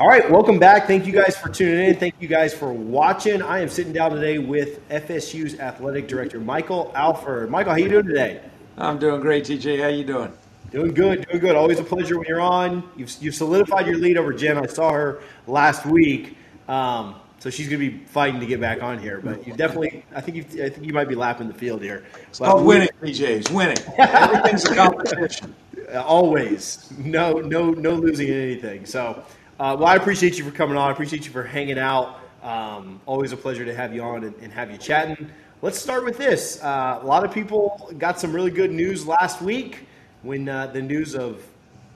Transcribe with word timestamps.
All 0.00 0.06
right, 0.06 0.30
welcome 0.30 0.60
back. 0.60 0.86
Thank 0.86 1.06
you 1.06 1.12
guys 1.12 1.36
for 1.36 1.48
tuning 1.48 1.88
in. 1.88 1.96
Thank 1.96 2.14
you 2.20 2.28
guys 2.28 2.54
for 2.54 2.72
watching. 2.72 3.42
I 3.42 3.58
am 3.58 3.68
sitting 3.68 3.92
down 3.92 4.12
today 4.12 4.38
with 4.38 4.88
FSU's 4.90 5.58
athletic 5.58 6.06
director, 6.06 6.38
Michael 6.38 6.92
Alford. 6.94 7.50
Michael, 7.50 7.72
how 7.72 7.78
you 7.78 7.88
doing 7.88 8.06
today? 8.06 8.40
I'm 8.76 9.00
doing 9.00 9.20
great, 9.20 9.42
TJ. 9.42 9.82
How 9.82 9.88
you 9.88 10.04
doing? 10.04 10.32
Doing 10.70 10.94
good, 10.94 11.26
doing 11.26 11.40
good. 11.40 11.56
Always 11.56 11.80
a 11.80 11.82
pleasure 11.82 12.16
when 12.16 12.28
you're 12.28 12.40
on. 12.40 12.88
You've, 12.96 13.12
you've 13.20 13.34
solidified 13.34 13.88
your 13.88 13.96
lead 13.96 14.16
over 14.18 14.32
Jen. 14.32 14.56
I 14.56 14.66
saw 14.66 14.92
her 14.92 15.20
last 15.48 15.84
week, 15.84 16.36
um, 16.68 17.16
so 17.40 17.50
she's 17.50 17.68
going 17.68 17.80
to 17.80 17.90
be 17.90 18.04
fighting 18.04 18.38
to 18.38 18.46
get 18.46 18.60
back 18.60 18.84
on 18.84 19.00
here. 19.00 19.20
But 19.20 19.44
you 19.48 19.52
definitely, 19.54 20.04
I 20.14 20.20
think 20.20 20.36
you, 20.36 20.64
I 20.64 20.68
think 20.68 20.86
you 20.86 20.92
might 20.92 21.08
be 21.08 21.16
lapping 21.16 21.48
the 21.48 21.54
field 21.54 21.82
here. 21.82 22.04
It's 22.28 22.38
called 22.38 22.64
winning, 22.64 22.90
TJ. 23.02 23.20
It's 23.20 23.50
winning. 23.50 23.78
Everything's 23.98 24.64
a 24.64 24.76
competition. 24.76 25.56
Always, 25.96 26.88
no, 26.98 27.40
no, 27.40 27.70
no 27.70 27.94
losing 27.94 28.28
in 28.28 28.34
anything. 28.34 28.86
So. 28.86 29.24
Uh, 29.58 29.74
well, 29.76 29.88
I 29.88 29.96
appreciate 29.96 30.38
you 30.38 30.44
for 30.44 30.52
coming 30.52 30.76
on. 30.76 30.88
I 30.88 30.92
appreciate 30.92 31.26
you 31.26 31.32
for 31.32 31.42
hanging 31.42 31.80
out. 31.80 32.20
Um, 32.44 33.00
always 33.06 33.32
a 33.32 33.36
pleasure 33.36 33.64
to 33.64 33.74
have 33.74 33.92
you 33.92 34.02
on 34.02 34.22
and, 34.22 34.34
and 34.36 34.52
have 34.52 34.70
you 34.70 34.78
chatting. 34.78 35.28
Let's 35.62 35.76
start 35.76 36.04
with 36.04 36.16
this. 36.16 36.62
Uh, 36.62 37.00
a 37.02 37.04
lot 37.04 37.24
of 37.24 37.32
people 37.34 37.92
got 37.98 38.20
some 38.20 38.32
really 38.32 38.52
good 38.52 38.70
news 38.70 39.04
last 39.04 39.42
week 39.42 39.88
when 40.22 40.48
uh, 40.48 40.68
the 40.68 40.80
news 40.80 41.16
of 41.16 41.44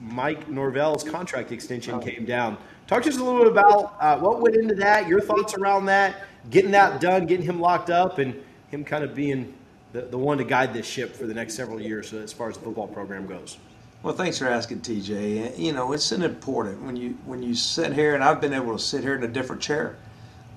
Mike 0.01 0.49
Norvell's 0.49 1.05
contract 1.05 1.53
extension 1.53 2.01
came 2.01 2.25
down. 2.25 2.57
Talk 2.87 3.03
to 3.03 3.09
us 3.09 3.17
a 3.17 3.23
little 3.23 3.43
bit 3.43 3.51
about 3.53 3.95
uh, 4.01 4.19
what 4.19 4.41
went 4.41 4.57
into 4.57 4.75
that, 4.75 5.07
your 5.07 5.21
thoughts 5.21 5.53
around 5.53 5.85
that, 5.85 6.25
getting 6.49 6.71
that 6.71 6.99
done, 6.99 7.25
getting 7.25 7.45
him 7.45 7.61
locked 7.61 7.89
up, 7.89 8.19
and 8.19 8.35
him 8.71 8.83
kind 8.83 9.05
of 9.05 9.15
being 9.15 9.53
the, 9.93 10.01
the 10.01 10.17
one 10.17 10.37
to 10.37 10.43
guide 10.43 10.73
this 10.73 10.85
ship 10.85 11.15
for 11.15 11.27
the 11.27 11.33
next 11.33 11.53
several 11.53 11.79
years 11.79 12.11
as 12.11 12.33
far 12.33 12.49
as 12.49 12.57
the 12.57 12.63
football 12.65 12.87
program 12.87 13.25
goes. 13.25 13.57
Well, 14.03 14.13
thanks 14.13 14.37
for 14.37 14.49
asking, 14.49 14.81
TJ. 14.81 15.57
You 15.57 15.71
know, 15.71 15.93
it's 15.93 16.11
an 16.11 16.23
important 16.23 16.81
when 16.83 16.97
you 16.97 17.17
when 17.25 17.41
you 17.41 17.55
sit 17.55 17.93
here, 17.93 18.13
and 18.15 18.21
I've 18.21 18.41
been 18.41 18.51
able 18.51 18.73
to 18.73 18.83
sit 18.83 19.01
here 19.01 19.15
in 19.15 19.23
a 19.23 19.29
different 19.29 19.61
chair 19.61 19.95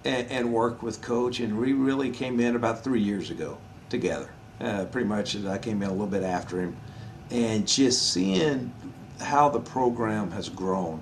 and, 0.04 0.28
and 0.32 0.52
work 0.52 0.82
with 0.82 1.00
Coach, 1.00 1.38
and 1.38 1.57
we 1.57 1.73
really 1.73 2.10
came 2.10 2.40
in 2.40 2.57
about 2.57 2.82
three 2.82 3.01
years 3.01 3.30
ago 3.30 3.57
together. 3.88 4.30
Uh, 4.60 4.87
pretty 4.87 5.07
much, 5.07 5.37
I 5.45 5.59
came 5.59 5.80
in 5.80 5.88
a 5.88 5.93
little 5.93 6.09
bit 6.09 6.24
after 6.24 6.60
him, 6.60 6.76
and 7.30 7.68
just 7.68 8.12
seeing 8.12 8.73
how 9.20 9.48
the 9.48 9.60
program 9.60 10.32
has 10.32 10.48
grown 10.48 11.01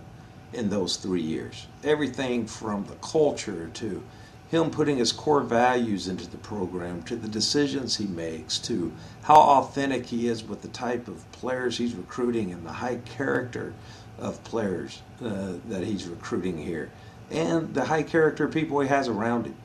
in 0.52 0.68
those 0.68 0.96
three 0.98 1.22
years. 1.22 1.66
Everything 1.82 2.46
from 2.46 2.84
the 2.84 2.96
culture 2.96 3.70
to 3.72 4.02
him 4.50 4.70
putting 4.70 4.98
his 4.98 5.12
core 5.12 5.40
values 5.40 6.08
into 6.08 6.28
the 6.30 6.36
program, 6.38 7.02
to 7.04 7.16
the 7.16 7.28
decisions 7.28 7.96
he 7.96 8.06
makes, 8.06 8.58
to 8.58 8.92
how 9.22 9.36
authentic 9.36 10.06
he 10.06 10.28
is 10.28 10.44
with 10.44 10.62
the 10.62 10.68
type 10.68 11.08
of 11.08 11.30
players 11.32 11.78
he's 11.78 11.94
recruiting 11.94 12.52
and 12.52 12.64
the 12.64 12.72
high 12.72 12.96
character 13.04 13.72
of 14.18 14.42
players 14.44 15.02
uh, 15.24 15.54
that 15.68 15.82
he's 15.82 16.06
recruiting 16.06 16.56
here, 16.58 16.90
and 17.30 17.74
the 17.74 17.84
high 17.84 18.02
character 18.02 18.46
people 18.46 18.80
he 18.80 18.88
has 18.88 19.08
around 19.08 19.46
him 19.46 19.56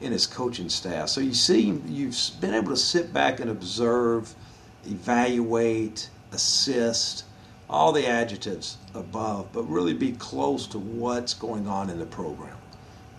in 0.00 0.10
his 0.10 0.26
coaching 0.26 0.68
staff. 0.68 1.08
So 1.08 1.20
you 1.20 1.34
see, 1.34 1.80
you've 1.86 2.18
been 2.40 2.54
able 2.54 2.70
to 2.70 2.76
sit 2.76 3.12
back 3.12 3.38
and 3.38 3.50
observe, 3.50 4.34
evaluate, 4.84 6.10
assist, 6.32 7.24
all 7.70 7.92
the 7.92 8.06
adjectives 8.06 8.78
above, 8.94 9.52
but 9.52 9.62
really 9.62 9.94
be 9.94 10.12
close 10.12 10.66
to 10.68 10.78
what's 10.78 11.34
going 11.34 11.68
on 11.68 11.88
in 11.88 11.98
the 11.98 12.06
program 12.06 12.56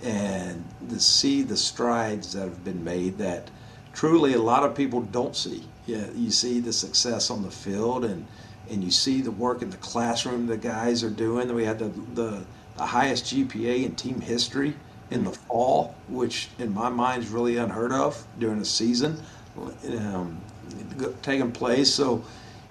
and 0.04 0.64
to 0.90 1.00
see 1.00 1.42
the 1.42 1.58
strides 1.58 2.34
that 2.34 2.42
have 2.42 2.64
been 2.64 2.84
made 2.84 3.18
that 3.18 3.50
truly 3.94 4.34
a 4.34 4.42
lot 4.42 4.64
of 4.64 4.76
people 4.76 5.02
don't 5.02 5.36
see. 5.36 5.64
Yeah, 5.86 6.06
you 6.16 6.32
see 6.32 6.60
the 6.60 6.74
success 6.74 7.30
on 7.30 7.42
the 7.42 7.52
field 7.52 8.06
and 8.06 8.26
and 8.70 8.84
you 8.84 8.92
see 8.92 9.22
the 9.22 9.32
work 9.32 9.62
in 9.62 9.70
the 9.70 9.78
classroom 9.78 10.48
the 10.48 10.58
guys 10.58 11.04
are 11.04 11.10
doing. 11.10 11.54
We 11.54 11.66
had 11.66 11.80
the, 11.80 11.90
the, 12.14 12.46
the 12.78 12.86
highest 12.86 13.26
GPA 13.26 13.86
in 13.86 13.96
team 13.96 14.22
history 14.22 14.74
in 15.12 15.26
the 15.26 15.32
fall, 15.32 15.96
which 16.08 16.50
in 16.60 16.74
my 16.74 16.90
mind 16.90 17.24
is 17.24 17.30
really 17.30 17.58
unheard 17.58 17.92
of 17.92 18.26
during 18.40 18.60
a 18.60 18.66
season 18.66 19.22
um, 19.98 20.42
taking 21.22 21.52
place. 21.52 21.94
So 21.94 22.24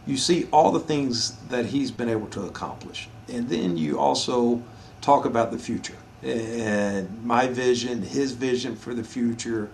you 0.06 0.16
see 0.16 0.48
all 0.50 0.72
the 0.72 0.80
things 0.80 1.36
that 1.48 1.66
he's 1.66 1.90
been 1.90 2.08
able 2.08 2.26
to 2.28 2.42
accomplish. 2.46 3.08
And 3.28 3.48
then 3.48 3.76
you 3.76 3.98
also 3.98 4.62
talk 5.02 5.26
about 5.26 5.52
the 5.52 5.58
future 5.58 5.96
and 6.22 7.24
my 7.24 7.48
vision, 7.48 8.02
his 8.02 8.32
vision 8.32 8.76
for 8.76 8.94
the 8.94 9.04
future, 9.04 9.70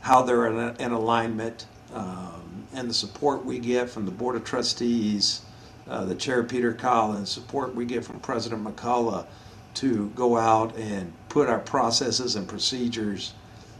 how 0.00 0.22
they're 0.22 0.46
in, 0.46 0.76
in 0.76 0.92
alignment, 0.92 1.66
um, 1.94 2.66
and 2.74 2.88
the 2.88 2.94
support 2.94 3.44
we 3.44 3.58
get 3.58 3.88
from 3.88 4.04
the 4.04 4.10
Board 4.10 4.34
of 4.34 4.44
Trustees, 4.44 5.42
uh, 5.88 6.04
the 6.04 6.14
Chair 6.14 6.42
Peter 6.42 6.72
Collins, 6.72 7.30
support 7.30 7.74
we 7.74 7.84
get 7.84 8.04
from 8.04 8.18
President 8.20 8.64
McCullough 8.64 9.26
to 9.74 10.10
go 10.14 10.36
out 10.36 10.76
and 10.76 11.12
put 11.28 11.48
our 11.48 11.58
processes 11.58 12.36
and 12.36 12.46
procedures 12.48 13.32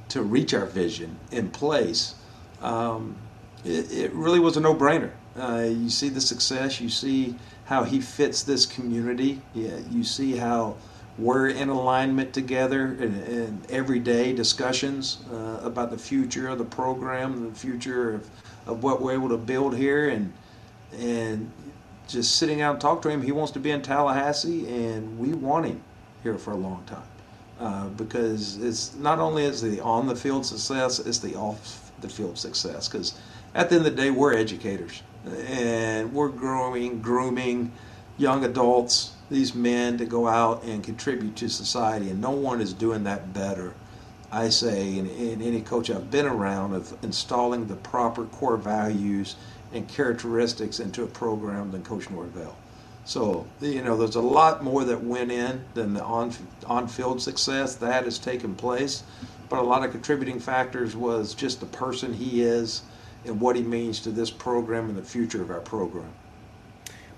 to 0.09 0.22
reach 0.22 0.55
our 0.55 0.66
vision 0.66 1.19
in 1.31 1.50
place. 1.50 2.15
Um, 2.61 3.16
it, 3.65 3.93
it, 3.93 4.12
really 4.12 4.41
was 4.41 4.56
a 4.56 4.61
no-brainer. 4.61 5.11
Uh, 5.38 5.69
you 5.69 5.88
see 5.88 6.09
the 6.09 6.21
success, 6.21 6.81
you 6.81 6.88
see 6.88 7.34
how 7.65 7.84
he 7.84 8.00
fits 8.00 8.43
this 8.43 8.66
community, 8.66 9.41
yeah, 9.55 9.78
you 9.91 10.05
see 10.05 10.37
how 10.37 10.77
we're 11.19 11.49
in 11.49 11.69
alignment 11.69 12.33
together 12.33 12.95
in, 12.95 13.23
in 13.25 13.62
everyday 13.69 14.33
discussions 14.33 15.19
uh, 15.33 15.61
about 15.62 15.91
the 15.91 15.99
future 15.99 16.49
of 16.49 16.59
the 16.59 16.65
program, 16.65 17.50
the 17.50 17.55
future 17.55 18.15
of, 18.15 18.31
of 18.67 18.83
what 18.83 19.03
we're 19.03 19.12
able 19.12 19.28
to 19.28 19.37
build 19.37 19.77
here, 19.77 20.09
and 20.09 20.33
and 20.99 21.50
just 22.09 22.37
sitting 22.37 22.61
out 22.61 22.73
and 22.73 22.81
talk 22.81 23.03
to 23.03 23.09
him. 23.09 23.23
He 23.23 23.33
wants 23.33 23.53
to 23.53 23.59
be 23.59 23.71
in 23.71 23.83
Tallahassee, 23.83 24.69
and 24.69 25.19
we 25.19 25.33
want 25.33 25.67
him 25.67 25.83
here 26.23 26.39
for 26.39 26.53
a 26.53 26.56
long 26.56 26.84
time 26.84 27.03
uh, 27.61 27.89
because 27.91 28.62
it's 28.62 28.94
not 28.97 29.19
only 29.19 29.44
is 29.44 29.62
the 29.62 29.81
on 29.81 30.06
the 30.06 30.17
field 30.17 30.44
success, 30.44 30.99
it's 30.99 31.19
the 31.19 31.34
off 31.37 31.93
the 32.00 32.09
field 32.09 32.39
success. 32.39 32.89
Because 32.89 33.19
at 33.55 33.69
the 33.69 33.77
end 33.77 33.87
of 33.87 33.97
the 33.97 34.03
day, 34.03 34.11
we're 34.11 34.34
educators, 34.34 35.03
and 35.47 36.12
we're 36.12 36.29
growing, 36.29 37.00
grooming 37.00 37.71
young 38.19 38.44
adults 38.44 39.12
these 39.32 39.54
men 39.54 39.98
to 39.98 40.04
go 40.04 40.28
out 40.28 40.62
and 40.65 40.82
contribute 40.82 41.37
to 41.37 41.48
society, 41.48 42.10
and 42.10 42.20
no 42.20 42.31
one 42.31 42.60
is 42.60 42.72
doing 42.72 43.04
that 43.04 43.32
better. 43.32 43.75
I 44.31 44.48
say, 44.48 44.98
in, 44.98 45.09
any 45.43 45.60
coach 45.60 45.91
I've 45.91 46.10
been 46.10 46.26
around, 46.26 46.75
of 46.75 46.97
installing 47.03 47.66
the 47.66 47.76
proper 47.76 48.25
core 48.25 48.56
values 48.56 49.37
and 49.72 49.87
characteristics 49.88 50.81
into 50.81 51.03
a 51.03 51.06
program 51.06 51.70
than 51.70 51.82
Coach 51.82 52.09
Norvell. 52.10 52.56
So, 53.04 53.47
you 53.60 53.82
know, 53.82 53.97
there's 53.97 54.15
a 54.15 54.20
lot 54.20 54.62
more 54.62 54.84
that 54.84 55.03
went 55.03 55.32
in 55.32 55.64
than 55.75 55.94
the 55.94 56.04
on, 56.04 56.32
on-field 56.66 57.20
success. 57.20 57.75
That 57.76 58.04
has 58.04 58.19
taken 58.19 58.54
place. 58.54 59.03
But 59.49 59.59
a 59.59 59.62
lot 59.62 59.84
of 59.84 59.91
contributing 59.91 60.38
factors 60.38 60.94
was 60.97 61.34
just 61.34 61.60
the 61.60 61.66
person 61.66 62.14
he 62.14 62.43
is 62.43 62.82
and 63.26 63.41
what 63.41 63.56
he 63.56 63.62
means 63.62 64.00
to 64.00 64.10
this 64.10 64.31
program 64.31 64.88
and 64.88 64.97
the 64.97 65.03
future 65.03 65.43
of 65.43 65.50
our 65.50 65.60
program 65.60 66.12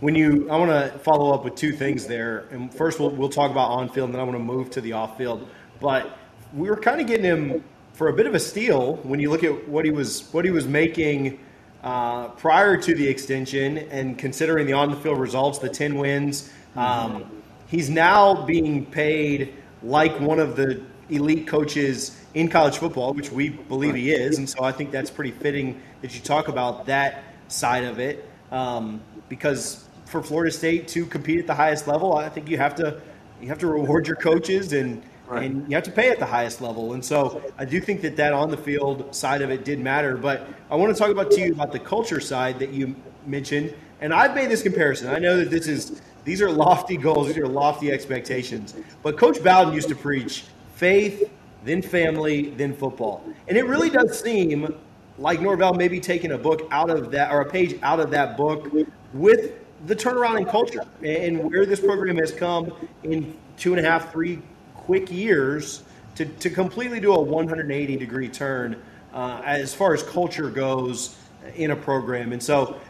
when 0.01 0.15
you, 0.15 0.51
I 0.51 0.57
want 0.57 0.71
to 0.71 0.99
follow 0.99 1.33
up 1.33 1.45
with 1.45 1.55
two 1.55 1.73
things 1.73 2.07
there. 2.07 2.47
And 2.51 2.73
first, 2.73 3.01
we'll, 3.01 3.11
we'll 3.11 3.29
talk 3.29 3.51
about 3.51 3.71
on 3.71 3.89
field, 3.89 4.07
and 4.09 4.15
then 4.15 4.21
I 4.21 4.25
want 4.25 4.37
to 4.37 4.43
move 4.43 4.71
to 4.71 4.81
the 4.81 4.93
off 4.93 5.17
field. 5.17 5.49
But 5.81 6.19
we 6.53 6.69
were 6.69 6.77
kind 6.77 7.01
of 7.01 7.07
getting 7.07 7.25
him 7.25 7.65
for 7.93 8.09
a 8.09 8.13
bit 8.13 8.27
of 8.27 8.35
a 8.35 8.41
steal 8.41 8.97
when 8.97 9.21
you 9.21 9.31
look 9.31 9.45
at 9.45 9.69
what 9.69 9.85
he 9.85 9.91
was 9.91 10.29
what 10.33 10.45
he 10.45 10.51
was 10.51 10.67
making 10.67 11.39
uh, 11.83 12.29
prior 12.29 12.77
to 12.77 12.95
the 12.95 13.07
extension, 13.07 13.79
and 13.79 14.19
considering 14.19 14.67
the 14.67 14.73
on 14.73 14.91
the 14.91 14.97
field 14.97 15.19
results, 15.19 15.59
the 15.59 15.69
ten 15.69 15.97
wins. 15.97 16.51
Um, 16.77 17.43
he's 17.69 17.89
now 17.89 18.45
being 18.45 18.87
paid 18.87 19.55
like 19.83 20.19
one 20.19 20.41
of 20.41 20.57
the 20.57 20.83
elite 21.11 21.47
coaches 21.47 22.21
in 22.35 22.49
college 22.49 22.79
football, 22.79 23.13
which 23.15 23.31
we 23.31 23.51
believe 23.51 23.95
he 23.95 24.11
is, 24.11 24.39
and 24.39 24.49
so 24.49 24.65
I 24.65 24.73
think 24.73 24.91
that's 24.91 25.11
pretty 25.11 25.31
fitting 25.31 25.81
that 26.03 26.15
you 26.15 26.21
talk 26.21 26.49
about 26.49 26.87
that 26.87 27.23
side 27.49 27.85
of 27.85 28.01
it. 28.01 28.29
Um, 28.51 29.01
because 29.29 29.89
for 30.07 30.23
Florida 30.23 30.51
State 30.51 30.87
to 30.89 31.07
compete 31.07 31.41
at 31.41 31.47
the 31.47 31.55
highest 31.55 31.89
level, 31.89 32.15
I 32.15 32.29
think 32.29 32.49
you 32.49 32.57
have 32.59 32.75
to 32.77 33.01
you 33.41 33.49
have 33.49 33.59
to 33.59 33.67
reward 33.67 34.07
your 34.07 34.17
coaches 34.17 34.73
and 34.73 35.03
right. 35.27 35.51
and 35.51 35.69
you 35.69 35.75
have 35.75 35.85
to 35.85 35.91
pay 35.91 36.11
at 36.11 36.19
the 36.19 36.27
highest 36.27 36.61
level. 36.61 36.93
And 36.93 37.05
so 37.05 37.43
I 37.59 37.65
do 37.65 37.81
think 37.81 38.01
that 38.03 38.17
that 38.17 38.33
on 38.33 38.51
the 38.51 38.57
field 38.57 39.15
side 39.15 39.43
of 39.43 39.51
it 39.51 39.65
did 39.65 39.81
matter. 39.81 40.17
But 40.17 40.47
I 40.71 40.77
want 40.77 40.95
to 40.95 40.99
talk 40.99 41.11
about 41.11 41.31
to 41.33 41.41
you 41.41 41.53
about 41.53 41.73
the 41.73 41.79
culture 41.79 42.21
side 42.21 42.59
that 42.59 42.71
you 42.71 42.95
mentioned. 43.27 43.75
And 44.01 44.13
I've 44.13 44.35
made 44.35 44.51
this 44.51 44.63
comparison. 44.63 45.09
I 45.09 45.19
know 45.19 45.37
that 45.37 45.51
this 45.51 45.67
is 45.67 46.01
these 46.25 46.41
are 46.41 46.51
lofty 46.51 46.97
goals, 46.97 47.29
these 47.29 47.39
are 47.39 47.49
lofty 47.49 47.93
expectations. 47.93 48.75
But 49.03 49.19
Coach 49.19 49.43
Bowden 49.43 49.75
used 49.75 49.89
to 49.89 49.95
preach 49.95 50.45
faith, 50.75 51.31
then 51.65 51.83
family, 51.83 52.51
then 52.51 52.75
football. 52.75 53.25
And 53.47 53.59
it 53.59 53.67
really 53.67 53.91
does 53.91 54.19
seem 54.21 54.75
like 55.19 55.41
Norvell 55.41 55.75
maybe 55.75 56.01
taking 56.01 56.33
a 56.33 56.39
book 56.39 56.67
out 56.71 56.91
of 56.91 57.11
that 57.13 57.33
or 57.33 57.41
a 57.41 57.51
page 57.51 57.79
out 57.83 58.01
of 58.01 58.11
that 58.11 58.37
book 58.37 58.73
with 59.13 59.53
the 59.87 59.95
turnaround 59.95 60.39
in 60.39 60.47
culture 60.47 60.85
and 61.03 61.51
where 61.51 61.67
this 61.67 61.81
program 61.81 62.17
has 62.17 62.33
come 62.33 62.73
in 63.03 63.37
two 63.57 63.75
and 63.75 63.85
a 63.85 63.89
half, 63.89 64.13
three 64.13 64.41
quick 64.75 65.11
years 65.11 65.83
to, 66.17 66.25
to 66.25 66.51
completely 66.51 67.01
do 67.01 67.13
a 67.13 67.21
180 67.21 67.97
degree 67.97 68.29
turn 68.29 68.81
uh, 69.13 69.43
as 69.45 69.75
far 69.75 69.95
as 69.95 70.03
culture 70.03 70.51
goes 70.51 71.17
in 71.57 71.71
a 71.71 71.77
program. 71.77 72.33
And 72.33 72.43
so 72.43 72.81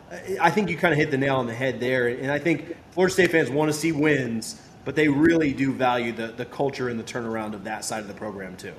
I 0.41 0.51
think 0.51 0.71
you 0.71 0.77
kind 0.77 0.93
of 0.93 0.99
hit 0.99 1.11
the 1.11 1.19
nail 1.19 1.37
on 1.37 1.47
the 1.47 1.55
head 1.55 1.81
there. 1.81 2.09
And 2.09 2.31
I 2.31 2.39
think 2.39 2.77
Florida 2.93 3.13
State 3.13 3.31
fans 3.33 3.51
want 3.51 3.73
to 3.73 3.77
see 3.77 3.93
wins. 3.93 4.61
But 4.85 4.95
they 4.95 5.09
really 5.09 5.53
do 5.53 5.73
value 5.73 6.13
the, 6.13 6.29
the 6.29 6.45
culture 6.45 6.89
and 6.89 6.99
the 6.99 7.05
turnaround 7.05 7.55
of 7.55 7.65
that 7.65 7.85
side 7.85 8.01
of 8.01 8.09
the 8.09 8.15
program 8.15 8.57
too. 8.57 8.73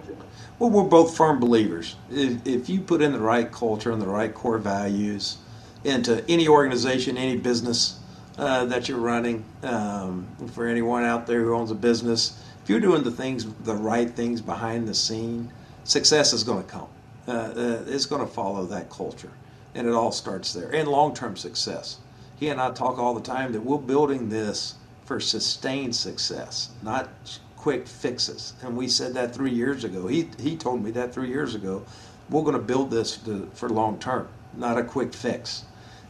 Well, 0.60 0.70
we're 0.70 0.84
both 0.84 1.16
firm 1.18 1.40
believers. 1.40 1.96
If, 2.12 2.46
if 2.46 2.70
you 2.70 2.82
put 2.82 3.02
in 3.02 3.12
the 3.12 3.20
right 3.20 3.52
culture 3.52 3.92
and 3.92 4.02
the 4.02 4.08
right 4.08 4.34
core 4.34 4.58
values 4.58 5.38
into 5.84 6.24
any 6.30 6.48
organization, 6.48 7.18
any 7.18 7.38
business 7.38 8.00
uh, 8.38 8.66
that 8.66 8.88
you're 8.88 9.00
running, 9.00 9.44
um, 9.64 10.28
for 10.54 10.68
anyone 10.68 11.04
out 11.04 11.26
there 11.26 11.42
who 11.42 11.56
owns 11.56 11.72
a 11.72 11.76
business, 11.76 12.44
if 12.64 12.70
you're 12.70 12.80
doing 12.80 13.04
the 13.04 13.12
things, 13.12 13.46
the 13.64 13.76
right 13.76 14.10
things 14.10 14.42
behind 14.42 14.88
the 14.88 14.94
scene, 14.94 15.52
success 15.84 16.34
is 16.34 16.44
going 16.44 16.64
to 16.64 16.70
come. 16.70 16.88
Uh, 17.28 17.32
uh, 17.32 17.84
it's 17.88 18.06
going 18.06 18.22
to 18.22 18.32
follow 18.32 18.66
that 18.66 18.90
culture, 18.90 19.32
and 19.74 19.88
it 19.88 19.94
all 19.94 20.12
starts 20.12 20.54
there. 20.54 20.70
And 20.74 20.88
long-term 20.88 21.38
success. 21.38 21.98
He 22.40 22.50
and 22.50 22.60
I 22.60 22.72
talk 22.72 23.00
all 23.00 23.14
the 23.14 23.22
time 23.22 23.52
that 23.54 23.62
we're 23.62 23.78
building 23.78 24.30
this 24.30 24.76
for 25.06 25.20
sustained 25.20 25.96
success, 25.96 26.70
not 26.82 27.10
quick 27.56 27.88
fixes. 27.88 28.54
And 28.62 28.76
we 28.76 28.88
said 28.88 29.14
that 29.14 29.34
three 29.34 29.52
years 29.52 29.84
ago. 29.84 30.08
He, 30.08 30.30
he 30.40 30.56
told 30.56 30.84
me 30.84 30.92
that 30.92 31.14
three 31.14 31.30
years 31.30 31.56
ago. 31.56 31.84
We're 32.30 32.42
going 32.42 32.54
to 32.54 32.62
build 32.62 32.90
this 32.90 33.18
to, 33.18 33.50
for 33.54 33.70
long 33.70 34.00
term, 34.00 34.28
not 34.56 34.78
a 34.78 34.84
quick 34.84 35.14
fix. 35.14 35.66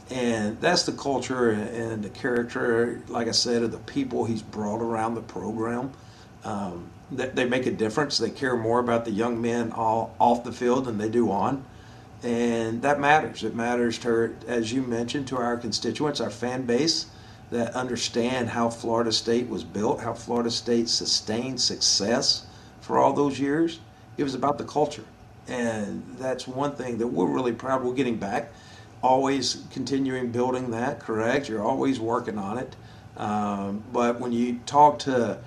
And 0.10 0.60
that's 0.62 0.84
the 0.84 0.92
culture 0.94 1.52
and 1.52 2.04
the 2.04 2.10
character, 2.10 3.02
like 3.08 3.28
I 3.28 3.32
said, 3.32 3.64
of 3.64 3.72
the 3.72 3.80
people 3.80 4.24
he's 4.24 4.42
brought 4.42 4.82
around 4.82 5.16
the 5.16 5.22
program. 5.22 5.92
Um, 6.44 6.90
they, 7.12 7.28
they 7.30 7.46
make 7.46 7.66
a 7.66 7.72
difference. 7.72 8.18
They 8.18 8.30
care 8.30 8.56
more 8.56 8.80
about 8.80 9.04
the 9.04 9.12
young 9.12 9.42
men 9.42 9.72
all, 9.72 10.16
off 10.20 10.44
the 10.44 10.52
field 10.52 10.86
than 10.86 10.98
they 10.98 11.10
do 11.10 11.32
on. 11.32 11.66
And 12.24 12.82
that 12.82 13.00
matters. 13.00 13.44
It 13.44 13.56
matters 13.56 13.98
to, 14.00 14.36
as 14.48 14.72
you 14.72 14.82
mentioned, 14.82 15.28
to 15.30 15.38
our 15.38 15.58
constituents, 15.58 16.22
our 16.22 16.30
fan 16.30 16.66
base 16.66 17.08
that 17.52 17.76
understand 17.76 18.50
how 18.50 18.70
Florida 18.70 19.12
State 19.12 19.48
was 19.48 19.64
built, 19.64 20.02
how 20.02 20.14
Florida 20.14 20.52
State 20.52 20.90
sustained 20.90 21.62
success 21.62 22.46
for 22.82 22.98
all 22.98 23.14
those 23.14 23.40
years. 23.40 23.80
It 24.18 24.24
was 24.24 24.36
about 24.36 24.58
the 24.58 24.64
culture. 24.64 25.06
And 25.48 26.04
that's 26.18 26.48
one 26.48 26.76
thing 26.76 26.98
that 26.98 27.08
we're 27.08 27.28
really 27.28 27.54
proud 27.54 27.84
we're 27.84 27.94
getting 27.94 28.18
back. 28.18 28.52
Always 29.04 29.64
continuing 29.72 30.32
building 30.32 30.72
that, 30.72 31.00
correct? 31.00 31.48
You're 31.48 31.62
always 31.62 32.00
working 32.00 32.38
on 32.38 32.58
it. 32.58 32.76
Um, 33.18 33.84
but 33.94 34.20
when 34.20 34.32
you 34.32 34.60
talk 34.66 35.00
to 35.00 35.38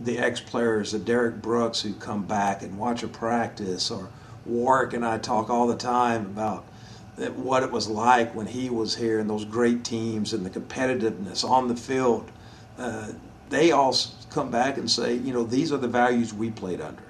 the 0.00 0.18
ex 0.18 0.40
players, 0.40 0.92
the 0.92 0.98
Derrick 0.98 1.40
Brooks 1.40 1.80
who 1.80 1.94
come 1.94 2.24
back 2.24 2.62
and 2.62 2.78
watch 2.78 3.02
a 3.02 3.08
practice, 3.08 3.90
or 3.90 4.10
Warrick 4.44 4.92
and 4.92 5.04
I 5.04 5.18
talk 5.18 5.48
all 5.48 5.66
the 5.66 5.76
time 5.76 6.26
about 6.26 6.66
what 7.16 7.62
it 7.62 7.70
was 7.70 7.88
like 7.88 8.34
when 8.34 8.46
he 8.46 8.68
was 8.68 8.96
here 8.96 9.18
and 9.18 9.28
those 9.28 9.44
great 9.44 9.84
teams 9.84 10.32
and 10.32 10.44
the 10.44 10.50
competitiveness 10.50 11.48
on 11.48 11.68
the 11.68 11.76
field. 11.76 12.30
Uh, 12.78 13.08
they 13.48 13.70
all 13.70 13.96
come 14.30 14.50
back 14.50 14.76
and 14.76 14.90
say, 14.90 15.14
you 15.14 15.32
know, 15.32 15.44
these 15.44 15.72
are 15.72 15.78
the 15.78 15.88
values 15.88 16.34
we 16.34 16.50
played 16.50 16.80
under. 16.80 17.02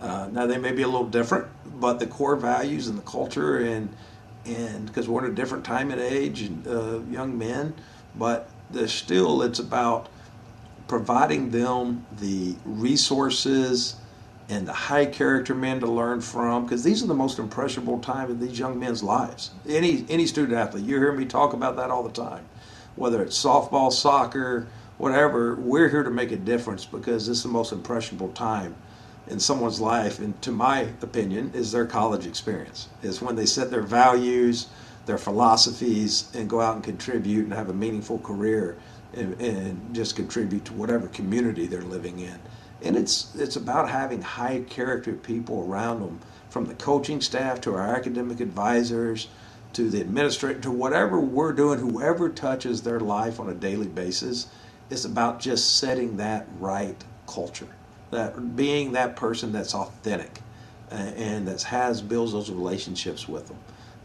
Uh, 0.00 0.28
now 0.30 0.46
they 0.46 0.58
may 0.58 0.70
be 0.70 0.82
a 0.82 0.86
little 0.86 1.08
different, 1.08 1.48
but 1.80 1.98
the 1.98 2.06
core 2.06 2.36
values 2.36 2.86
and 2.88 2.96
the 2.96 3.02
culture 3.02 3.58
and 3.58 3.88
and 4.44 4.86
because 4.86 5.08
we're 5.08 5.26
in 5.26 5.32
a 5.32 5.34
different 5.34 5.64
time 5.64 5.90
and 5.90 6.00
age 6.00 6.42
and 6.42 6.66
uh, 6.66 7.00
young 7.10 7.36
men, 7.36 7.74
but 8.14 8.48
still 8.86 9.42
it's 9.42 9.58
about 9.58 10.08
providing 10.86 11.50
them 11.50 12.06
the 12.18 12.54
resources 12.64 13.96
and 14.48 14.66
the 14.66 14.72
high 14.72 15.04
character 15.04 15.54
men 15.54 15.80
to 15.80 15.86
learn 15.86 16.20
from 16.20 16.64
because 16.64 16.82
these 16.82 17.02
are 17.02 17.06
the 17.06 17.14
most 17.14 17.38
impressionable 17.38 17.98
time 18.00 18.30
in 18.30 18.40
these 18.40 18.58
young 18.58 18.78
men's 18.78 19.02
lives. 19.02 19.50
Any 19.68 20.06
any 20.08 20.26
student 20.26 20.56
athlete, 20.58 20.84
you 20.84 20.96
hear 20.96 21.12
me 21.12 21.26
talk 21.26 21.52
about 21.52 21.76
that 21.76 21.90
all 21.90 22.02
the 22.02 22.10
time. 22.10 22.46
Whether 22.96 23.22
it's 23.22 23.42
softball, 23.42 23.92
soccer, 23.92 24.66
whatever, 24.96 25.54
we're 25.56 25.88
here 25.88 26.02
to 26.02 26.10
make 26.10 26.32
a 26.32 26.36
difference 26.36 26.84
because 26.84 27.26
this 27.26 27.38
is 27.38 27.42
the 27.42 27.50
most 27.50 27.72
impressionable 27.72 28.30
time 28.30 28.74
in 29.28 29.38
someone's 29.38 29.78
life, 29.78 30.18
and 30.20 30.40
to 30.40 30.50
my 30.50 30.80
opinion, 31.02 31.50
is 31.54 31.70
their 31.70 31.84
college 31.84 32.26
experience. 32.26 32.88
Is 33.02 33.20
when 33.20 33.36
they 33.36 33.44
set 33.44 33.70
their 33.70 33.82
values, 33.82 34.68
their 35.04 35.18
philosophies, 35.18 36.34
and 36.34 36.48
go 36.48 36.62
out 36.62 36.76
and 36.76 36.82
contribute 36.82 37.44
and 37.44 37.52
have 37.52 37.68
a 37.68 37.74
meaningful 37.74 38.18
career 38.20 38.78
and, 39.12 39.38
and 39.40 39.94
just 39.94 40.16
contribute 40.16 40.64
to 40.64 40.72
whatever 40.72 41.08
community 41.08 41.66
they're 41.66 41.82
living 41.82 42.20
in 42.20 42.38
and 42.82 42.96
it's 42.96 43.34
it's 43.34 43.56
about 43.56 43.90
having 43.90 44.22
high 44.22 44.60
character 44.68 45.12
people 45.12 45.66
around 45.68 46.00
them, 46.00 46.20
from 46.50 46.66
the 46.66 46.74
coaching 46.74 47.20
staff 47.20 47.60
to 47.62 47.74
our 47.74 47.94
academic 47.94 48.40
advisors, 48.40 49.28
to 49.72 49.90
the 49.90 50.00
administrator, 50.00 50.60
to 50.60 50.70
whatever 50.70 51.20
we're 51.20 51.52
doing. 51.52 51.78
Whoever 51.78 52.28
touches 52.28 52.82
their 52.82 53.00
life 53.00 53.40
on 53.40 53.48
a 53.48 53.54
daily 53.54 53.88
basis, 53.88 54.46
it's 54.90 55.04
about 55.04 55.40
just 55.40 55.78
setting 55.78 56.16
that 56.16 56.46
right 56.58 57.02
culture, 57.26 57.68
that 58.10 58.56
being 58.56 58.92
that 58.92 59.16
person 59.16 59.52
that's 59.52 59.74
authentic, 59.74 60.40
and 60.90 61.46
that 61.46 61.62
has 61.62 62.00
builds 62.00 62.32
those 62.32 62.50
relationships 62.50 63.28
with 63.28 63.48
them. 63.48 63.58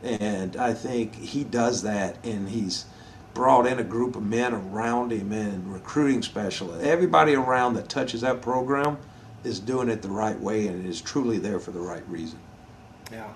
And 0.04 0.58
I 0.58 0.74
think 0.74 1.16
he 1.16 1.46
does 1.46 1.84
that, 1.84 2.18
and 2.26 2.50
he's 2.50 2.86
brought 3.34 3.66
in 3.66 3.80
a 3.80 3.84
group 3.84 4.16
of 4.16 4.24
men 4.24 4.54
around 4.54 5.12
him 5.12 5.32
and 5.32 5.72
recruiting 5.72 6.22
specialists. 6.22 6.86
Everybody 6.86 7.36
around 7.36 7.74
that 7.76 7.90
touches 7.90 8.22
that 8.22 8.42
program 8.42 8.98
is 9.44 9.60
doing 9.60 9.90
it 9.90 10.02
the 10.02 10.10
right 10.10 10.40
way 10.40 10.68
and 10.68 10.86
is 10.86 11.02
truly 11.02 11.38
there 11.38 11.60
for 11.60 11.72
the 11.72 11.80
right 11.80 12.08
reason. 12.08 12.40
Yeah. 13.12 13.28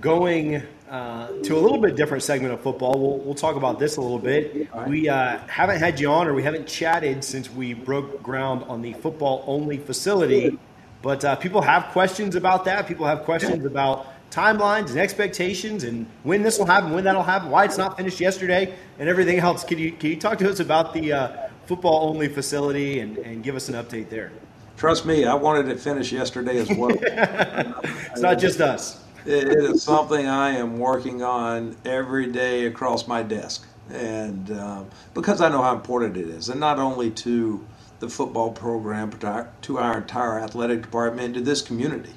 Going 0.00 0.62
uh, 0.88 1.28
to 1.42 1.56
a 1.56 1.60
little 1.60 1.80
bit 1.80 1.96
different 1.96 2.22
segment 2.22 2.54
of 2.54 2.60
football, 2.60 2.98
we'll, 2.98 3.18
we'll 3.18 3.34
talk 3.34 3.56
about 3.56 3.78
this 3.78 3.96
a 3.98 4.00
little 4.00 4.18
bit. 4.18 4.70
Right. 4.72 4.88
We 4.88 5.08
uh, 5.08 5.38
haven't 5.48 5.78
had 5.78 6.00
you 6.00 6.10
on 6.10 6.26
or 6.26 6.34
we 6.34 6.42
haven't 6.42 6.66
chatted 6.66 7.22
since 7.22 7.50
we 7.50 7.74
broke 7.74 8.22
ground 8.22 8.64
on 8.68 8.80
the 8.80 8.94
football 8.94 9.44
only 9.46 9.76
facility. 9.76 10.58
But 11.02 11.24
uh, 11.24 11.36
people 11.36 11.60
have 11.60 11.86
questions 11.92 12.36
about 12.36 12.64
that. 12.66 12.86
People 12.86 13.06
have 13.06 13.24
questions 13.24 13.64
about 13.64 14.06
timelines 14.32 14.88
and 14.88 14.98
expectations 14.98 15.84
and 15.84 16.06
when 16.22 16.42
this 16.42 16.58
will 16.58 16.66
happen, 16.66 16.90
when 16.92 17.04
that'll 17.04 17.22
happen, 17.22 17.50
why 17.50 17.64
it's 17.64 17.76
not 17.76 17.96
finished 17.96 18.18
yesterday, 18.18 18.74
and 18.98 19.08
everything 19.08 19.38
else. 19.38 19.62
Can 19.62 19.78
you 19.78 19.92
can 19.92 20.10
you 20.10 20.16
talk 20.16 20.38
to 20.38 20.50
us 20.50 20.58
about 20.58 20.94
the 20.94 21.12
uh, 21.12 21.48
football 21.66 22.08
only 22.08 22.28
facility 22.28 23.00
and, 23.00 23.18
and 23.18 23.44
give 23.44 23.54
us 23.54 23.68
an 23.68 23.74
update 23.74 24.08
there? 24.08 24.32
Trust 24.76 25.04
me, 25.04 25.26
I 25.26 25.34
wanted 25.34 25.68
it 25.68 25.78
finished 25.78 26.10
yesterday 26.10 26.58
as 26.58 26.68
well. 26.70 26.90
it's 27.02 28.20
not 28.20 28.38
just 28.38 28.60
us. 28.60 29.04
it 29.26 29.46
is 29.48 29.82
something 29.82 30.26
I 30.26 30.56
am 30.56 30.78
working 30.78 31.22
on 31.22 31.76
every 31.84 32.26
day 32.26 32.66
across 32.66 33.06
my 33.06 33.22
desk, 33.22 33.66
and 33.90 34.50
um, 34.52 34.90
because 35.12 35.42
I 35.42 35.50
know 35.50 35.62
how 35.62 35.74
important 35.74 36.16
it 36.16 36.26
is, 36.28 36.48
and 36.48 36.58
not 36.58 36.78
only 36.78 37.10
to 37.10 37.64
the 38.00 38.08
football 38.08 38.50
program, 38.50 39.10
but 39.10 39.62
to 39.62 39.78
our 39.78 39.98
entire 39.98 40.40
athletic 40.40 40.82
department, 40.82 41.34
to 41.34 41.40
this 41.40 41.60
community. 41.62 42.14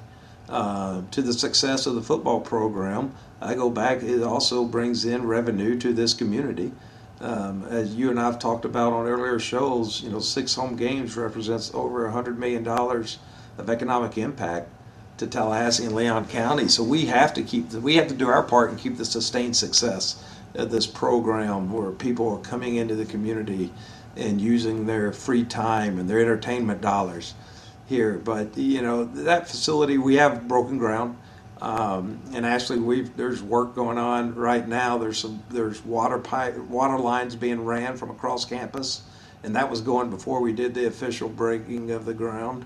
Uh, 0.48 1.02
to 1.10 1.22
the 1.22 1.32
success 1.32 1.86
of 1.86 1.96
the 1.96 2.02
football 2.02 2.40
program. 2.40 3.12
I 3.40 3.54
go 3.54 3.68
back, 3.68 4.04
it 4.04 4.22
also 4.22 4.64
brings 4.64 5.04
in 5.04 5.26
revenue 5.26 5.76
to 5.80 5.92
this 5.92 6.14
community. 6.14 6.70
Um, 7.20 7.64
as 7.68 7.96
you 7.96 8.10
and 8.10 8.20
I 8.20 8.26
have 8.26 8.38
talked 8.38 8.64
about 8.64 8.92
on 8.92 9.08
earlier 9.08 9.40
shows, 9.40 10.02
you 10.02 10.08
know, 10.08 10.20
six 10.20 10.54
home 10.54 10.76
games 10.76 11.16
represents 11.16 11.74
over 11.74 12.08
$100 12.08 12.36
million 12.36 12.66
of 12.68 13.68
economic 13.68 14.18
impact 14.18 14.68
to 15.18 15.26
Tallahassee 15.26 15.84
and 15.84 15.96
Leon 15.96 16.28
County. 16.28 16.68
So 16.68 16.84
we 16.84 17.06
have 17.06 17.34
to 17.34 17.42
keep, 17.42 17.70
the, 17.70 17.80
we 17.80 17.96
have 17.96 18.06
to 18.06 18.14
do 18.14 18.28
our 18.28 18.44
part 18.44 18.70
and 18.70 18.78
keep 18.78 18.98
the 18.98 19.04
sustained 19.04 19.56
success 19.56 20.22
of 20.54 20.70
this 20.70 20.86
program 20.86 21.72
where 21.72 21.90
people 21.90 22.32
are 22.32 22.40
coming 22.40 22.76
into 22.76 22.94
the 22.94 23.06
community 23.06 23.72
and 24.14 24.40
using 24.40 24.86
their 24.86 25.12
free 25.12 25.44
time 25.44 25.98
and 25.98 26.08
their 26.08 26.20
entertainment 26.20 26.80
dollars 26.80 27.34
here. 27.86 28.18
But 28.18 28.56
you 28.56 28.82
know 28.82 29.04
that 29.04 29.48
facility 29.48 29.98
we 29.98 30.16
have 30.16 30.46
broken 30.46 30.78
ground, 30.78 31.16
um, 31.60 32.20
and 32.32 32.44
actually 32.44 32.80
we've 32.80 33.16
there's 33.16 33.42
work 33.42 33.74
going 33.74 33.98
on 33.98 34.34
right 34.34 34.66
now. 34.66 34.98
There's 34.98 35.18
some 35.18 35.42
there's 35.50 35.84
water 35.84 36.18
pipe 36.18 36.56
water 36.58 36.98
lines 36.98 37.36
being 37.36 37.64
ran 37.64 37.96
from 37.96 38.10
across 38.10 38.44
campus, 38.44 39.02
and 39.42 39.56
that 39.56 39.70
was 39.70 39.80
going 39.80 40.10
before 40.10 40.40
we 40.40 40.52
did 40.52 40.74
the 40.74 40.86
official 40.86 41.28
breaking 41.28 41.90
of 41.90 42.04
the 42.04 42.14
ground. 42.14 42.64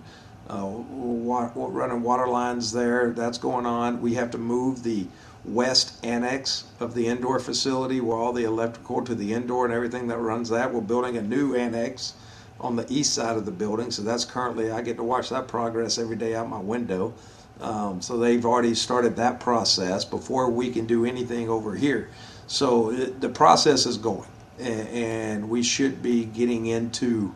Uh, 0.48 0.66
wa- 0.66 1.50
running 1.54 2.02
water 2.02 2.26
lines 2.26 2.72
there. 2.72 3.10
That's 3.10 3.38
going 3.38 3.66
on. 3.66 4.02
We 4.02 4.14
have 4.14 4.32
to 4.32 4.38
move 4.38 4.82
the 4.82 5.06
west 5.44 6.04
annex 6.04 6.64
of 6.80 6.94
the 6.94 7.06
indoor 7.06 7.38
facility 7.38 8.00
where 8.00 8.16
all 8.16 8.32
the 8.32 8.44
electrical 8.44 9.02
to 9.04 9.14
the 9.14 9.32
indoor 9.32 9.64
and 9.64 9.72
everything 9.72 10.08
that 10.08 10.18
runs 10.18 10.48
that. 10.50 10.74
We're 10.74 10.80
building 10.80 11.16
a 11.16 11.22
new 11.22 11.54
annex 11.54 12.14
on 12.60 12.76
the 12.76 12.86
east 12.92 13.14
side 13.14 13.36
of 13.36 13.44
the 13.44 13.50
building. 13.50 13.90
So 13.90 14.02
that's 14.02 14.24
currently, 14.24 14.70
I 14.70 14.82
get 14.82 14.96
to 14.98 15.04
watch 15.04 15.30
that 15.30 15.48
progress 15.48 15.98
every 15.98 16.16
day 16.16 16.34
out 16.34 16.48
my 16.48 16.60
window. 16.60 17.14
Um, 17.60 18.00
so 18.00 18.16
they've 18.16 18.44
already 18.44 18.74
started 18.74 19.16
that 19.16 19.40
process 19.40 20.04
before 20.04 20.50
we 20.50 20.70
can 20.70 20.86
do 20.86 21.04
anything 21.04 21.48
over 21.48 21.74
here. 21.74 22.10
So 22.46 22.90
it, 22.90 23.20
the 23.20 23.28
process 23.28 23.86
is 23.86 23.98
going, 23.98 24.28
and, 24.58 24.88
and, 24.88 25.50
we 25.50 25.62
should 25.62 26.02
be 26.02 26.24
getting 26.24 26.66
into 26.66 27.34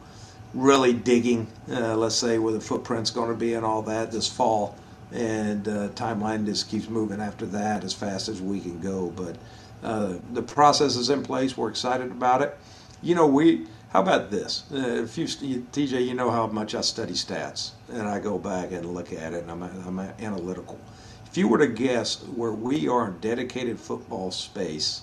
really 0.55 0.93
digging, 0.93 1.47
uh, 1.71 1.97
let's 1.97 2.15
say, 2.15 2.39
where 2.39 2.53
the 2.53 2.61
footprint's 2.61 3.11
going 3.11 3.29
to 3.31 3.37
be 3.37 3.55
and 3.55 3.65
all 3.67 3.83
that 3.83 4.11
this 4.13 4.29
fall. 4.29 4.77
And 5.13 5.69
uh, 5.69 5.89
timeline 5.91 6.47
just 6.47 6.69
keeps 6.69 6.89
moving 6.89 7.21
after 7.21 7.47
that 7.47 7.85
as 7.85 7.93
fast 7.93 8.29
as 8.29 8.41
we 8.41 8.61
can 8.61 8.81
go. 8.81 9.11
But 9.11 9.37
uh, 9.83 10.15
the 10.33 10.43
process 10.43 10.97
is 10.97 11.11
in 11.11 11.23
place. 11.23 11.57
We're 11.57 11.69
excited 11.71 12.11
about 12.11 12.43
it 12.43 12.57
You 13.03 13.15
know, 13.15 13.27
we. 13.27 13.67
How 13.95 14.01
about 14.01 14.29
this? 14.29 14.65
Uh, 14.73 15.05
if 15.05 15.17
you, 15.17 15.27
TJ, 15.27 16.05
you 16.05 16.15
know 16.15 16.29
how 16.29 16.49
much 16.49 16.75
I 16.75 16.81
study 16.81 17.13
stats, 17.13 17.71
and 17.89 18.09
I 18.09 18.19
go 18.19 18.39
back 18.39 18.73
and 18.73 18.93
look 18.93 19.13
at 19.13 19.33
it, 19.33 19.43
and 19.43 19.51
I'm, 19.53 19.63
I'm 19.63 20.01
analytical. 20.19 20.81
If 21.27 21.39
you 21.39 21.47
were 21.47 21.59
to 21.59 21.69
guess 21.69 22.21
where 22.25 22.51
we 22.51 22.89
are 22.89 23.07
in 23.07 23.21
dedicated 23.21 23.79
football 23.79 24.33
space 24.33 25.03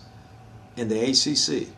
in 0.76 0.90
the 0.90 1.00
ACC, 1.00 1.70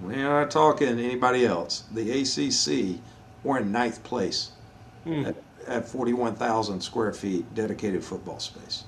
we're 0.00 0.16
not 0.16 0.50
talking 0.50 0.88
anybody 0.88 1.44
else. 1.44 1.84
The 1.92 2.22
ACC, 2.22 2.98
we're 3.42 3.58
in 3.58 3.70
ninth 3.70 4.02
place 4.04 4.52
hmm. 5.04 5.26
at, 5.26 5.36
at 5.66 5.86
41,000 5.86 6.80
square 6.80 7.12
feet 7.12 7.54
dedicated 7.54 8.02
football 8.02 8.40
space. 8.40 8.84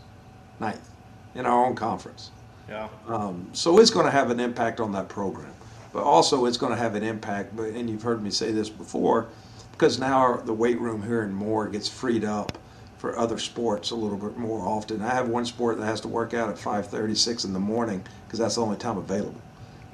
Ninth 0.61 0.89
in 1.35 1.45
our 1.45 1.67
own 1.67 1.75
conference. 1.75 2.31
Yeah. 2.71 2.89
Um, 3.07 3.51
so 3.53 3.81
it's 3.81 3.91
going 3.91 4.07
to 4.07 4.11
have 4.11 4.31
an 4.31 4.41
impact 4.41 4.81
on 4.81 4.93
that 4.93 5.11
program, 5.11 5.53
but 5.97 6.03
also 6.03 6.45
it's 6.45 6.59
going 6.59 6.73
to 6.73 6.79
have 6.79 6.95
an 6.95 7.03
impact. 7.03 7.57
But 7.57 7.71
and 7.71 7.89
you've 7.89 8.03
heard 8.03 8.23
me 8.23 8.31
say 8.31 8.53
this 8.53 8.69
before, 8.69 9.29
because 9.73 9.99
now 9.99 10.37
the 10.37 10.53
weight 10.53 10.79
room 10.79 11.03
here 11.03 11.23
in 11.23 11.33
Moore 11.33 11.69
gets 11.69 11.89
freed 11.89 12.23
up 12.23 12.59
for 12.99 13.19
other 13.19 13.39
sports 13.39 13.93
a 13.93 13.95
little 13.95 14.19
bit 14.19 14.37
more 14.37 14.61
often. 14.61 15.01
I 15.01 15.15
have 15.15 15.31
one 15.31 15.47
sport 15.47 15.79
that 15.79 15.87
has 15.87 16.03
to 16.03 16.09
work 16.09 16.35
out 16.35 16.51
at 16.51 16.57
5:30, 16.57 17.17
6 17.17 17.45
in 17.47 17.55
the 17.55 17.59
morning 17.59 18.05
because 18.27 18.39
that's 18.39 18.57
the 18.57 18.61
only 18.61 18.77
time 18.77 18.99
available. 18.99 19.41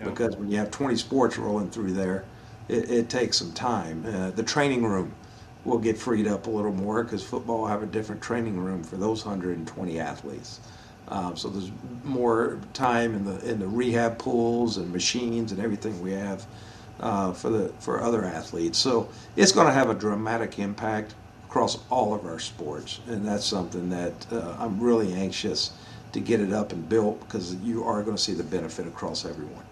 Yeah. 0.00 0.06
Because 0.06 0.34
when 0.34 0.50
you 0.50 0.58
have 0.58 0.72
20 0.72 0.96
sports 0.96 1.38
rolling 1.38 1.70
through 1.70 1.92
there, 1.92 2.24
it, 2.66 2.90
it 2.90 3.08
takes 3.08 3.36
some 3.36 3.52
time. 3.52 4.04
Uh, 4.04 4.30
the 4.32 4.42
training 4.42 4.84
room 4.84 5.12
will 5.64 5.78
get 5.78 5.96
freed 5.96 6.26
up 6.26 6.48
a 6.48 6.50
little 6.50 6.72
more 6.72 7.04
because 7.04 7.22
football 7.22 7.60
will 7.60 7.68
have 7.68 7.84
a 7.84 7.86
different 7.86 8.20
training 8.20 8.58
room 8.58 8.82
for 8.82 8.96
those 8.96 9.24
120 9.24 10.00
athletes. 10.00 10.58
Um, 11.08 11.36
so 11.36 11.48
there's 11.48 11.70
more 12.04 12.58
time 12.72 13.14
in 13.14 13.24
the 13.24 13.50
in 13.50 13.58
the 13.58 13.66
rehab 13.66 14.18
pools 14.18 14.76
and 14.76 14.92
machines 14.92 15.52
and 15.52 15.60
everything 15.60 16.00
we 16.00 16.12
have 16.12 16.46
uh, 17.00 17.32
for 17.32 17.50
the 17.50 17.68
for 17.80 18.00
other 18.00 18.24
athletes. 18.24 18.78
So 18.78 19.08
it's 19.36 19.52
going 19.52 19.66
to 19.66 19.72
have 19.72 19.90
a 19.90 19.94
dramatic 19.94 20.58
impact 20.58 21.14
across 21.44 21.78
all 21.90 22.14
of 22.14 22.24
our 22.24 22.38
sports, 22.38 23.00
and 23.08 23.26
that's 23.26 23.44
something 23.44 23.90
that 23.90 24.26
uh, 24.32 24.56
I'm 24.58 24.80
really 24.80 25.12
anxious 25.12 25.72
to 26.12 26.20
get 26.20 26.40
it 26.40 26.52
up 26.52 26.72
and 26.72 26.88
built 26.88 27.20
because 27.20 27.54
you 27.56 27.84
are 27.84 28.02
going 28.02 28.16
to 28.16 28.22
see 28.22 28.34
the 28.34 28.44
benefit 28.44 28.86
across 28.86 29.24
everyone. 29.24 29.64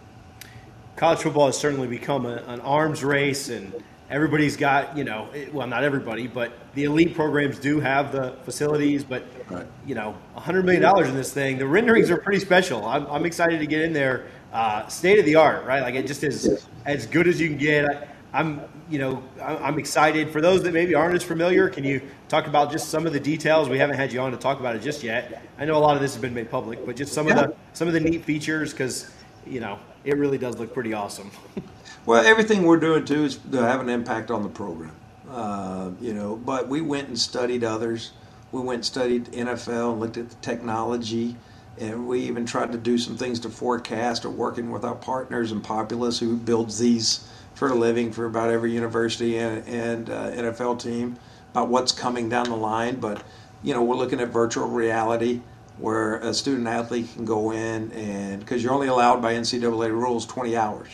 College 0.96 1.20
football 1.20 1.46
has 1.46 1.56
certainly 1.56 1.88
become 1.88 2.26
a, 2.26 2.36
an 2.48 2.60
arms 2.60 3.02
race 3.02 3.48
and 3.48 3.72
everybody's 4.10 4.56
got 4.56 4.96
you 4.96 5.04
know 5.04 5.28
well 5.52 5.66
not 5.66 5.84
everybody 5.84 6.26
but 6.26 6.52
the 6.74 6.84
elite 6.84 7.14
programs 7.14 7.58
do 7.58 7.78
have 7.78 8.10
the 8.12 8.34
facilities 8.44 9.04
but 9.04 9.24
right. 9.48 9.66
you 9.86 9.94
know 9.94 10.10
100 10.34 10.64
million 10.64 10.82
dollars 10.82 11.08
in 11.08 11.14
this 11.14 11.32
thing 11.32 11.58
the 11.58 11.66
renderings 11.66 12.10
are 12.10 12.16
pretty 12.16 12.40
special. 12.40 12.84
I'm, 12.84 13.06
I'm 13.06 13.24
excited 13.24 13.60
to 13.60 13.66
get 13.66 13.82
in 13.82 13.92
there. 13.92 14.26
Uh, 14.52 14.86
state 14.88 15.18
of 15.18 15.24
the 15.24 15.36
art 15.36 15.64
right? 15.64 15.80
Like 15.80 15.94
it 15.94 16.06
just 16.06 16.24
is 16.24 16.66
as 16.84 17.06
good 17.06 17.28
as 17.28 17.40
you 17.40 17.48
can 17.48 17.56
get. 17.56 18.08
I, 18.32 18.40
am 18.40 18.60
you 18.88 18.98
know 18.98 19.22
i'm 19.40 19.78
excited. 19.78 20.30
For 20.30 20.40
those 20.40 20.64
that 20.64 20.74
maybe 20.74 20.94
aren't 20.94 21.14
as 21.14 21.22
familiar 21.22 21.68
can 21.68 21.84
you 21.84 22.02
talk 22.28 22.48
about 22.48 22.72
just 22.72 22.88
some 22.88 23.06
of 23.06 23.12
the 23.12 23.20
details? 23.20 23.68
We 23.68 23.78
haven't 23.78 23.96
had 23.96 24.12
you 24.12 24.20
on 24.20 24.32
to 24.32 24.36
talk 24.36 24.58
about 24.58 24.74
it 24.74 24.82
just 24.82 25.04
yet. 25.04 25.42
I 25.58 25.64
know 25.64 25.76
a 25.76 25.78
lot 25.78 25.94
of 25.94 26.02
this 26.02 26.14
has 26.14 26.20
been 26.20 26.34
made 26.34 26.50
public 26.50 26.84
but 26.84 26.96
just 26.96 27.12
some 27.12 27.28
yeah. 27.28 27.38
of 27.38 27.50
the 27.50 27.56
some 27.74 27.86
of 27.86 27.94
the 27.94 28.00
neat 28.00 28.24
features 28.24 28.72
because 28.72 29.12
you 29.46 29.60
know 29.60 29.78
it 30.04 30.16
really 30.16 30.38
does 30.38 30.58
look 30.58 30.74
pretty 30.74 30.94
awesome 30.94 31.30
Well, 32.06 32.24
everything 32.24 32.62
we're 32.62 32.78
doing 32.78 33.04
too 33.04 33.24
is 33.24 33.36
to 33.36 33.58
have 33.58 33.80
an 33.80 33.90
impact 33.90 34.30
on 34.30 34.42
the 34.42 34.48
program. 34.48 34.96
Uh, 35.30 35.90
you 36.00 36.14
know, 36.14 36.34
but 36.34 36.66
we 36.66 36.80
went 36.80 37.08
and 37.08 37.18
studied 37.18 37.62
others. 37.62 38.12
We 38.52 38.62
went 38.62 38.76
and 38.78 38.84
studied 38.84 39.26
NFL 39.26 39.92
and 39.92 40.00
looked 40.00 40.16
at 40.16 40.30
the 40.30 40.36
technology, 40.36 41.36
and 41.78 42.08
we 42.08 42.20
even 42.20 42.46
tried 42.46 42.72
to 42.72 42.78
do 42.78 42.96
some 42.96 43.18
things 43.18 43.38
to 43.40 43.50
forecast 43.50 44.24
or 44.24 44.30
working 44.30 44.70
with 44.70 44.82
our 44.82 44.94
partners 44.94 45.52
and 45.52 45.62
Populous, 45.62 46.18
who 46.18 46.36
builds 46.36 46.78
these 46.78 47.28
for 47.54 47.68
a 47.68 47.74
living 47.74 48.10
for 48.12 48.24
about 48.24 48.48
every 48.48 48.72
university 48.72 49.36
and, 49.36 49.68
and 49.68 50.08
uh, 50.08 50.30
NFL 50.30 50.80
team 50.80 51.16
about 51.52 51.68
what's 51.68 51.92
coming 51.92 52.30
down 52.30 52.48
the 52.48 52.56
line. 52.56 52.96
But 52.96 53.22
you 53.62 53.74
know, 53.74 53.82
we're 53.82 53.96
looking 53.96 54.20
at 54.20 54.28
virtual 54.28 54.68
reality 54.68 55.42
where 55.76 56.16
a 56.16 56.32
student 56.32 56.66
athlete 56.66 57.08
can 57.14 57.26
go 57.26 57.52
in 57.52 57.92
and 57.92 58.40
because 58.40 58.62
you're 58.62 58.72
only 58.72 58.88
allowed 58.88 59.20
by 59.20 59.34
NCAA 59.34 59.90
rules 59.90 60.24
20 60.24 60.56
hours 60.56 60.88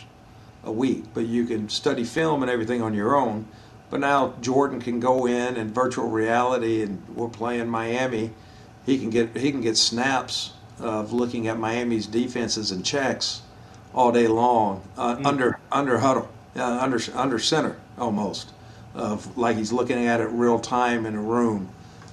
a 0.67 0.71
week, 0.71 1.05
but 1.13 1.25
you 1.25 1.45
can 1.45 1.69
study 1.69 2.03
film 2.03 2.43
and 2.43 2.51
everything 2.51 2.81
on 2.81 2.93
your 2.93 3.15
own. 3.15 3.47
But 3.89 4.01
now 4.01 4.33
Jordan 4.41 4.81
can 4.81 4.99
go 4.99 5.25
in 5.25 5.55
and 5.55 5.73
virtual 5.73 6.09
reality, 6.09 6.83
and 6.83 7.01
we're 7.15 7.29
playing 7.29 7.69
Miami. 7.69 8.31
He 8.85 8.99
can 8.99 9.09
get 9.09 9.35
he 9.35 9.49
can 9.49 9.61
get 9.61 9.77
snaps 9.77 10.53
of 10.79 11.13
looking 11.13 11.47
at 11.47 11.57
Miami's 11.57 12.05
defenses 12.05 12.71
and 12.71 12.85
checks 12.85 13.41
all 13.93 14.11
day 14.11 14.27
long 14.27 14.83
uh, 14.97 15.15
mm-hmm. 15.15 15.25
under 15.25 15.59
under 15.71 15.97
huddle, 15.99 16.29
uh, 16.57 16.79
under 16.81 16.99
under 17.15 17.39
center 17.39 17.77
almost, 17.97 18.51
of 18.93 19.37
like 19.37 19.55
he's 19.55 19.71
looking 19.71 20.05
at 20.05 20.19
it 20.19 20.27
real 20.27 20.59
time 20.59 21.05
in 21.05 21.15
a 21.15 21.21
room 21.21 21.69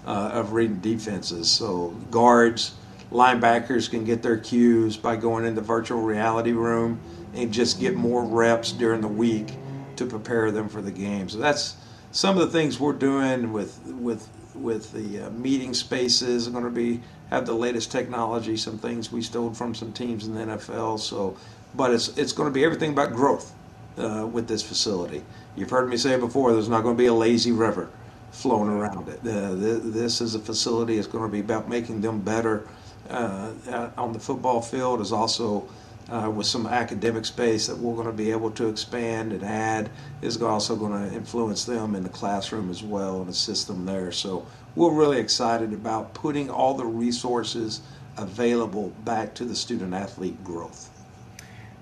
uh, 0.07 0.31
of 0.33 0.53
reading 0.53 0.79
defenses. 0.79 1.51
So 1.51 1.89
guards, 2.13 2.75
linebackers 3.11 3.91
can 3.91 4.05
get 4.05 4.23
their 4.23 4.39
cues 4.39 4.97
by 4.97 5.17
going 5.17 5.45
in 5.45 5.57
the 5.57 5.61
virtual 5.61 6.03
reality 6.03 6.53
room 6.53 7.01
and 7.35 7.53
just 7.53 7.81
get 7.81 7.95
more 7.95 8.25
reps 8.25 8.73
during 8.73 9.01
the 9.01 9.09
week 9.09 9.55
to 9.97 10.07
prepare 10.07 10.51
them 10.51 10.69
for 10.69 10.83
the 10.83 10.91
game. 10.91 11.29
So 11.29 11.39
that's 11.39 11.77
some 12.13 12.39
of 12.39 12.43
the 12.43 12.59
things 12.59 12.79
we're 12.79 12.93
doing 12.93 13.53
with 13.53 13.79
with 13.87 14.29
with 14.55 14.93
the 14.93 15.27
uh, 15.27 15.31
meeting 15.31 15.75
spaces. 15.75 16.49
Going 16.49 16.65
to 16.65 16.71
be 16.71 17.01
have 17.31 17.47
the 17.47 17.55
latest 17.55 17.91
technology. 17.91 18.57
Some 18.57 18.79
things 18.79 19.11
we 19.11 19.23
stole 19.23 19.53
from 19.53 19.75
some 19.75 19.93
teams 19.93 20.27
in 20.27 20.35
the 20.35 20.57
NFL. 20.57 21.01
So, 21.01 21.37
but 21.75 21.93
it's 21.93 22.17
it's 22.17 22.33
going 22.33 22.49
to 22.49 22.55
be 22.55 22.65
everything 22.65 22.93
about 22.93 23.13
growth 23.13 23.53
uh, 23.99 24.27
with 24.31 24.49
this 24.49 24.63
facility. 24.63 25.23
You've 25.57 25.71
heard 25.71 25.89
me 25.89 25.97
say 25.97 26.17
before. 26.19 26.53
There's 26.53 26.69
not 26.69 26.83
going 26.83 26.97
to 26.97 27.01
be 27.01 27.07
a 27.07 27.15
lazy 27.15 27.53
river 27.53 27.89
flowing 28.31 28.69
around 28.69 29.09
it. 29.09 29.21
Uh, 29.21 29.55
this 29.55 30.21
is 30.21 30.35
a 30.35 30.41
facility. 30.41 30.99
It's 30.99 31.07
going 31.07 31.25
to 31.25 31.31
be 31.31 31.41
about 31.41 31.69
making 31.69 32.01
them 32.01 32.21
better 32.21 32.67
uh, 33.09 33.53
on 33.97 34.13
the 34.13 34.19
football 34.19 34.61
field. 34.61 35.01
Is 35.01 35.13
also 35.13 35.69
uh, 36.11 36.31
with 36.31 36.47
some 36.47 36.67
academic 36.67 37.25
space 37.25 37.67
that 37.67 37.77
we're 37.77 37.95
going 37.95 38.07
to 38.07 38.13
be 38.13 38.31
able 38.31 38.51
to 38.51 38.69
expand 38.69 39.33
and 39.33 39.43
add 39.43 39.91
is 40.23 40.41
also 40.43 40.77
going 40.77 41.09
to 41.09 41.15
influence 41.15 41.65
them 41.65 41.95
in 41.95 42.03
the 42.03 42.09
classroom 42.09 42.71
as 42.71 42.83
well 42.83 43.21
and 43.21 43.31
assist 43.31 43.67
them 43.67 43.87
there. 43.87 44.13
So 44.13 44.47
we're 44.77 44.93
really 44.93 45.19
excited 45.19 45.73
about 45.73 46.15
putting 46.15 46.51
all 46.51 46.75
the 46.75 46.85
resources 46.85 47.81
available 48.17 48.91
back 49.05 49.35
to 49.35 49.45
the 49.45 49.55
student 49.55 49.95
athlete 49.95 50.43
growth. 50.45 50.91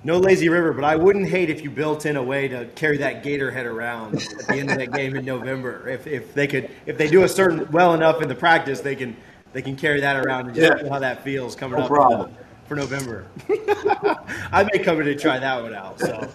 No 0.05 0.19
lazy 0.19 0.49
river, 0.49 0.73
but 0.73 0.83
I 0.83 0.97
wouldn't 0.97 1.29
hate 1.29 1.49
if 1.49 1.63
you 1.63 1.71
built 1.71 2.07
in 2.07 2.17
a 2.17 2.23
way 2.23 2.49
to 2.49 2.67
carry 2.75 2.99
that 2.99 3.23
gator 3.23 3.53
head 3.53 3.67
around 3.67 4.17
at 4.17 4.49
the 4.49 4.55
end 4.55 4.71
of 4.71 4.79
that 4.79 4.93
game 4.93 5.15
in 5.15 5.25
November. 5.25 5.89
If, 5.89 6.09
if 6.09 6.35
they 6.35 6.49
could, 6.49 6.71
if 6.87 6.99
they 6.99 7.09
do 7.09 7.23
a 7.23 7.29
certain 7.29 7.71
well 7.71 7.95
enough 7.95 8.21
in 8.21 8.29
the 8.29 8.35
practice, 8.35 8.81
they 8.81 8.97
can 8.97 9.17
they 9.53 9.63
can 9.63 9.77
carry 9.77 10.01
that 10.01 10.17
around 10.17 10.47
and 10.47 10.57
just 10.57 10.83
yeah. 10.83 10.89
how 10.89 10.99
that 10.99 11.23
feels 11.23 11.55
coming 11.55 11.79
no 11.79 11.85
up. 11.85 11.89
Problem 11.89 12.35
for 12.73 12.77
November. 12.77 13.27
I 14.51 14.67
may 14.73 14.79
come 14.79 15.01
in 15.03 15.09
and 15.09 15.21
try 15.21 15.39
that 15.39 15.63
one 15.63 15.75
out. 15.75 16.01
So, 16.01 16.29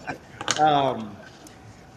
um, 0.62 1.16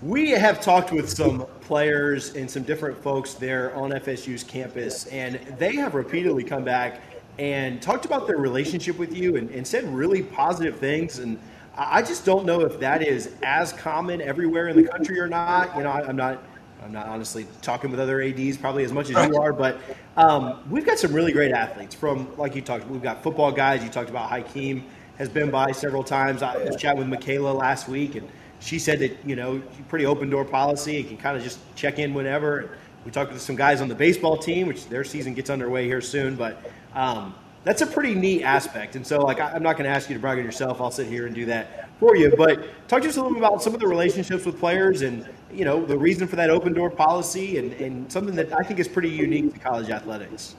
we 0.00 0.30
have 0.30 0.62
talked 0.62 0.92
with 0.92 1.10
some 1.10 1.44
players 1.60 2.34
and 2.34 2.50
some 2.50 2.62
different 2.62 2.96
folks 3.02 3.34
there 3.34 3.74
on 3.76 3.90
FSU's 3.90 4.42
campus, 4.42 5.04
and 5.06 5.34
they 5.58 5.76
have 5.76 5.94
repeatedly 5.94 6.42
come 6.42 6.64
back 6.64 7.02
and 7.38 7.82
talked 7.82 8.06
about 8.06 8.26
their 8.26 8.38
relationship 8.38 8.98
with 8.98 9.14
you 9.14 9.36
and, 9.36 9.50
and 9.50 9.66
said 9.66 9.84
really 9.92 10.22
positive 10.22 10.78
things. 10.78 11.18
And 11.18 11.38
I 11.76 12.00
just 12.00 12.24
don't 12.24 12.46
know 12.46 12.62
if 12.62 12.80
that 12.80 13.02
is 13.02 13.34
as 13.42 13.74
common 13.74 14.22
everywhere 14.22 14.68
in 14.68 14.76
the 14.76 14.88
country 14.88 15.20
or 15.20 15.28
not. 15.28 15.76
You 15.76 15.82
know, 15.82 15.90
I, 15.90 16.08
I'm 16.08 16.16
not 16.16 16.42
I'm 16.82 16.92
not 16.92 17.06
honestly 17.08 17.46
talking 17.62 17.90
with 17.90 18.00
other 18.00 18.22
ads 18.22 18.56
probably 18.56 18.84
as 18.84 18.92
much 18.92 19.10
as 19.10 19.28
you 19.28 19.36
are, 19.36 19.52
but 19.52 19.78
um, 20.16 20.62
we've 20.70 20.86
got 20.86 20.98
some 20.98 21.12
really 21.12 21.32
great 21.32 21.52
athletes. 21.52 21.94
From 21.94 22.34
like 22.36 22.54
you 22.54 22.62
talked, 22.62 22.86
we've 22.88 23.02
got 23.02 23.22
football 23.22 23.52
guys. 23.52 23.82
You 23.82 23.90
talked 23.90 24.10
about 24.10 24.30
Hakeem 24.30 24.84
has 25.18 25.28
been 25.28 25.50
by 25.50 25.72
several 25.72 26.02
times. 26.02 26.42
I 26.42 26.56
was 26.64 26.76
chatting 26.76 26.98
with 26.98 27.08
Michaela 27.08 27.52
last 27.52 27.88
week, 27.88 28.14
and 28.14 28.28
she 28.60 28.78
said 28.78 28.98
that 29.00 29.16
you 29.26 29.36
know 29.36 29.62
pretty 29.88 30.06
open 30.06 30.30
door 30.30 30.44
policy. 30.44 31.00
and 31.00 31.08
can 31.08 31.16
kind 31.16 31.36
of 31.36 31.42
just 31.42 31.58
check 31.74 31.98
in 31.98 32.14
whenever. 32.14 32.70
We 33.04 33.10
talked 33.10 33.32
to 33.32 33.38
some 33.38 33.56
guys 33.56 33.80
on 33.80 33.88
the 33.88 33.94
baseball 33.94 34.36
team, 34.36 34.66
which 34.66 34.88
their 34.88 35.04
season 35.04 35.34
gets 35.34 35.50
underway 35.50 35.86
here 35.86 36.00
soon, 36.00 36.36
but. 36.36 36.70
Um, 36.94 37.34
that's 37.62 37.82
a 37.82 37.86
pretty 37.86 38.14
neat 38.14 38.42
aspect. 38.42 38.96
And 38.96 39.06
so, 39.06 39.20
like, 39.20 39.38
I'm 39.38 39.62
not 39.62 39.76
going 39.76 39.84
to 39.84 39.94
ask 39.94 40.08
you 40.08 40.14
to 40.14 40.20
brag 40.20 40.38
on 40.38 40.44
yourself. 40.44 40.80
I'll 40.80 40.90
sit 40.90 41.06
here 41.06 41.26
and 41.26 41.34
do 41.34 41.44
that 41.44 41.90
for 42.00 42.16
you. 42.16 42.34
But 42.34 42.64
talk 42.88 43.02
to 43.02 43.08
us 43.08 43.18
a 43.18 43.20
little 43.20 43.34
bit 43.34 43.44
about 43.44 43.62
some 43.62 43.74
of 43.74 43.80
the 43.80 43.86
relationships 43.86 44.46
with 44.46 44.58
players 44.58 45.02
and 45.02 45.28
you 45.52 45.64
know, 45.64 45.84
the 45.84 45.98
reason 45.98 46.26
for 46.26 46.36
that 46.36 46.50
open 46.50 46.72
door 46.72 46.90
policy 46.90 47.58
and, 47.58 47.72
and 47.74 48.10
something 48.12 48.34
that 48.36 48.52
I 48.52 48.62
think 48.62 48.80
is 48.80 48.88
pretty 48.88 49.10
unique 49.10 49.52
to 49.54 49.60
college 49.60 49.90
athletics? 49.90 50.54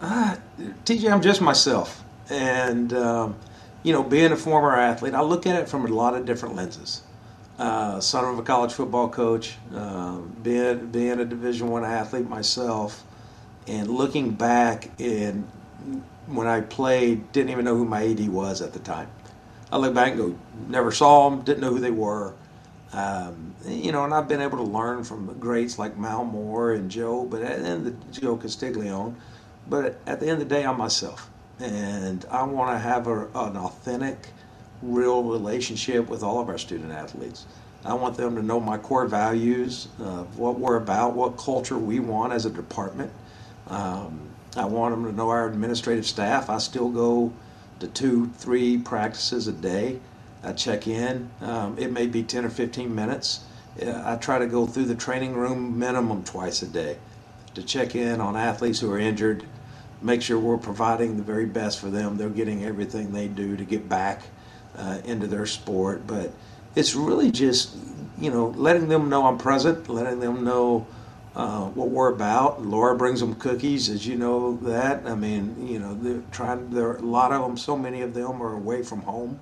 Uh, 0.00 0.36
TJ, 0.84 1.10
I'm 1.10 1.22
just 1.22 1.40
myself. 1.40 2.02
And, 2.28 2.92
um, 2.92 3.36
you 3.82 3.92
know, 3.92 4.02
being 4.02 4.32
a 4.32 4.36
former 4.36 4.76
athlete, 4.76 5.14
I 5.14 5.22
look 5.22 5.46
at 5.46 5.56
it 5.56 5.68
from 5.68 5.84
a 5.84 5.88
lot 5.88 6.14
of 6.14 6.26
different 6.26 6.56
lenses. 6.56 7.02
Uh, 7.58 8.00
son 8.00 8.24
of 8.24 8.38
a 8.38 8.42
college 8.42 8.72
football 8.72 9.08
coach, 9.08 9.56
uh, 9.74 10.18
being, 10.42 10.86
being 10.88 11.20
a 11.20 11.24
Division 11.24 11.68
One 11.68 11.84
athlete 11.84 12.28
myself, 12.28 13.02
and 13.66 13.88
looking 13.88 14.32
back 14.32 14.90
and 15.00 15.50
when 16.26 16.46
I 16.46 16.60
played, 16.60 17.30
didn't 17.32 17.50
even 17.50 17.64
know 17.64 17.76
who 17.76 17.84
my 17.84 18.04
AD 18.04 18.28
was 18.28 18.60
at 18.60 18.72
the 18.72 18.78
time. 18.80 19.08
I 19.72 19.78
look 19.78 19.94
back 19.94 20.12
and 20.12 20.18
go, 20.18 20.38
never 20.68 20.90
saw 20.90 21.30
them, 21.30 21.42
didn't 21.42 21.60
know 21.60 21.70
who 21.70 21.80
they 21.80 21.90
were. 21.90 22.34
Um, 22.96 23.54
you 23.66 23.92
know, 23.92 24.04
and 24.04 24.14
I've 24.14 24.26
been 24.26 24.40
able 24.40 24.56
to 24.56 24.64
learn 24.64 25.04
from 25.04 25.38
greats 25.38 25.78
like 25.78 25.98
Mal 25.98 26.24
Moore 26.24 26.72
and 26.72 26.90
Joe, 26.90 27.26
but 27.26 27.42
at 27.42 27.60
of 27.60 27.84
the, 27.84 27.90
Joe 28.10 28.38
Castiglione. 28.38 29.14
But 29.68 30.00
at 30.06 30.18
the 30.18 30.28
end 30.28 30.40
of 30.40 30.48
the 30.48 30.54
day, 30.54 30.64
I'm 30.64 30.78
myself, 30.78 31.28
and 31.60 32.24
I 32.30 32.42
want 32.44 32.74
to 32.74 32.78
have 32.78 33.06
a, 33.06 33.26
an 33.34 33.58
authentic, 33.58 34.28
real 34.80 35.22
relationship 35.24 36.08
with 36.08 36.22
all 36.22 36.40
of 36.40 36.48
our 36.48 36.56
student 36.56 36.90
athletes. 36.90 37.44
I 37.84 37.92
want 37.92 38.16
them 38.16 38.34
to 38.34 38.42
know 38.42 38.60
my 38.60 38.78
core 38.78 39.06
values, 39.06 39.88
uh, 40.00 40.22
what 40.34 40.58
we're 40.58 40.76
about, 40.76 41.14
what 41.14 41.36
culture 41.36 41.78
we 41.78 42.00
want 42.00 42.32
as 42.32 42.46
a 42.46 42.50
department. 42.50 43.12
Um, 43.68 44.20
I 44.56 44.64
want 44.64 44.94
them 44.94 45.04
to 45.04 45.12
know 45.12 45.28
our 45.28 45.46
administrative 45.46 46.06
staff. 46.06 46.48
I 46.48 46.56
still 46.58 46.88
go 46.88 47.30
to 47.80 47.88
two, 47.88 48.28
three 48.38 48.78
practices 48.78 49.48
a 49.48 49.52
day. 49.52 50.00
I 50.42 50.52
check 50.52 50.86
in. 50.86 51.30
Um, 51.40 51.78
it 51.78 51.90
may 51.90 52.06
be 52.06 52.22
10 52.22 52.44
or 52.44 52.50
15 52.50 52.94
minutes. 52.94 53.44
I 53.84 54.16
try 54.16 54.38
to 54.38 54.46
go 54.46 54.66
through 54.66 54.86
the 54.86 54.94
training 54.94 55.34
room 55.34 55.78
minimum 55.78 56.24
twice 56.24 56.62
a 56.62 56.66
day 56.66 56.96
to 57.56 57.62
check 57.62 57.94
in 57.94 58.20
on 58.20 58.36
athletes 58.36 58.80
who 58.80 58.92
are 58.92 58.98
injured, 58.98 59.44
make 60.00 60.22
sure 60.22 60.38
we're 60.38 60.58
providing 60.58 61.16
the 61.16 61.22
very 61.22 61.46
best 61.46 61.80
for 61.80 61.90
them. 61.90 62.16
They're 62.16 62.28
getting 62.28 62.64
everything 62.64 63.12
they 63.12 63.28
do 63.28 63.56
to 63.56 63.64
get 63.64 63.88
back 63.88 64.22
uh, 64.76 64.98
into 65.04 65.26
their 65.26 65.46
sport. 65.46 66.06
But 66.06 66.32
it's 66.74 66.94
really 66.94 67.30
just, 67.30 67.74
you 68.18 68.30
know, 68.30 68.48
letting 68.48 68.88
them 68.88 69.08
know 69.08 69.26
I'm 69.26 69.38
present, 69.38 69.88
letting 69.88 70.20
them 70.20 70.44
know 70.44 70.86
uh, 71.34 71.66
what 71.68 71.88
we're 71.88 72.12
about. 72.12 72.62
Laura 72.62 72.94
brings 72.96 73.20
them 73.20 73.34
cookies, 73.34 73.88
as 73.88 74.06
you 74.06 74.16
know 74.16 74.56
that. 74.58 75.06
I 75.06 75.14
mean, 75.14 75.66
you 75.66 75.78
know, 75.78 75.94
they're 75.94 76.22
trying. 76.30 76.70
There 76.70 76.88
are 76.88 76.96
a 76.96 77.02
lot 77.02 77.32
of 77.32 77.42
them. 77.42 77.56
So 77.56 77.76
many 77.76 78.02
of 78.02 78.14
them 78.14 78.42
are 78.42 78.54
away 78.54 78.82
from 78.82 79.00
home, 79.02 79.40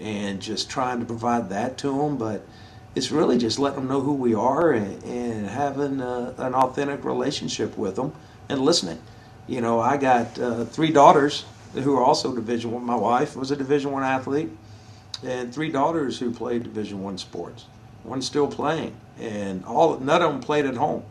and 0.00 0.40
just 0.40 0.70
trying 0.70 1.00
to 1.00 1.06
provide 1.06 1.50
that 1.50 1.78
to 1.78 1.96
them. 1.96 2.16
But 2.16 2.46
it's 2.94 3.10
really 3.10 3.38
just 3.38 3.58
letting 3.58 3.80
them 3.80 3.88
know 3.88 4.00
who 4.00 4.14
we 4.14 4.34
are 4.34 4.72
and, 4.72 5.02
and 5.04 5.46
having 5.46 6.00
a, 6.00 6.34
an 6.38 6.54
authentic 6.54 7.04
relationship 7.04 7.76
with 7.76 7.96
them 7.96 8.12
and 8.48 8.60
listening. 8.60 9.00
You 9.46 9.60
know, 9.60 9.80
I 9.80 9.96
got 9.96 10.38
uh, 10.38 10.64
three 10.64 10.90
daughters 10.90 11.44
who 11.74 11.96
are 11.96 12.02
also 12.02 12.34
Division 12.34 12.72
One. 12.72 12.84
My 12.84 12.96
wife 12.96 13.36
was 13.36 13.50
a 13.50 13.56
Division 13.56 13.92
One 13.92 14.02
athlete, 14.02 14.50
and 15.24 15.52
three 15.52 15.70
daughters 15.70 16.18
who 16.18 16.32
played 16.32 16.62
Division 16.64 17.02
One 17.02 17.18
sports. 17.18 17.66
One's 18.04 18.26
still 18.26 18.48
playing, 18.48 18.94
and 19.18 19.64
all 19.64 19.98
none 19.98 20.22
of 20.22 20.32
them 20.32 20.40
played 20.40 20.66
at 20.66 20.76
home 20.76 21.04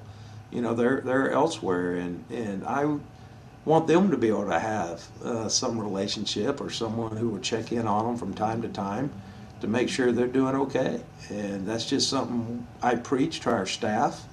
you 0.52 0.62
know 0.62 0.74
they're 0.74 1.02
they're 1.02 1.32
elsewhere 1.32 1.96
and 1.96 2.24
and 2.30 2.66
I 2.66 2.98
want 3.66 3.88
them 3.88 4.12
to 4.12 4.18
be 4.18 4.30
able 4.30 4.48
to 4.48 4.60
have 4.60 5.08
uh, 5.24 5.50
some 5.50 5.80
relationship 5.80 6.62
or 6.62 6.70
someone 6.70 7.16
who 7.16 7.30
will 7.30 7.40
check 7.40 7.72
in 7.72 7.88
on 7.88 8.06
them 8.06 8.18
from 8.18 8.34
time 8.34 8.62
to 8.62 8.70
time 8.70 9.12
to 9.62 9.68
make 9.68 9.90
sure 9.90 10.12
they're 10.12 10.28
doing 10.28 10.56
okay. 10.56 11.02
And 11.30 11.68
that's 11.68 11.86
just 11.86 12.10
something 12.10 12.66
I 12.82 12.96
preach 12.96 13.42
to 13.42 13.52
our 13.52 13.66
staff 13.66 14.26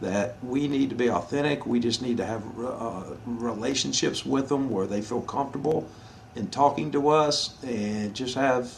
that 0.00 0.42
we 0.42 0.66
need 0.66 0.88
to 0.90 0.96
be 0.96 1.10
authentic. 1.10 1.66
We 1.66 1.78
just 1.78 2.00
need 2.00 2.16
to 2.16 2.24
have 2.24 2.42
uh, 2.58 3.02
relationships 3.26 4.24
with 4.24 4.48
them 4.48 4.70
where 4.70 4.86
they 4.86 5.02
feel 5.02 5.20
comfortable 5.20 5.86
in 6.34 6.48
talking 6.48 6.90
to 6.92 7.08
us 7.08 7.62
and 7.62 8.14
just 8.14 8.34
have 8.34 8.72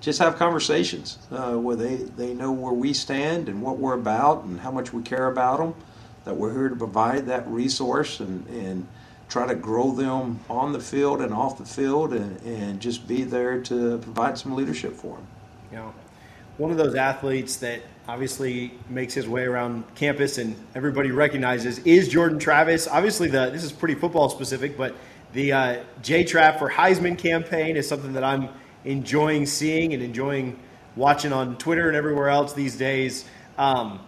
just 0.00 0.18
have 0.18 0.36
conversations 0.36 1.18
uh, 1.32 1.54
where 1.54 1.74
they, 1.74 1.96
they 1.96 2.34
know 2.34 2.52
where 2.52 2.72
we 2.72 2.92
stand 2.92 3.48
and 3.48 3.62
what 3.62 3.78
we're 3.78 3.94
about 3.94 4.44
and 4.44 4.60
how 4.60 4.70
much 4.70 4.92
we 4.92 5.02
care 5.02 5.28
about 5.28 5.58
them 5.58 5.74
that 6.24 6.36
we're 6.36 6.52
here 6.52 6.68
to 6.68 6.76
provide 6.76 7.26
that 7.26 7.48
resource 7.48 8.20
and, 8.20 8.46
and 8.48 8.86
try 9.28 9.46
to 9.46 9.54
grow 9.54 9.92
them 9.92 10.38
on 10.48 10.72
the 10.72 10.80
field 10.80 11.20
and 11.20 11.32
off 11.32 11.58
the 11.58 11.64
field 11.64 12.12
and, 12.12 12.40
and 12.42 12.80
just 12.80 13.08
be 13.08 13.24
there 13.24 13.60
to 13.60 13.98
provide 13.98 14.38
some 14.38 14.54
leadership 14.54 14.94
for 14.94 15.16
them. 15.16 15.26
Yeah. 15.72 15.90
One 16.58 16.70
of 16.70 16.76
those 16.76 16.94
athletes 16.94 17.56
that 17.56 17.82
obviously 18.08 18.72
makes 18.88 19.12
his 19.12 19.28
way 19.28 19.44
around 19.44 19.84
campus 19.94 20.38
and 20.38 20.56
everybody 20.74 21.10
recognizes 21.10 21.80
is 21.80 22.08
Jordan 22.08 22.38
Travis. 22.38 22.86
Obviously, 22.86 23.28
the 23.28 23.50
this 23.50 23.64
is 23.64 23.72
pretty 23.72 23.94
football 23.94 24.28
specific, 24.28 24.76
but 24.76 24.94
the 25.32 25.52
uh, 25.52 25.84
J 26.02 26.24
Trap 26.24 26.58
for 26.58 26.70
Heisman 26.70 27.18
campaign 27.18 27.76
is 27.76 27.86
something 27.88 28.12
that 28.12 28.24
I'm 28.24 28.48
enjoying 28.84 29.44
seeing 29.44 29.92
and 29.92 30.02
enjoying 30.02 30.58
watching 30.94 31.32
on 31.32 31.58
Twitter 31.58 31.88
and 31.88 31.96
everywhere 31.96 32.28
else 32.28 32.52
these 32.52 32.76
days. 32.76 33.26
Um, 33.58 34.00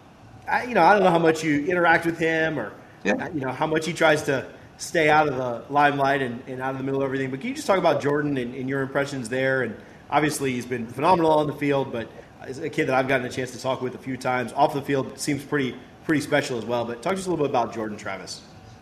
I, 0.49 0.65
you 0.65 0.75
know, 0.75 0.83
I 0.83 0.95
don't 0.95 1.03
know 1.03 1.11
how 1.11 1.19
much 1.19 1.45
you 1.45 1.67
interact 1.67 2.07
with 2.07 2.19
him 2.19 2.59
or, 2.59 2.73
yeah. 3.05 3.29
you 3.29 3.41
know, 3.41 3.53
how 3.53 3.67
much 3.67 3.85
he 3.85 3.93
tries 3.93 4.23
to 4.23 4.47
stay 4.79 5.11
out 5.11 5.29
of 5.29 5.37
the 5.37 5.73
limelight 5.73 6.23
and, 6.23 6.43
and 6.47 6.63
out 6.63 6.71
of 6.71 6.79
the 6.79 6.85
middle 6.85 7.03
of 7.03 7.05
everything. 7.05 7.31
But 7.31 7.41
can 7.41 7.51
you 7.51 7.55
just 7.55 7.67
talk 7.67 7.79
about 7.79 8.01
Jordan 8.01 8.39
and, 8.39 8.55
and 8.55 8.69
your 8.69 8.81
impressions 8.81 9.29
there? 9.29 9.63
And 9.63 9.77
obviously, 10.11 10.53
he's 10.53 10.67
been 10.67 10.87
phenomenal 10.87 11.33
on 11.33 11.47
the 11.47 11.53
field, 11.53 11.93
but 11.93 12.09
as 12.41 12.59
a 12.59 12.71
kid 12.71 12.87
that 12.87 12.95
I've 12.95 13.09
gotten 13.09 13.27
a 13.27 13.31
chance 13.31 13.51
to 13.51 13.61
talk 13.61 13.83
with 13.83 13.95
a 13.95 13.99
few 13.99 14.17
times 14.17 14.53
off 14.53 14.73
the 14.73 14.81
field 14.81 15.19
seems 15.19 15.45
pretty 15.45 15.75
pretty 16.05 16.23
special 16.23 16.57
as 16.57 16.65
well. 16.65 16.85
But 16.85 17.03
talk 17.03 17.13
to 17.13 17.19
us 17.19 17.27
a 17.27 17.31
little 17.31 17.45
bit 17.45 17.51
about 17.51 17.75
Jordan 17.75 17.99
Travis. 17.99 18.41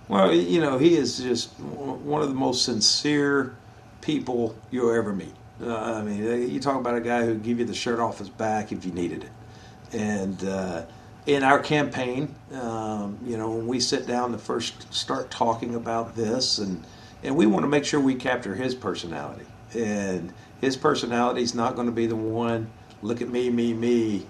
Well, 0.09 0.33
you 0.33 0.61
know, 0.61 0.79
he 0.79 0.95
is 0.95 1.19
just 1.19 1.59
one 1.59 2.23
of 2.23 2.29
the 2.29 2.35
most 2.35 2.65
sincere 2.65 3.57
people 4.03 4.57
you'll 4.71 4.95
ever 4.95 5.13
meet. 5.13 5.35
Uh, 5.61 5.75
I 5.75 6.03
mean, 6.03 6.49
you 6.49 6.61
talk 6.61 6.77
about 6.77 6.95
a 6.95 7.01
guy 7.01 7.25
who 7.25 7.35
give 7.35 7.59
you 7.59 7.65
the 7.65 7.75
shirt 7.75 7.99
off 7.99 8.19
his 8.19 8.29
back 8.29 8.71
if 8.71 8.85
you 8.85 8.93
needed 8.93 9.25
it, 9.25 9.99
and 9.99 10.45
uh, 10.45 10.85
in 11.27 11.43
our 11.43 11.59
campaign, 11.59 12.35
um, 12.53 13.19
you 13.27 13.37
know, 13.37 13.51
when 13.51 13.67
we 13.67 13.81
sit 13.81 14.07
down 14.07 14.33
to 14.33 14.39
first 14.39 14.93
start 14.95 15.31
talking 15.31 15.75
about 15.75 16.15
this, 16.15 16.59
and 16.59 16.85
and 17.23 17.37
we 17.37 17.47
want 17.47 17.65
to 17.65 17.69
make 17.69 17.85
sure 17.85 17.99
we 17.99 18.15
capture 18.15 18.55
his 18.55 18.75
personality, 18.75 19.47
and 19.75 20.33
his 20.61 20.77
personality 20.77 21.43
is 21.43 21.55
not 21.55 21.75
going 21.75 21.87
to 21.87 21.93
be 21.93 22.07
the 22.07 22.17
one. 22.17 22.71
Look 23.03 23.21
at 23.21 23.29
me, 23.29 23.51
me, 23.51 23.75
me. 23.75 24.27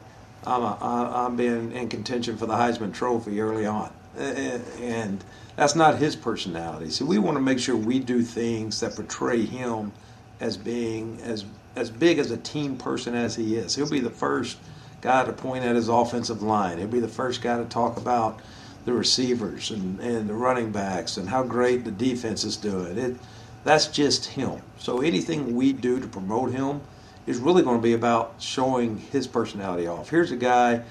I'm 0.46 0.62
a, 0.62 0.78
I'm 0.80 1.36
being 1.36 1.72
in 1.72 1.88
contention 1.88 2.36
for 2.36 2.46
the 2.46 2.54
Heisman 2.54 2.94
Trophy 2.94 3.40
early 3.40 3.66
on, 3.66 3.92
and 4.16 5.22
that's 5.56 5.74
not 5.74 5.98
his 5.98 6.16
personality. 6.16 6.90
So 6.90 7.04
we 7.04 7.18
want 7.18 7.36
to 7.36 7.42
make 7.42 7.58
sure 7.58 7.76
we 7.76 7.98
do 7.98 8.22
things 8.22 8.80
that 8.80 8.96
portray 8.96 9.44
him 9.44 9.92
as 10.40 10.56
being 10.56 11.20
as 11.22 11.44
as 11.74 11.90
big 11.90 12.18
as 12.18 12.30
a 12.30 12.38
team 12.38 12.78
person 12.78 13.14
as 13.14 13.36
he 13.36 13.56
is. 13.56 13.74
He'll 13.74 13.90
be 13.90 14.00
the 14.00 14.08
first 14.08 14.56
guy 15.00 15.24
to 15.24 15.32
point 15.32 15.64
at 15.64 15.76
his 15.76 15.88
offensive 15.88 16.42
line. 16.42 16.78
He'll 16.78 16.86
be 16.86 17.00
the 17.00 17.08
first 17.08 17.42
guy 17.42 17.58
to 17.58 17.64
talk 17.64 17.96
about 17.96 18.40
the 18.84 18.92
receivers 18.92 19.70
and, 19.70 20.00
and 20.00 20.28
the 20.28 20.34
running 20.34 20.70
backs 20.70 21.16
and 21.16 21.28
how 21.28 21.42
great 21.42 21.84
the 21.84 21.90
defense 21.90 22.44
is 22.44 22.56
doing. 22.56 22.96
It, 22.96 23.16
that's 23.64 23.88
just 23.88 24.26
him. 24.26 24.62
So 24.78 25.00
anything 25.00 25.56
we 25.56 25.72
do 25.72 26.00
to 26.00 26.06
promote 26.06 26.52
him 26.52 26.80
is 27.26 27.38
really 27.38 27.62
going 27.62 27.78
to 27.78 27.82
be 27.82 27.94
about 27.94 28.34
showing 28.38 28.98
his 28.98 29.26
personality 29.26 29.88
off. 29.88 30.08
Here's 30.08 30.30
a 30.30 30.36
guy, 30.36 30.82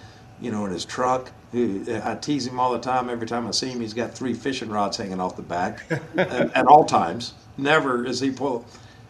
you 0.42 0.52
know, 0.52 0.66
in 0.66 0.72
his 0.72 0.84
truck. 0.84 1.32
Who, 1.54 1.86
I 2.04 2.16
tease 2.16 2.46
him 2.46 2.60
all 2.60 2.74
the 2.74 2.80
time. 2.80 3.10
Every 3.10 3.28
time 3.28 3.48
I 3.48 3.52
see 3.52 3.70
him, 3.70 3.80
he's 3.80 3.94
got 3.94 4.14
three 4.14 4.34
fishing 4.34 4.70
rods 4.70 4.98
hanging 4.98 5.22
off 5.22 5.38
the 5.38 5.42
back 5.42 5.86
at, 6.18 6.54
at 6.54 6.68
all 6.68 6.84
times. 6.84 7.34
Never 7.58 8.06
is 8.06 8.20
he 8.20 8.30
pull. 8.30 8.66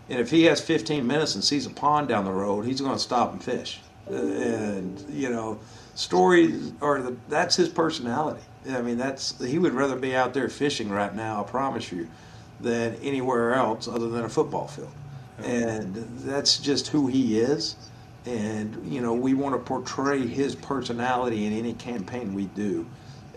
And 0.10 0.20
if 0.20 0.30
he 0.30 0.44
has 0.44 0.62
15 0.62 1.08
minutes 1.08 1.34
and 1.34 1.44
sees 1.44 1.66
a 1.66 1.72
pond 1.72 2.08
down 2.08 2.26
the 2.26 2.32
road, 2.32 2.68
he's 2.68 2.82
going 2.82 2.94
to 2.94 3.00
stop 3.00 3.32
and 3.32 3.44
fish 3.44 3.82
and 4.08 5.04
you 5.10 5.30
know, 5.30 5.60
stories 5.96 6.74
are 6.82 7.02
the, 7.02 7.16
that's 7.30 7.56
his 7.56 7.70
personality. 7.70 8.42
I 8.70 8.82
mean, 8.82 8.98
that's 8.98 9.40
he 9.44 9.60
would 9.60 9.74
rather 9.74 9.96
be 9.96 10.16
out 10.16 10.34
there 10.34 10.50
fishing 10.50 10.90
right 10.90 11.14
now. 11.16 11.42
I 11.42 11.44
promise 11.44 11.92
you, 11.92 12.08
than 12.60 12.96
anywhere 12.96 13.54
else 13.54 13.88
other 13.88 14.10
than 14.10 14.26
a 14.26 14.30
football 14.30 14.68
field. 14.68 14.92
And 15.44 15.96
that's 16.20 16.58
just 16.58 16.88
who 16.88 17.08
he 17.08 17.40
is. 17.40 17.76
And 18.26 18.92
you 18.92 19.02
know, 19.02 19.14
we 19.14 19.34
want 19.34 19.56
to 19.56 19.60
portray 19.60 20.26
his 20.26 20.56
personality 20.56 21.46
in 21.46 21.54
any 21.54 21.74
campaign 21.74 22.34
we 22.34 22.46
do. 22.46 22.86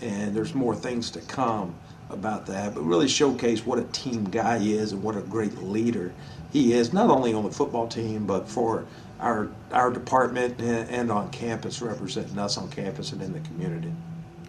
And 0.00 0.34
there's 0.34 0.54
more 0.54 0.76
things 0.76 1.10
to 1.12 1.20
come 1.22 1.74
about 2.10 2.46
that, 2.46 2.74
but 2.74 2.82
really 2.82 3.08
showcase 3.08 3.66
what 3.66 3.78
a 3.78 3.84
team 3.84 4.24
guy 4.24 4.58
he 4.58 4.74
is 4.74 4.92
and 4.92 5.02
what 5.02 5.16
a 5.16 5.20
great 5.20 5.58
leader 5.62 6.12
he 6.52 6.72
is, 6.72 6.92
not 6.92 7.10
only 7.10 7.34
on 7.34 7.44
the 7.44 7.50
football 7.50 7.86
team, 7.86 8.26
but 8.26 8.48
for 8.48 8.86
our 9.20 9.48
our 9.72 9.90
department 9.90 10.60
and, 10.60 11.10
on 11.10 11.30
campus, 11.30 11.82
representing 11.82 12.38
us 12.38 12.56
on 12.56 12.70
campus 12.70 13.12
and 13.12 13.22
in 13.22 13.32
the 13.32 13.40
community. 13.40 13.92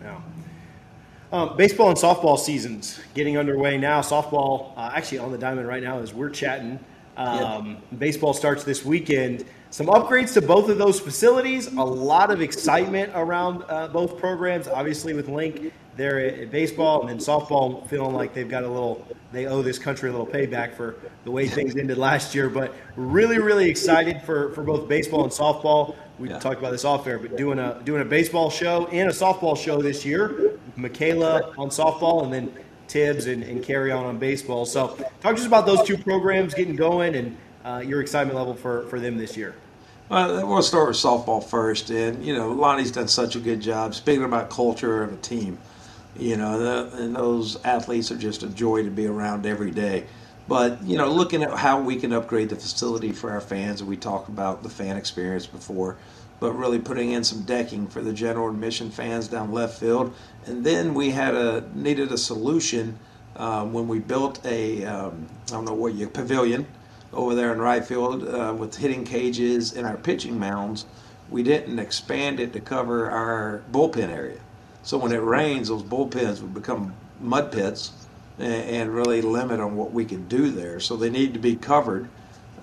Yeah. 0.01 0.21
Um, 1.31 1.55
baseball 1.57 1.89
and 1.89 1.97
softball 1.97 2.39
seasons 2.39 2.99
getting 3.13 3.37
underway 3.37 3.77
now. 3.77 4.01
Softball 4.01 4.73
uh, 4.77 4.91
actually 4.93 5.19
on 5.19 5.31
the 5.31 5.37
diamond 5.37 5.67
right 5.67 5.83
now 5.83 5.99
as 5.99 6.13
we're 6.13 6.29
chatting. 6.29 6.79
Um, 7.17 7.67
yep. 7.91 7.99
Baseball 7.99 8.33
starts 8.33 8.63
this 8.63 8.85
weekend. 8.85 9.45
Some 9.71 9.87
upgrades 9.87 10.33
to 10.33 10.41
both 10.41 10.69
of 10.69 10.77
those 10.77 10.99
facilities. 10.99 11.67
A 11.67 11.83
lot 11.83 12.31
of 12.31 12.41
excitement 12.41 13.11
around 13.13 13.63
uh, 13.69 13.89
both 13.89 14.17
programs. 14.17 14.67
Obviously, 14.67 15.13
with 15.13 15.27
Link 15.27 15.71
there 15.99 16.19
at 16.19 16.49
baseball, 16.49 17.01
and 17.01 17.09
then 17.09 17.17
softball 17.17 17.87
feeling 17.87 18.15
like 18.15 18.33
they've 18.33 18.49
got 18.49 18.63
a 18.63 18.67
little, 18.67 19.05
they 19.31 19.45
owe 19.45 19.61
this 19.61 19.77
country 19.77 20.09
a 20.09 20.11
little 20.11 20.25
payback 20.25 20.73
for 20.73 20.95
the 21.25 21.31
way 21.31 21.47
things 21.47 21.75
ended 21.75 21.99
last 21.99 22.33
year. 22.33 22.49
But 22.49 22.73
really, 22.95 23.37
really 23.37 23.69
excited 23.69 24.21
for, 24.23 24.51
for 24.53 24.63
both 24.63 24.87
baseball 24.87 25.23
and 25.23 25.31
softball. 25.31 25.95
We 26.17 26.29
yeah. 26.29 26.39
talked 26.39 26.59
about 26.59 26.71
this 26.71 26.85
off 26.85 27.05
air, 27.05 27.19
but 27.19 27.37
doing 27.37 27.59
a 27.59 27.79
doing 27.85 28.01
a 28.01 28.05
baseball 28.05 28.49
show 28.49 28.87
and 28.87 29.09
a 29.09 29.13
softball 29.13 29.55
show 29.55 29.81
this 29.81 30.03
year. 30.03 30.57
Michaela 30.75 31.53
on 31.57 31.69
softball, 31.69 32.23
and 32.23 32.33
then 32.33 32.51
Tibbs 32.87 33.27
and, 33.27 33.43
and 33.43 33.63
carry 33.63 33.91
on 33.91 34.05
on 34.05 34.17
baseball. 34.17 34.65
So 34.65 34.87
talk 35.21 35.35
to 35.35 35.41
us 35.41 35.45
about 35.45 35.67
those 35.67 35.83
two 35.83 35.95
programs 35.95 36.55
getting 36.55 36.75
going 36.75 37.15
and 37.15 37.37
uh, 37.63 37.83
your 37.85 38.01
excitement 38.01 38.37
level 38.37 38.55
for, 38.55 38.87
for 38.87 38.99
them 38.99 39.17
this 39.17 39.37
year? 39.37 39.55
Well, 40.09 40.47
we'll 40.47 40.63
start 40.63 40.87
with 40.87 40.97
softball 40.97 41.43
first, 41.43 41.91
and 41.91 42.25
you 42.25 42.33
know 42.33 42.51
Lonni's 42.51 42.91
done 42.91 43.07
such 43.07 43.35
a 43.35 43.39
good 43.39 43.61
job 43.61 43.93
speaking 43.93 44.23
about 44.23 44.49
culture 44.49 45.03
of 45.03 45.13
a 45.13 45.17
team. 45.17 45.59
You 46.17 46.37
know, 46.37 46.59
the, 46.59 46.97
and 46.97 47.15
those 47.15 47.63
athletes 47.63 48.11
are 48.11 48.17
just 48.17 48.43
a 48.43 48.49
joy 48.49 48.83
to 48.83 48.89
be 48.89 49.05
around 49.05 49.45
every 49.45 49.71
day. 49.71 50.05
But 50.47 50.81
you 50.83 50.97
know, 50.97 51.11
looking 51.11 51.43
at 51.43 51.51
how 51.51 51.79
we 51.79 51.97
can 51.97 52.11
upgrade 52.11 52.49
the 52.49 52.55
facility 52.55 53.11
for 53.11 53.29
our 53.29 53.41
fans, 53.41 53.81
and 53.81 53.89
we 53.89 53.95
talked 53.97 54.29
about 54.29 54.63
the 54.63 54.69
fan 54.69 54.97
experience 54.97 55.45
before, 55.45 55.97
but 56.39 56.53
really 56.53 56.79
putting 56.79 57.11
in 57.11 57.23
some 57.23 57.43
decking 57.43 57.87
for 57.87 58.01
the 58.01 58.11
general 58.11 58.49
admission 58.49 58.89
fans 58.89 59.27
down 59.27 59.51
left 59.51 59.79
field, 59.79 60.11
and 60.47 60.63
then 60.63 60.95
we 60.95 61.11
had 61.11 61.35
a 61.35 61.69
needed 61.75 62.11
a 62.11 62.17
solution 62.17 62.97
um, 63.35 63.73
when 63.73 63.87
we 63.87 63.99
built 63.99 64.43
a 64.43 64.83
um, 64.85 65.27
I 65.47 65.51
don't 65.51 65.65
know 65.65 65.75
what 65.75 65.93
you 65.93 66.09
pavilion 66.09 66.65
over 67.13 67.35
there 67.35 67.53
in 67.53 67.59
right 67.59 67.85
field 67.85 68.27
uh, 68.27 68.53
with 68.57 68.75
hitting 68.77 69.03
cages 69.03 69.73
and 69.73 69.85
our 69.85 69.97
pitching 69.97 70.39
mounds. 70.39 70.85
We 71.29 71.43
didn't 71.43 71.77
expand 71.77 72.39
it 72.39 72.53
to 72.53 72.59
cover 72.59 73.09
our 73.11 73.61
bullpen 73.71 74.09
area. 74.09 74.39
So 74.83 74.97
when 74.97 75.11
it 75.11 75.21
rains, 75.21 75.67
those 75.67 75.83
bullpens 75.83 76.41
would 76.41 76.53
become 76.53 76.93
mud 77.19 77.51
pits 77.51 77.91
and, 78.39 78.93
really 78.93 79.21
limit 79.21 79.59
on 79.59 79.75
what 79.75 79.91
we 79.91 80.05
can 80.05 80.27
do 80.27 80.49
there. 80.49 80.79
So 80.79 80.95
they 80.95 81.09
need 81.09 81.33
to 81.33 81.39
be 81.39 81.55
covered. 81.55 82.09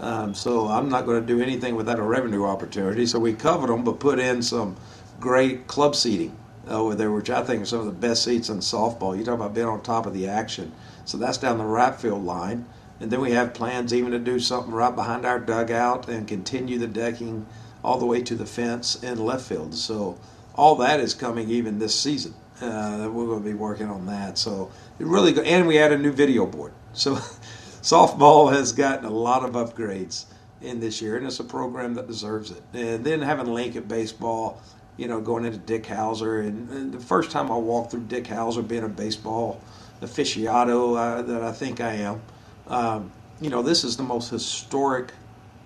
Um, 0.01 0.35
so 0.35 0.69
I'm 0.69 0.89
not 0.89 1.07
going 1.07 1.21
to 1.21 1.27
do 1.27 1.43
anything 1.43 1.75
without 1.75 1.99
a 1.99 2.03
revenue 2.03 2.45
opportunity. 2.45 3.07
So 3.07 3.19
we 3.19 3.35
covered 3.35 3.69
them, 3.69 3.85
but 3.85 4.01
put 4.01 4.19
in 4.19 4.43
some 4.43 4.77
great 5.21 5.67
club 5.67 5.95
seating 5.95 6.37
over 6.69 6.95
there, 6.95 7.13
which 7.13 7.31
I 7.31 7.43
think 7.43 7.63
are 7.63 7.67
some 7.67 7.81
of 7.81 7.87
the 7.87 7.93
best 7.93 8.25
seats 8.25 8.49
in 8.49 8.59
softball. 8.59 9.17
You 9.17 9.25
talk 9.25 9.35
about 9.35 9.55
being 9.55 9.67
on 9.67 9.83
top 9.83 10.07
of 10.07 10.15
the 10.15 10.29
action. 10.29 10.73
So 11.05 11.19
that's 11.19 11.39
down 11.39 11.59
the 11.59 11.65
right 11.65 11.95
field 11.95 12.25
line. 12.25 12.67
And 12.99 13.11
then 13.11 13.21
we 13.21 13.33
have 13.33 13.55
plans 13.55 13.93
even 13.93 14.13
to 14.13 14.19
do 14.19 14.41
something 14.41 14.73
right 14.73 14.95
behind 14.95 15.27
our 15.27 15.39
dugout 15.39 16.09
and 16.09 16.27
continue 16.27 16.79
the 16.79 16.87
decking 16.87 17.47
all 17.85 17.99
the 17.99 18.07
way 18.07 18.23
to 18.23 18.35
the 18.35 18.47
fence 18.47 19.03
in 19.03 19.25
left 19.25 19.47
field. 19.47 19.75
So 19.75 20.19
all 20.57 20.77
that 20.77 21.01
is 21.01 21.15
coming 21.15 21.51
even 21.51 21.79
this 21.79 21.99
season. 21.99 22.35
Uh, 22.61 23.09
we're 23.13 23.27
going 23.27 23.43
to 23.43 23.49
be 23.49 23.55
working 23.55 23.89
on 23.89 24.07
that. 24.07 24.39
So 24.39 24.71
it 24.99 25.07
really 25.07 25.33
go, 25.33 25.43
and 25.43 25.67
we 25.67 25.77
had 25.77 25.93
a 25.93 25.99
new 25.99 26.13
video 26.13 26.47
board. 26.47 26.73
So 26.95 27.15
softball 27.83 28.53
has 28.53 28.73
gotten 28.73 29.05
a 29.05 29.11
lot 29.11 29.45
of 29.45 29.53
upgrades 29.53 30.25
in 30.63 30.81
this 30.81 31.03
year, 31.03 31.17
and 31.17 31.27
it's 31.27 31.39
a 31.39 31.45
program 31.45 31.95
that 31.95 32.07
deserves 32.07 32.51
it. 32.51 32.63
And 32.73 33.05
then 33.05 33.21
having 33.21 33.47
Lincoln 33.47 33.85
baseball, 33.85 34.63
you 34.97 35.07
know, 35.07 35.21
going 35.21 35.45
into 35.45 35.59
Dick 35.59 35.85
Howser, 35.85 36.41
and, 36.41 36.71
and 36.71 36.93
the 36.93 37.01
first 37.01 37.31
time 37.31 37.53
I 37.53 37.57
walked 37.57 37.91
through 37.91 38.05
Dick 38.05 38.25
Howser, 38.25 38.67
being 38.67 38.85
a 38.85 38.89
baseball 38.89 39.61
aficionado 40.01 40.97
uh, 40.97 41.23
that 41.23 41.43
I 41.43 41.53
think 41.53 41.81
I 41.83 41.93
am, 41.95 42.23
um, 42.69 43.13
you 43.41 43.51
know, 43.51 43.63
this 43.63 43.85
is 43.85 43.99
the 43.99 44.03
most 44.03 44.31
historic 44.31 45.13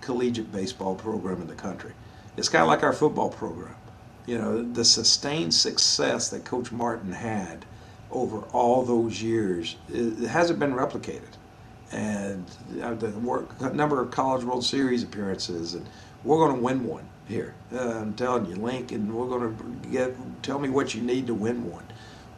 collegiate 0.00 0.50
baseball 0.50 0.96
program 0.96 1.40
in 1.40 1.46
the 1.46 1.55
country. 1.55 1.92
It's 2.37 2.48
kind 2.48 2.62
of 2.62 2.68
like 2.68 2.83
our 2.83 2.92
football 2.92 3.29
program 3.29 3.76
you 4.31 4.38
know, 4.38 4.62
the 4.62 4.85
sustained 4.85 5.53
success 5.53 6.29
that 6.29 6.45
Coach 6.45 6.71
Martin 6.71 7.11
had 7.11 7.64
over 8.12 8.38
all 8.53 8.85
those 8.85 9.21
years 9.21 9.75
it 9.93 10.29
hasn't 10.29 10.61
been 10.61 10.73
replicated. 10.73 11.35
And 11.90 12.47
the 12.71 13.09
work, 13.11 13.61
number 13.75 14.01
of 14.01 14.12
College 14.12 14.45
World 14.45 14.64
Series 14.64 15.03
appearances, 15.03 15.75
and 15.75 15.85
we're 16.23 16.37
going 16.37 16.55
to 16.55 16.62
win 16.62 16.85
one 16.85 17.09
here. 17.27 17.57
Uh, 17.75 18.03
I'm 18.03 18.14
telling 18.14 18.47
you, 18.47 18.55
Lincoln, 18.55 19.12
we're 19.12 19.27
going 19.27 19.57
to 19.57 19.88
get. 19.88 20.14
Tell 20.45 20.61
me 20.61 20.69
what 20.69 20.95
you 20.95 21.03
need 21.03 21.27
to 21.27 21.35
win 21.35 21.69
one. 21.69 21.83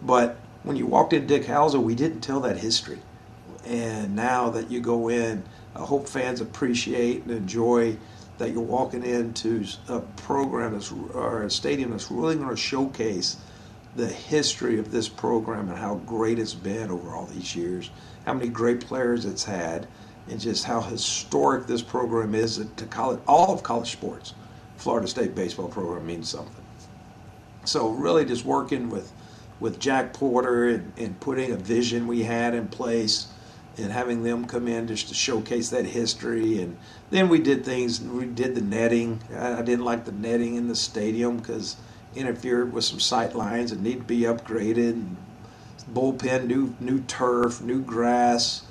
But 0.00 0.38
when 0.62 0.76
you 0.76 0.87
walked 0.87 1.12
in 1.12 1.26
Dick 1.26 1.44
Howser, 1.44 1.83
we 1.83 1.94
didn't 1.94 2.22
tell 2.22 2.40
that 2.40 2.57
history. 2.57 3.00
And 3.66 4.16
now 4.16 4.48
that 4.48 4.70
you 4.70 4.81
go 4.81 5.11
in, 5.11 5.44
I 5.76 5.81
hope 5.81 6.09
fans 6.09 6.40
appreciate 6.40 7.24
and 7.24 7.33
enjoy 7.33 7.98
that 8.42 8.50
you're 8.50 8.61
walking 8.61 9.05
into 9.05 9.64
a 9.88 10.00
program 10.00 10.72
that's, 10.72 10.90
or 10.90 11.44
a 11.44 11.50
stadium 11.50 11.92
that's 11.92 12.11
really 12.11 12.35
going 12.35 12.48
to 12.48 12.57
showcase 12.57 13.37
the 13.94 14.09
history 14.09 14.81
of 14.81 14.90
this 14.90 15.09
program 15.09 15.68
and 15.68 15.78
how 15.78 15.94
great 16.07 16.40
it's 16.40 16.52
been 16.52 16.90
over 16.90 17.11
all 17.11 17.26
these 17.26 17.55
years, 17.55 17.90
how 18.26 18.35
many 18.35 18.48
great 18.48 18.81
players 18.81 19.24
it's 19.26 19.44
had, 19.44 19.87
and 20.28 20.40
just 20.40 20.64
how 20.64 20.81
historic 20.81 21.68
this 21.68 21.83
program 21.83 22.35
is 22.35 22.66
to 22.76 22.87
college, 22.87 23.20
all 23.28 23.55
of 23.55 23.62
college 23.62 23.92
sports. 23.92 24.35
Florida 24.76 25.07
State 25.07 25.37
baseball 25.37 25.68
program 25.68 26.05
means 26.05 26.28
something. 26.28 26.64
So 27.64 27.90
really, 27.90 28.24
just 28.24 28.44
working 28.44 28.90
with 28.90 29.12
with 29.61 29.78
Jack 29.78 30.12
Porter 30.14 30.70
and, 30.70 30.92
and 30.96 31.20
putting 31.20 31.52
a 31.52 31.57
vision 31.57 32.09
we 32.09 32.24
had 32.24 32.57
in 32.57 32.66
place 32.66 33.28
and 33.78 33.90
having 33.90 34.22
them 34.22 34.44
come 34.44 34.68
in 34.68 34.87
just 34.87 35.08
to 35.08 35.14
showcase 35.14 35.70
that 35.70 35.87
history. 35.87 36.61
And 36.61 36.76
then 37.11 37.28
we 37.28 37.38
did 37.38 37.64
things. 37.64 38.00
We 38.00 38.26
did 38.26 38.54
the 38.54 38.61
netting. 38.61 39.20
I, 39.37 39.62
didn't 39.62 39.85
like 39.85 40.04
the 40.04 40.12
netting 40.12 40.56
in 40.56 40.68
the 40.68 40.76
stadium 40.76 41.38
because 41.38 41.76
interfered 42.14 42.72
with 42.72 42.85
some 42.85 43.00
sight 43.00 43.35
lines 43.35 43.72
and 43.72 43.82
need 43.82 43.98
to 43.98 44.04
be 44.04 44.20
upgraded. 44.20 44.92
And 44.92 45.16
bullpen, 45.92 46.46
new 46.46 46.74
new 46.80 47.00
turf, 47.02 47.62
new 47.62 47.80
grass, 47.80 48.62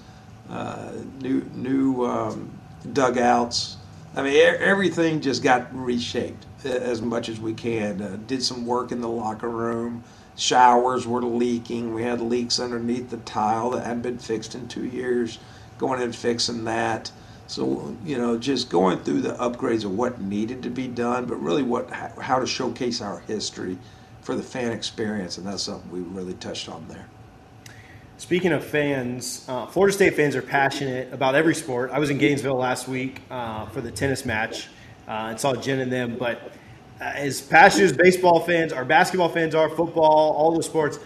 uh, 0.50 0.92
new 1.20 1.42
new 1.54 2.06
um, 2.06 2.52
dugouts. 2.94 3.78
I 4.16 4.24
mean, 4.24 4.36
everything 4.36 5.22
just 5.22 5.42
got 5.42 5.74
reshaped 5.74 6.46
as 6.66 7.02
much 7.02 7.30
as 7.30 7.40
we 7.40 7.54
can. 7.54 8.02
Uh, 8.02 8.18
did 8.28 8.44
some 8.44 8.66
work 8.66 8.92
in 8.92 9.00
the 9.00 9.10
locker 9.10 9.50
room 9.50 10.04
showers 10.42 11.06
were 11.06 11.22
leaking. 11.22 11.94
We 11.94 12.02
had 12.02 12.20
leaks 12.20 12.60
underneath 12.60 13.12
the 13.12 13.18
tile 13.18 13.70
that 13.72 13.86
hadn't 13.86 14.02
been 14.02 14.18
fixed 14.18 14.56
in 14.56 14.68
two 14.68 14.86
years. 14.86 15.38
Going 15.78 16.02
and 16.02 16.16
fixing 16.16 16.64
that. 16.66 17.12
So 17.48 17.96
you 18.06 18.18
know, 18.18 18.38
just 18.38 18.70
going 18.70 19.00
through 19.00 19.22
the 19.22 19.34
upgrades 19.34 19.86
of 19.86 19.96
what 19.96 20.22
needed 20.22 20.64
to 20.64 20.70
be 20.70 20.88
done, 20.88 21.26
but 21.26 21.36
really 21.36 21.64
what 21.64 21.90
how 21.90 22.40
to 22.40 22.48
showcase 22.48 23.02
our 23.02 23.20
history 23.22 23.78
for 24.22 24.36
the 24.36 24.44
fan 24.44 24.72
experience, 24.72 25.38
and 25.38 25.46
that's 25.46 25.64
something 25.64 25.92
we 25.92 26.00
really 26.00 26.34
touched 26.36 26.70
on 26.70 26.88
there. 26.88 27.06
Speaking 28.18 28.52
of 28.52 28.64
fans, 28.64 29.46
uh, 29.50 29.66
Florida 29.66 29.94
State 29.94 30.16
fans 30.16 30.36
are 30.36 30.44
passionate 30.44 31.12
about 31.12 31.34
every 31.34 31.56
sport. 31.56 31.90
I 31.92 31.98
was 31.98 32.12
in 32.12 32.20
Gainesville 32.20 32.56
last 32.56 32.88
week 32.88 33.22
uh, 33.32 33.66
for 33.66 33.82
the 33.82 33.92
tennis 33.92 34.26
match 34.26 34.68
uh, 35.08 35.30
and 35.32 35.40
saw 35.40 35.56
Jen 35.56 35.80
and 35.80 35.92
them, 35.92 36.18
but 36.18 36.54
as 37.02 37.42
passionate 37.42 37.86
as 37.86 37.98
baseball 37.98 38.40
fans, 38.40 38.72
our 38.72 38.86
basketball 38.86 39.30
fans 39.30 39.56
are, 39.56 39.70
football, 39.70 40.34
all 40.34 40.56
the 40.56 40.64
sports, 40.64 41.00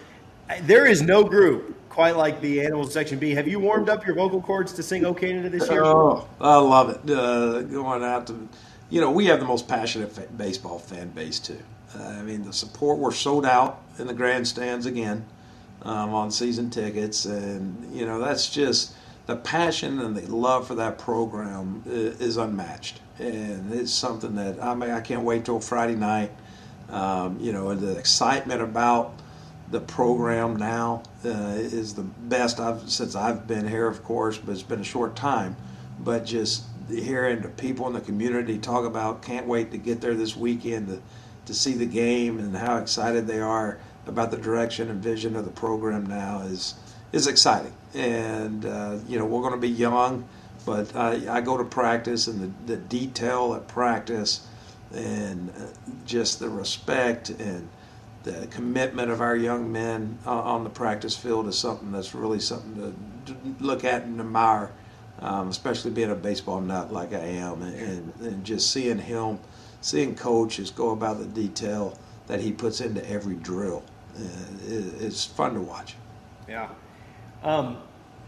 there 0.64 0.86
is 0.86 1.02
no 1.02 1.24
group 1.24 1.76
quite 1.90 2.18
like 2.18 2.42
the 2.42 2.62
Animals 2.62 2.92
Section 2.92 3.18
B. 3.18 3.34
Have 3.34 3.48
you 3.48 3.60
warmed 3.60 3.88
up 3.88 4.06
your 4.06 4.16
vocal 4.16 4.42
cords 4.42 4.74
to 4.74 4.84
sing 4.84 5.06
"O 5.06 5.14
Canada" 5.14 5.50
this 5.50 5.70
year? 5.70 5.82
Oh, 5.84 6.28
I 6.42 6.58
love 6.58 6.90
it. 6.90 7.10
Uh, 7.10 7.62
going 7.62 8.04
out 8.04 8.28
to, 8.28 8.50
you 8.90 9.00
know, 9.00 9.10
we 9.10 9.26
have 9.28 9.40
the 9.40 9.46
most 9.46 9.68
passionate 9.68 10.12
fa- 10.12 10.28
baseball 10.36 10.78
fan 10.78 11.10
base 11.12 11.40
too. 11.40 11.58
Uh, 11.98 12.04
I 12.04 12.22
mean, 12.22 12.44
the 12.44 12.52
support. 12.52 13.00
We're 13.00 13.12
sold 13.12 13.46
out 13.46 13.82
in 13.98 14.08
the 14.08 14.14
grandstands 14.14 14.86
again 14.86 15.26
um, 15.84 16.14
on 16.14 16.32
season 16.32 16.70
tickets, 16.70 17.26
and 17.26 17.96
you 17.96 18.06
know 18.06 18.20
that's 18.20 18.50
just 18.50 18.94
the 19.26 19.36
passion 19.36 20.00
and 20.00 20.16
the 20.16 20.34
love 20.34 20.68
for 20.68 20.76
that 20.76 20.98
program 20.98 21.84
is, 21.86 22.38
unmatched 22.38 23.00
and 23.18 23.74
it's 23.74 23.92
something 23.92 24.36
that 24.36 24.62
I 24.62 24.76
mean 24.76 24.92
I 24.92 25.02
can't 25.02 25.24
wait 25.24 25.46
till 25.46 25.60
Friday 25.60 25.96
night. 25.96 26.32
Um, 26.90 27.40
you 27.40 27.52
know, 27.52 27.74
the 27.74 27.98
excitement 27.98 28.62
about 28.62 29.14
the 29.72 29.80
program 29.80 30.58
now 30.58 31.02
uh, 31.24 31.56
is 31.58 31.96
the 31.96 32.04
best 32.04 32.60
I've 32.60 32.90
since 32.90 33.16
I've 33.16 33.48
been 33.48 33.68
here, 33.68 33.88
of 33.88 34.04
course, 34.04 34.38
but 34.38 34.52
it's 34.52 34.62
been 34.64 34.82
a 34.82 34.86
short 34.86 35.16
time. 35.16 35.56
But 36.00 36.26
just 36.26 36.66
hearing 36.90 37.42
the 37.42 37.50
people 37.50 37.88
in 37.88 37.94
the 37.94 38.02
community 38.02 38.60
talk 38.60 38.86
about 38.86 39.24
can't 39.24 39.48
wait 39.48 39.72
to 39.72 39.78
get 39.78 40.02
there 40.02 40.14
this 40.14 40.36
weekend 40.36 40.88
to, 40.88 41.02
to 41.46 41.54
see 41.54 41.74
the 41.74 41.88
game 41.88 42.38
and 42.38 42.56
how 42.56 42.78
excited 42.78 43.26
they 43.26 43.40
are 43.40 43.80
about 44.06 44.30
the 44.30 44.38
direction 44.38 44.90
and 44.90 45.02
vision 45.02 45.36
of 45.36 45.46
the 45.46 45.52
program 45.52 46.06
now 46.06 46.42
is 46.42 46.76
is 47.12 47.28
exciting. 47.28 47.74
And 47.96 48.66
uh, 48.66 48.98
you 49.08 49.18
know, 49.18 49.26
we're 49.26 49.42
going 49.42 49.54
to 49.54 49.60
be 49.60 49.70
young 49.70 50.28
but 50.66 50.96
I, 50.96 51.38
I 51.38 51.42
go 51.42 51.58
to 51.58 51.64
practice 51.64 52.28
and 52.28 52.42
the, 52.42 52.74
the 52.74 52.78
detail 52.78 53.54
at 53.56 53.68
practice 53.68 54.46
and 54.94 55.52
uh, 55.52 55.68
just 56.06 56.40
the 56.40 56.50
respect 56.50 57.30
and 57.30 57.70
the 58.24 58.48
commitment 58.48 59.12
of 59.12 59.22
our 59.22 59.36
young 59.36 59.72
men 59.72 60.18
on 60.26 60.64
the 60.64 60.70
practice 60.70 61.16
field 61.16 61.48
is 61.48 61.58
something 61.58 61.92
that's 61.92 62.16
really 62.16 62.40
something 62.40 62.96
to 63.26 63.36
look 63.60 63.84
at 63.84 64.02
and 64.02 64.20
admire, 64.20 64.72
um, 65.20 65.50
especially 65.50 65.92
being 65.92 66.10
a 66.10 66.16
baseball 66.16 66.60
nut 66.60 66.92
like 66.92 67.14
I 67.14 67.20
am, 67.20 67.62
and, 67.62 68.12
and 68.20 68.44
just 68.44 68.72
seeing 68.72 68.98
him, 68.98 69.38
seeing 69.82 70.16
coaches 70.16 70.72
go 70.72 70.90
about 70.90 71.20
the 71.20 71.26
detail 71.26 72.00
that 72.26 72.42
he 72.42 72.52
puts 72.52 72.82
into 72.82 73.08
every 73.08 73.36
drill. 73.36 73.84
Uh, 74.18 74.22
it's 74.68 75.24
fun 75.24 75.54
to 75.54 75.62
watch. 75.62 75.94
Yeah. 76.50 76.70
Um, 77.44 77.78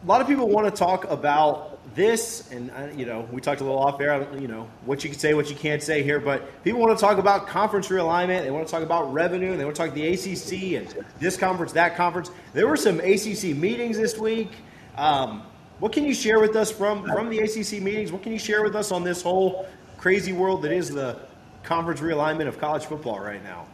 a 0.04 0.08
lot 0.08 0.22
of 0.22 0.28
people 0.28 0.48
want 0.48 0.66
to 0.66 0.72
talk 0.72 1.06
about 1.06 1.80
this, 1.96 2.52
and 2.52 2.70
uh, 2.72 2.88
you 2.96 3.06
know, 3.06 3.28
we 3.32 3.42
talked 3.42 3.62
a 3.62 3.64
little 3.64 3.80
off 3.80 4.00
air. 4.00 4.28
You 4.40 4.48
know, 4.48 4.70
what 4.86 5.04
you 5.04 5.10
can 5.10 5.20
say, 5.20 5.34
what 5.34 5.50
you 5.50 5.56
can't 5.56 5.82
say 5.82 6.04
here, 6.04 6.20
but 6.20 6.64
people 6.64 6.80
want 6.80 6.98
to 6.98 7.02
talk 7.02 7.18
about 7.18 7.48
conference 7.48 7.88
realignment. 7.88 8.44
They 8.44 8.52
want 8.52 8.68
to 8.68 8.72
talk 8.72 8.84
about 8.84 9.12
revenue, 9.12 9.52
and 9.52 9.60
they 9.60 9.66
want 9.66 9.76
to 9.76 9.86
talk 9.86 9.94
the 9.94 10.08
ACC 10.08 10.80
and 10.80 11.06
this 11.20 11.36
conference, 11.38 11.72
that 11.74 11.96
conference. 11.96 12.30
There 12.54 12.68
were 12.68 12.78
some 12.78 13.00
ACC 13.00 13.56
meetings 13.56 13.98
this 13.98 14.18
week. 14.18 14.52
Um, 14.98 15.44
What 15.80 15.92
can 15.92 16.06
you 16.06 16.14
share 16.14 16.40
with 16.40 16.56
us 16.56 16.72
from 16.72 17.04
from 17.06 17.30
the 17.30 17.40
ACC 17.40 17.82
meetings? 17.82 18.12
What 18.12 18.24
can 18.24 18.32
you 18.32 18.40
share 18.40 18.64
with 18.64 18.76
us 18.76 18.92
on 18.92 19.04
this 19.04 19.22
whole 19.22 19.68
crazy 19.98 20.34
world 20.34 20.62
that 20.64 20.72
is 20.72 20.90
the 20.90 21.18
conference 21.64 22.02
realignment 22.02 22.48
of 22.48 22.60
college 22.60 22.86
football 22.86 23.20
right 23.20 23.44
now? 23.44 23.66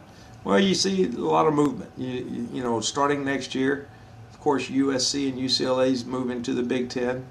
Well, 0.44 0.60
you 0.60 0.74
see 0.74 1.04
a 1.04 1.08
lot 1.10 1.46
of 1.46 1.54
movement. 1.54 1.90
You, 1.96 2.48
you, 2.52 2.62
know, 2.62 2.80
starting 2.80 3.24
next 3.24 3.54
year, 3.54 3.88
course, 4.44 4.68
USC 4.68 5.30
and 5.30 5.38
UCLA's 5.38 6.04
moving 6.04 6.42
to 6.42 6.52
the 6.52 6.62
Big 6.62 6.90
Ten 6.90 7.24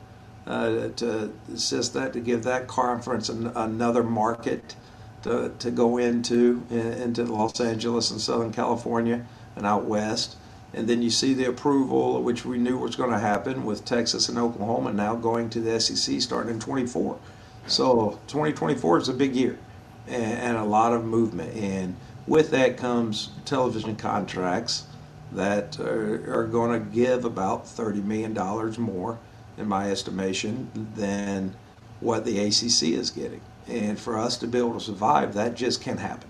uh, 0.47 0.87
to 0.95 1.31
assist 1.53 1.93
that 1.93 2.11
to 2.13 2.19
give 2.19 2.43
that 2.43 2.67
conference 2.67 3.29
an, 3.29 3.51
another 3.55 4.01
market 4.01 4.75
to, 5.21 5.51
to 5.59 5.69
go 5.69 5.99
into 5.99 6.63
into 6.71 7.23
Los 7.23 7.61
Angeles 7.61 8.09
and 8.09 8.19
Southern 8.19 8.51
California 8.51 9.23
and 9.55 9.63
out 9.63 9.85
west. 9.85 10.37
And 10.73 10.87
then 10.89 11.03
you 11.03 11.11
see 11.11 11.35
the 11.35 11.45
approval, 11.45 12.23
which 12.23 12.45
we 12.45 12.57
knew 12.57 12.79
was 12.79 12.95
going 12.95 13.11
to 13.11 13.19
happen 13.19 13.63
with 13.63 13.85
Texas 13.85 14.27
and 14.27 14.39
Oklahoma 14.39 14.91
now 14.91 15.15
going 15.15 15.51
to 15.51 15.61
the 15.61 15.79
SEC 15.79 16.19
starting 16.19 16.55
in 16.55 16.59
24. 16.59 17.19
So 17.67 18.19
2024 18.25 18.97
is 18.97 19.09
a 19.09 19.13
big 19.13 19.35
year 19.35 19.59
and, 20.07 20.23
and 20.23 20.57
a 20.57 20.63
lot 20.63 20.93
of 20.93 21.05
movement. 21.05 21.55
And 21.55 21.95
with 22.25 22.49
that 22.49 22.77
comes 22.77 23.29
television 23.45 23.95
contracts 23.95 24.87
that 25.35 25.79
are, 25.79 26.41
are 26.41 26.47
going 26.47 26.79
to 26.79 26.89
give 26.91 27.25
about 27.25 27.65
$30 27.65 28.03
million 28.03 28.33
more, 28.81 29.19
in 29.57 29.67
my 29.67 29.91
estimation, 29.91 30.69
than 30.95 31.55
what 31.99 32.25
the 32.25 32.39
ACC 32.39 32.93
is 32.93 33.09
getting. 33.09 33.41
And 33.67 33.99
for 33.99 34.17
us 34.17 34.37
to 34.37 34.47
be 34.47 34.57
able 34.57 34.73
to 34.73 34.79
survive, 34.79 35.33
that 35.35 35.55
just 35.55 35.81
can't 35.81 35.99
happen. 35.99 36.29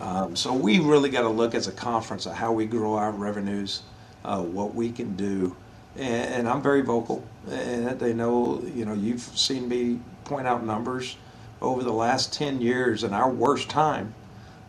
Um, 0.00 0.34
so 0.34 0.52
we 0.52 0.80
really 0.80 1.08
got 1.08 1.22
to 1.22 1.28
look 1.28 1.54
as 1.54 1.68
a 1.68 1.72
conference 1.72 2.26
at 2.26 2.34
how 2.34 2.52
we 2.52 2.66
grow 2.66 2.94
our 2.94 3.12
revenues, 3.12 3.82
uh, 4.24 4.42
what 4.42 4.74
we 4.74 4.90
can 4.90 5.14
do, 5.16 5.54
and, 5.96 6.34
and, 6.34 6.48
I'm 6.48 6.60
very 6.60 6.82
vocal. 6.82 7.24
And 7.48 7.98
they 8.00 8.12
know, 8.12 8.62
you 8.74 8.84
know, 8.84 8.94
you've 8.94 9.20
seen 9.20 9.68
me 9.68 10.00
point 10.24 10.46
out 10.46 10.64
numbers 10.64 11.16
over 11.62 11.84
the 11.84 11.92
last 11.92 12.32
10 12.32 12.60
years 12.60 13.04
and 13.04 13.14
our 13.14 13.30
worst 13.30 13.68
time. 13.68 14.12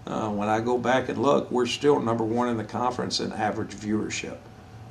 Uh, 0.06 0.30
when 0.30 0.48
I 0.48 0.60
go 0.60 0.78
back 0.78 1.10
and 1.10 1.18
look, 1.18 1.50
we're 1.50 1.66
still 1.66 2.00
number 2.00 2.24
one 2.24 2.50
in 2.50 2.58
the 2.58 2.64
conference 2.64 3.20
in 3.20 3.32
average 3.34 3.74
viewership 3.74 4.38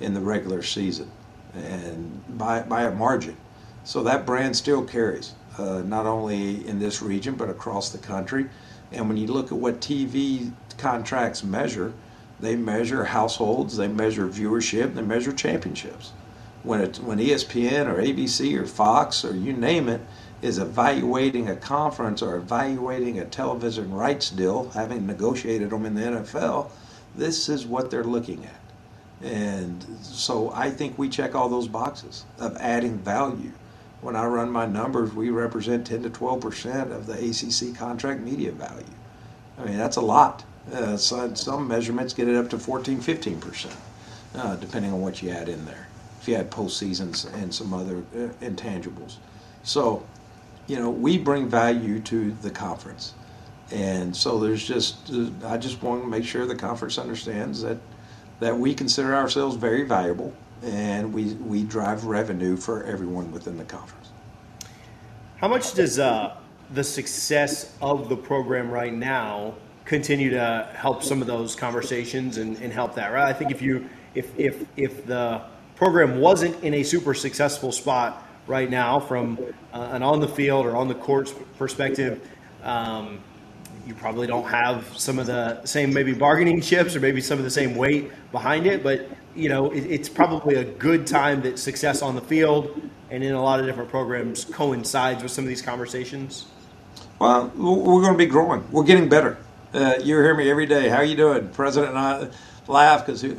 in 0.01 0.13
the 0.13 0.21
regular 0.21 0.63
season, 0.63 1.11
and 1.55 2.23
by 2.37 2.63
by 2.63 2.83
a 2.83 2.91
margin. 2.91 3.37
So 3.85 4.03
that 4.05 4.27
brand 4.27 4.57
still 4.57 4.83
carries, 4.83 5.35
uh, 5.59 5.83
not 5.83 6.07
only 6.07 6.67
in 6.67 6.79
this 6.79 7.01
region 7.03 7.35
but 7.35 7.49
across 7.49 7.91
the 7.91 7.99
country. 7.99 8.49
And 8.91 9.09
when 9.09 9.17
you 9.17 9.27
look 9.29 9.47
at 9.47 9.59
what 9.59 9.81
TV 9.81 10.53
contracts 10.79 11.45
measure, 11.45 11.93
they 12.41 12.57
measure 12.57 13.05
households, 13.05 13.77
they 13.77 13.89
measure 13.89 14.27
viewership, 14.27 14.95
they 14.95 15.03
measure 15.03 15.33
championships. 15.33 16.13
When 16.63 16.81
it, 16.81 16.97
when 16.97 17.19
ESPN 17.19 17.87
or 17.87 18.03
ABC 18.03 18.59
or 18.59 18.67
Fox 18.67 19.25
or 19.25 19.37
you 19.37 19.53
name 19.53 19.89
it 19.89 20.01
is 20.45 20.59
evaluating 20.59 21.49
a 21.49 21.57
conference 21.57 22.21
or 22.23 22.37
evaluating 22.37 23.19
a 23.19 23.25
television 23.25 23.93
rights 23.93 24.31
deal, 24.31 24.69
having 24.71 25.07
negotiated 25.07 25.71
them 25.71 25.87
in 25.87 25.95
the 25.95 26.03
NFL, 26.03 26.71
this 27.17 27.49
is 27.49 27.67
what 27.67 27.91
they're 27.91 28.05
looking 28.05 28.45
at. 28.45 29.27
And 29.27 29.85
so 30.03 30.53
I 30.53 30.71
think 30.71 30.99
we 30.99 31.09
check 31.09 31.35
all 31.35 31.49
those 31.49 31.69
boxes 31.69 32.25
of 32.39 32.57
adding 32.59 32.99
value 32.99 33.53
when 34.05 34.17
I 34.17 34.27
run 34.27 34.51
my 34.51 34.67
numbers, 34.67 35.15
we 35.15 35.31
represent 35.31 35.87
10 35.87 36.03
to 36.03 36.11
12 36.11 36.41
percent 36.41 36.93
of 36.93 37.07
the 37.07 37.15
ACC 37.15 37.75
contract 37.75 38.21
media 38.21 38.53
value. 38.53 38.85
I 39.59 39.65
mean, 39.65 39.79
that's 39.79 39.97
a 39.97 40.03
lot. 40.03 40.45
Uh, 40.71 40.99
so 40.99 41.33
some 41.35 41.67
measurements 41.67 42.13
get 42.13 42.29
it 42.29 42.37
up 42.37 42.51
to 42.51 42.59
14, 42.59 43.01
15 43.01 43.41
percent, 43.41 43.77
uh, 44.35 44.57
depending 44.57 44.93
on 44.93 45.01
what 45.01 45.23
you 45.23 45.31
add 45.31 45.49
in 45.49 45.65
there. 45.65 45.89
If 46.21 46.29
you 46.29 46.35
add 46.35 46.51
postseasons 46.51 47.33
and 47.35 47.55
some 47.55 47.73
other 47.73 47.99
uh, 48.15 48.29
intangibles, 48.45 49.17
so 49.63 50.05
you 50.67 50.77
know 50.77 50.91
we 50.91 51.19
bring 51.19 51.49
value 51.49 52.01
to 52.01 52.33
the 52.43 52.51
conference, 52.51 53.15
and 53.71 54.15
so 54.15 54.39
there's 54.39 54.67
just 54.67 55.11
I 55.45 55.57
just 55.57 55.83
want 55.83 56.03
to 56.03 56.09
make 56.09 56.25
sure 56.25 56.47
the 56.47 56.55
conference 56.55 56.99
understands 56.99 57.63
that 57.63 57.79
that 58.41 58.57
we 58.59 58.75
consider 58.75 59.15
ourselves 59.15 59.57
very 59.57 59.85
valuable 59.85 60.35
and 60.65 61.13
we, 61.13 61.35
we 61.35 61.63
drive 61.63 62.05
revenue 62.05 62.57
for 62.57 62.85
everyone 62.85 63.31
within 63.33 63.57
the 63.57 63.65
conference. 63.65 64.11
How 65.37 65.49
much 65.49 65.75
does 65.75 65.99
uh, 65.99 66.37
the 66.73 66.85
success 66.85 67.75
of 67.83 68.09
the 68.09 68.17
program 68.17 68.71
right 68.71 68.93
now 68.93 69.55
continue 69.85 70.31
to 70.31 70.71
help 70.75 71.03
some 71.03 71.21
of 71.21 71.27
those 71.27 71.55
conversations 71.55 72.39
and, 72.39 72.57
and 72.59 72.73
help 72.73 72.95
that? 72.95 73.13
Right, 73.13 73.29
I 73.29 73.33
think 73.33 73.51
if 73.51 73.61
you 73.61 73.89
if 74.15 74.31
if 74.39 74.65
if 74.77 75.05
the 75.07 75.43
program 75.77 76.21
wasn't 76.21 76.63
in 76.63 76.75
a 76.75 76.83
super 76.83 77.15
successful 77.15 77.73
spot 77.73 78.24
right 78.47 78.71
now 78.71 79.01
from 79.01 79.39
uh, 79.73 79.89
an 79.93 80.03
on 80.03 80.21
the 80.21 80.29
field 80.29 80.67
or 80.67 80.77
on 80.77 80.89
the 80.89 80.95
courts 80.95 81.35
perspective. 81.59 82.27
Um, 82.63 83.21
you 83.87 83.95
probably 83.95 84.27
don't 84.27 84.47
have 84.47 84.97
some 84.97 85.19
of 85.19 85.27
the 85.27 85.65
same 85.65 85.93
maybe 85.93 86.13
bargaining 86.13 86.61
chips 86.61 86.97
or 86.97 87.01
maybe 87.01 87.21
some 87.21 87.39
of 87.39 87.45
the 87.45 87.51
same 87.51 87.75
weight 87.75 88.11
behind 88.33 88.67
it, 88.67 88.83
but 88.83 89.07
you 89.35 89.49
know, 89.49 89.71
it, 89.71 89.81
it's 89.81 90.09
probably 90.09 90.55
a 90.55 90.65
good 90.65 91.07
time 91.07 91.43
that 91.43 91.59
success 91.59 92.03
on 92.03 92.15
the 92.15 92.21
field 92.21 92.81
and 93.11 93.23
in 93.23 93.33
a 93.33 93.43
lot 93.43 93.61
of 93.61 93.67
different 93.67 93.91
programs 93.91 94.45
coincides 94.45 95.23
with 95.23 95.31
some 95.31 95.45
of 95.45 95.49
these 95.49 95.63
conversations? 95.63 96.47
Well, 97.19 97.53
we're 97.57 98.03
going 98.03 98.15
to 98.15 98.19
be 98.19 98.27
growing. 98.27 98.65
We're 98.73 98.85
getting 98.85 99.09
better. 99.09 99.39
Uh, 99.73 99.95
you 100.03 100.17
hear 100.17 100.35
me 100.35 100.51
every 100.51 100.67
day. 100.67 100.89
How 100.89 100.97
are 100.97 101.05
you 101.05 101.17
doing, 101.17 101.49
President? 101.49 101.97
And 101.97 101.99
I 101.99 102.29
laugh 102.67 103.07
because 103.07 103.23
we're 103.23 103.37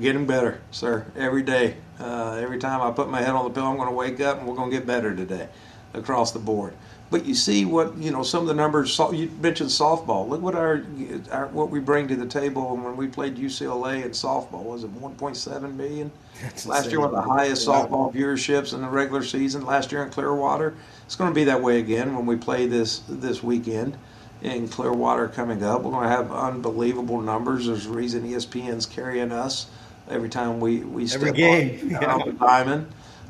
getting 0.00 0.26
better, 0.26 0.60
sir. 0.70 1.06
Every 1.16 1.42
day, 1.42 1.76
uh, 2.00 2.38
every 2.40 2.58
time 2.58 2.80
I 2.80 2.90
put 2.90 3.08
my 3.08 3.20
head 3.20 3.30
on 3.30 3.44
the 3.44 3.50
pillow, 3.50 3.70
I'm 3.70 3.76
going 3.76 3.88
to 3.88 3.94
wake 3.94 4.20
up 4.20 4.38
and 4.38 4.46
we're 4.46 4.56
going 4.56 4.70
to 4.70 4.76
get 4.76 4.86
better 4.86 5.14
today, 5.14 5.48
across 5.94 6.32
the 6.32 6.38
board. 6.38 6.74
But 7.10 7.26
you 7.26 7.34
see 7.34 7.66
what 7.66 7.94
you 7.98 8.10
know. 8.10 8.22
Some 8.22 8.40
of 8.40 8.48
the 8.48 8.54
numbers 8.54 8.98
you 9.12 9.30
mentioned 9.42 9.68
softball. 9.68 10.26
Look 10.26 10.40
what 10.40 10.54
our, 10.54 10.82
our 11.30 11.48
what 11.48 11.68
we 11.68 11.78
bring 11.78 12.08
to 12.08 12.16
the 12.16 12.24
table. 12.24 12.72
And 12.72 12.82
when 12.82 12.96
we 12.96 13.06
played 13.06 13.36
UCLA 13.36 14.02
in 14.02 14.12
softball, 14.12 14.62
was 14.62 14.84
it 14.84 14.98
1.7 14.98 15.74
million? 15.74 16.10
That's 16.40 16.64
Last 16.64 16.86
insane. 16.86 16.90
year, 16.90 17.00
one 17.00 17.10
of 17.10 17.16
the 17.16 17.30
highest 17.30 17.68
softball 17.68 18.14
viewerships 18.14 18.72
in 18.72 18.80
the 18.80 18.88
regular 18.88 19.22
season. 19.22 19.66
Last 19.66 19.92
year 19.92 20.02
in 20.02 20.08
Clearwater, 20.08 20.74
it's 21.04 21.14
going 21.14 21.28
to 21.30 21.34
be 21.34 21.44
that 21.44 21.60
way 21.60 21.80
again 21.80 22.16
when 22.16 22.24
we 22.24 22.36
play 22.36 22.66
this 22.66 23.02
this 23.06 23.42
weekend 23.42 23.98
in 24.40 24.66
Clearwater 24.66 25.28
coming 25.28 25.62
up. 25.62 25.82
We're 25.82 25.90
going 25.90 26.08
to 26.08 26.16
have 26.16 26.32
unbelievable 26.32 27.20
numbers. 27.20 27.66
There's 27.66 27.84
a 27.84 27.90
reason 27.90 28.26
ESPN's 28.26 28.86
carrying 28.86 29.32
us 29.32 29.66
every 30.08 30.28
time 30.28 30.60
we 30.60 30.80
we 30.80 31.06
step 31.06 31.22
every 31.22 31.32
game. 31.32 31.80
on, 31.84 31.90
yeah. 31.90 32.18
the 32.24 32.32
diamond 32.32 32.86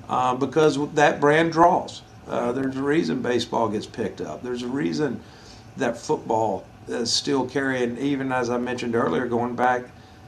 uh, 0.09 0.35
because 0.35 0.79
that 0.95 1.21
brand 1.21 1.53
draws. 1.53 2.03
Uh, 2.29 2.53
there's 2.53 2.77
a 2.77 2.83
reason 2.83 3.21
baseball 3.21 3.69
gets 3.69 3.87
picked 3.87 4.21
up. 4.21 4.43
There's 4.43 4.63
a 4.63 4.69
reason 4.69 5.21
that 5.77 5.97
football 5.97 6.65
is 6.89 7.13
still 7.13 7.49
carrying, 7.49 7.99
even 7.99 8.33
as 8.33 8.51
I 8.51 8.59
mentioned 8.59 8.95
earlier, 8.95 9.27
going 9.27 9.57
back 9.57 9.85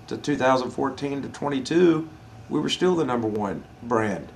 to 0.09 0.17
2014 0.17 1.23
to 1.23 1.29
22, 1.29 2.09
we 2.49 2.61
were 2.61 2.69
still 2.69 2.95
the 2.95 3.05
number 3.05 3.29
one 3.29 3.65
brand 3.83 4.29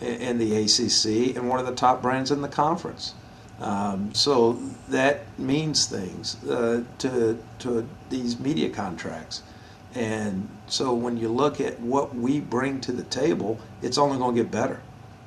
in, 0.00 0.38
the 0.38 0.56
ACC 0.56 1.36
and 1.36 1.48
one 1.48 1.60
of 1.60 1.66
the 1.66 1.74
top 1.74 2.00
brands 2.00 2.30
in 2.30 2.40
the 2.40 2.48
conference. 2.48 3.14
Um, 3.60 4.14
so 4.14 4.54
that 4.88 5.26
means 5.38 5.84
things 5.84 6.42
uh, 6.44 6.82
to 6.98 7.38
to 7.58 7.86
these 8.08 8.40
media 8.40 8.70
contracts, 8.70 9.42
and 9.94 10.48
so 10.66 10.94
when 10.94 11.16
you 11.16 11.28
look 11.28 11.60
at 11.60 11.80
what 11.80 12.14
we 12.14 12.40
bring 12.40 12.80
to 12.82 12.92
the 12.92 13.02
table, 13.04 13.58
it's 13.82 13.98
only 13.98 14.18
going 14.18 14.36
to 14.36 14.42
get 14.42 14.50
better, 14.50 14.80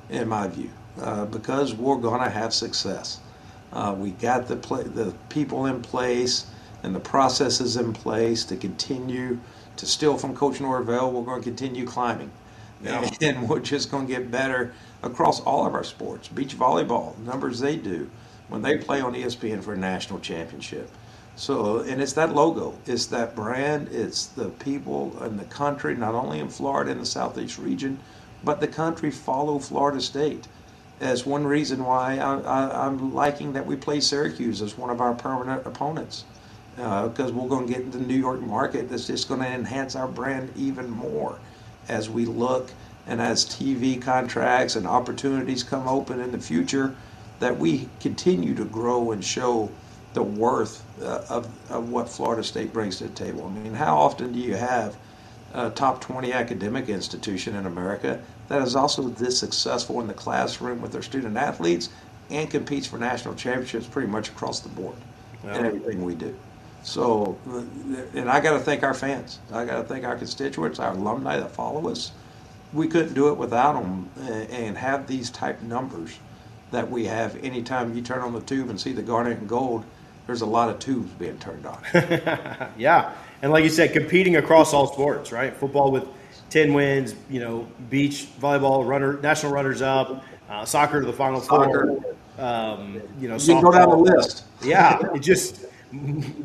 in 0.08 0.28
my 0.28 0.48
view 0.48 0.70
uh, 1.00 1.26
because 1.26 1.74
we're 1.74 1.96
going 1.96 2.22
to 2.22 2.30
have 2.30 2.54
success. 2.54 3.20
Uh, 3.72 3.94
we 3.96 4.10
got 4.10 4.46
the 4.46 4.56
pl- 4.56 4.84
the 4.84 5.12
people 5.28 5.66
in 5.66 5.82
place 5.82 6.46
and 6.82 6.94
the 6.94 7.00
processes 7.00 7.76
in 7.76 7.92
place 7.92 8.44
to 8.44 8.56
continue 8.56 9.38
to 9.76 9.86
steal 9.86 10.16
from 10.16 10.34
Coach 10.36 10.60
Norvell. 10.60 11.10
We're 11.10 11.24
going 11.24 11.40
to 11.40 11.44
continue 11.44 11.84
climbing, 11.86 12.30
yeah. 12.82 13.08
and 13.20 13.48
we're 13.48 13.60
just 13.60 13.90
going 13.90 14.06
to 14.06 14.12
get 14.12 14.30
better 14.30 14.72
across 15.02 15.40
all 15.40 15.66
of 15.66 15.74
our 15.74 15.84
sports. 15.84 16.28
Beach 16.28 16.56
volleyball 16.56 17.18
numbers 17.18 17.58
they 17.58 17.76
do 17.76 18.08
when 18.48 18.62
they 18.62 18.78
play 18.78 19.00
on 19.00 19.14
ESPN 19.14 19.62
for 19.62 19.74
a 19.74 19.76
national 19.76 20.20
championship. 20.20 20.88
So, 21.36 21.80
and 21.80 22.00
it's 22.00 22.12
that 22.12 22.34
logo, 22.34 22.78
it's 22.86 23.06
that 23.06 23.34
brand, 23.34 23.88
it's 23.90 24.26
the 24.26 24.50
people 24.50 25.16
and 25.20 25.38
the 25.38 25.44
country, 25.46 25.96
not 25.96 26.14
only 26.14 26.38
in 26.38 26.48
Florida 26.48 26.92
in 26.92 26.98
the 26.98 27.06
southeast 27.06 27.58
region, 27.58 27.98
but 28.44 28.60
the 28.60 28.68
country 28.68 29.10
follow 29.10 29.58
Florida 29.58 30.00
State 30.00 30.46
as 31.00 31.26
one 31.26 31.44
reason 31.44 31.84
why 31.84 32.18
I, 32.18 32.86
am 32.86 33.12
liking 33.12 33.52
that 33.54 33.66
we 33.66 33.74
play 33.74 34.00
Syracuse 34.00 34.62
as 34.62 34.78
one 34.78 34.90
of 34.90 35.00
our 35.00 35.14
permanent 35.14 35.66
opponents. 35.66 36.24
Because 36.76 37.30
uh, 37.30 37.34
we're 37.34 37.48
going 37.48 37.66
to 37.66 37.72
get 37.72 37.82
into 37.82 37.98
the 37.98 38.04
New 38.04 38.18
York 38.18 38.40
market 38.40 38.88
that's 38.88 39.06
just 39.06 39.28
going 39.28 39.40
to 39.40 39.46
enhance 39.46 39.94
our 39.94 40.08
brand 40.08 40.52
even 40.56 40.90
more 40.90 41.38
as 41.88 42.10
we 42.10 42.26
look 42.26 42.70
and 43.06 43.20
as 43.20 43.44
TV 43.44 44.00
contracts 44.00 44.74
and 44.74 44.86
opportunities 44.86 45.62
come 45.62 45.86
open 45.86 46.20
in 46.20 46.32
the 46.32 46.38
future, 46.38 46.96
that 47.38 47.56
we 47.56 47.88
continue 48.00 48.54
to 48.54 48.64
grow 48.64 49.12
and 49.12 49.24
show 49.24 49.70
the 50.14 50.22
worth 50.22 50.82
uh, 51.02 51.24
of, 51.28 51.48
of 51.70 51.90
what 51.90 52.08
Florida 52.08 52.42
State 52.42 52.72
brings 52.72 52.98
to 52.98 53.04
the 53.04 53.14
table. 53.14 53.46
I 53.46 53.50
mean, 53.60 53.74
how 53.74 53.96
often 53.96 54.32
do 54.32 54.38
you 54.38 54.54
have 54.54 54.96
a 55.52 55.70
top 55.70 56.00
20 56.00 56.32
academic 56.32 56.88
institution 56.88 57.56
in 57.56 57.66
America 57.66 58.20
that 58.48 58.62
is 58.62 58.76
also 58.76 59.08
this 59.08 59.38
successful 59.38 60.00
in 60.00 60.06
the 60.06 60.14
classroom 60.14 60.80
with 60.80 60.92
their 60.92 61.02
student 61.02 61.36
athletes 61.36 61.90
and 62.30 62.48
competes 62.48 62.86
for 62.86 62.98
national 62.98 63.34
championships 63.34 63.86
pretty 63.86 64.08
much 64.08 64.28
across 64.28 64.60
the 64.60 64.68
board 64.70 64.96
yeah. 65.44 65.58
in 65.58 65.66
everything 65.66 66.04
we 66.04 66.14
do. 66.14 66.34
So, 66.82 67.38
and 68.14 68.28
I 68.28 68.40
got 68.40 68.52
to 68.52 68.58
thank 68.58 68.82
our 68.82 68.94
fans. 68.94 69.38
I 69.52 69.64
got 69.64 69.78
to 69.78 69.84
thank 69.84 70.04
our 70.04 70.16
constituents, 70.16 70.78
our 70.78 70.92
alumni 70.92 71.38
that 71.38 71.50
follow 71.50 71.88
us. 71.88 72.12
We 72.72 72.88
couldn't 72.88 73.14
do 73.14 73.28
it 73.28 73.34
without 73.34 73.72
them 73.72 74.10
and 74.50 74.76
have 74.76 75.06
these 75.06 75.30
type 75.30 75.62
numbers 75.62 76.18
that 76.72 76.90
we 76.90 77.06
have 77.06 77.42
anytime 77.42 77.94
you 77.96 78.02
turn 78.02 78.20
on 78.20 78.32
the 78.32 78.40
tube 78.40 78.68
and 78.68 78.78
see 78.78 78.92
the 78.92 79.02
garnet 79.02 79.38
and 79.38 79.48
gold 79.48 79.84
there's 80.26 80.40
a 80.40 80.46
lot 80.46 80.70
of 80.70 80.78
tubes 80.78 81.10
being 81.12 81.38
turned 81.38 81.66
on. 81.66 81.82
yeah, 82.78 83.14
and 83.42 83.52
like 83.52 83.64
you 83.64 83.70
said, 83.70 83.92
competing 83.92 84.36
across 84.36 84.72
all 84.72 84.86
sports, 84.86 85.32
right? 85.32 85.54
Football 85.54 85.90
with 85.90 86.06
ten 86.50 86.72
wins, 86.72 87.14
you 87.28 87.40
know, 87.40 87.68
beach 87.90 88.26
volleyball, 88.40 88.86
runner, 88.86 89.20
national 89.20 89.52
runners 89.52 89.82
up, 89.82 90.24
uh, 90.48 90.64
soccer 90.64 91.00
to 91.00 91.06
the 91.06 91.12
final 91.12 91.40
soccer. 91.40 91.86
four. 91.86 92.14
Um, 92.38 93.00
you 93.20 93.28
know, 93.28 93.36
you 93.36 93.60
go 93.60 93.70
down 93.70 93.90
the 93.90 93.96
list. 93.96 94.44
Yeah, 94.62 94.98
it 95.14 95.20
just 95.20 95.66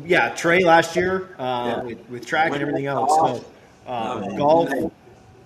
yeah. 0.04 0.34
Trey 0.34 0.62
last 0.64 0.94
year 0.94 1.34
uh, 1.38 1.42
yeah. 1.42 1.82
with, 1.82 2.10
with, 2.10 2.26
track 2.26 2.52
and 2.52 2.62
everything 2.62 2.86
else. 2.86 3.10
So, 3.14 3.44
uh, 3.86 4.22
oh, 4.24 4.36
golf. 4.36 4.92